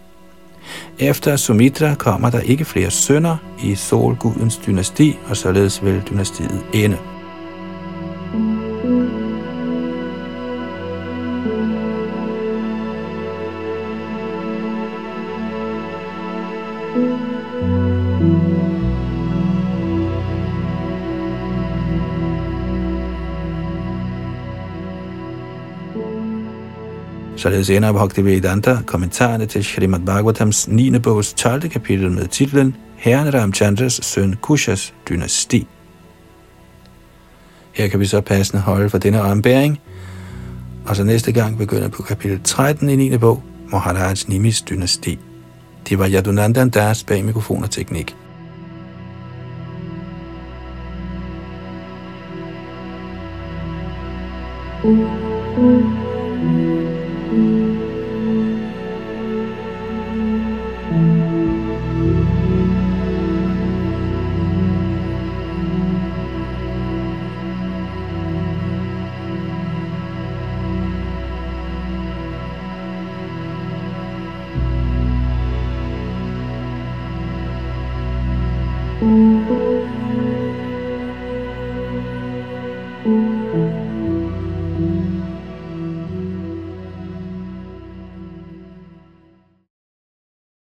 Efter 0.99 1.35
Sumitra 1.35 1.95
kommer 1.95 2.29
der 2.29 2.39
ikke 2.39 2.65
flere 2.65 2.91
sønner 2.91 3.37
i 3.63 3.75
solgudens 3.75 4.57
dynasti, 4.57 5.17
og 5.29 5.37
således 5.37 5.85
vil 5.85 6.03
dynastiet 6.09 6.63
ende. 6.73 6.97
Således 27.39 27.69
ender 27.69 27.91
Bhaktivedanta 27.91 28.77
kommentarerne 28.85 29.45
til 29.45 29.63
Srimad 29.63 29.99
Bhagavatams 29.99 30.67
9. 30.67 30.99
bogs 30.99 31.33
12. 31.33 31.69
kapitel 31.69 32.11
med 32.11 32.27
titlen 32.27 32.75
Herren 32.95 33.33
Ramchandras 33.33 33.99
søn 34.03 34.35
Kushas 34.41 34.93
dynasti. 35.09 35.67
Her 37.71 37.87
kan 37.87 37.99
vi 37.99 38.05
så 38.05 38.21
passende 38.21 38.61
holde 38.61 38.89
for 38.89 38.97
denne 38.97 39.21
ombæring, 39.21 39.79
og 40.85 40.95
så 40.95 41.03
næste 41.03 41.31
gang 41.31 41.57
begynder 41.57 41.89
på 41.89 42.01
kapitel 42.01 42.39
13 42.43 42.89
i 42.89 42.95
9. 42.95 43.17
bog, 43.17 43.43
Maharaj 43.71 44.15
Nimis 44.27 44.61
dynasti. 44.61 45.19
Det 45.89 45.99
var 45.99 46.09
Yadunandan 46.09 46.69
Das 46.69 47.03
bag 47.03 47.25
mikrofon 47.25 47.63
og 47.63 47.71
teknik. 47.71 48.15
thank 54.81 54.99
you 56.43 56.78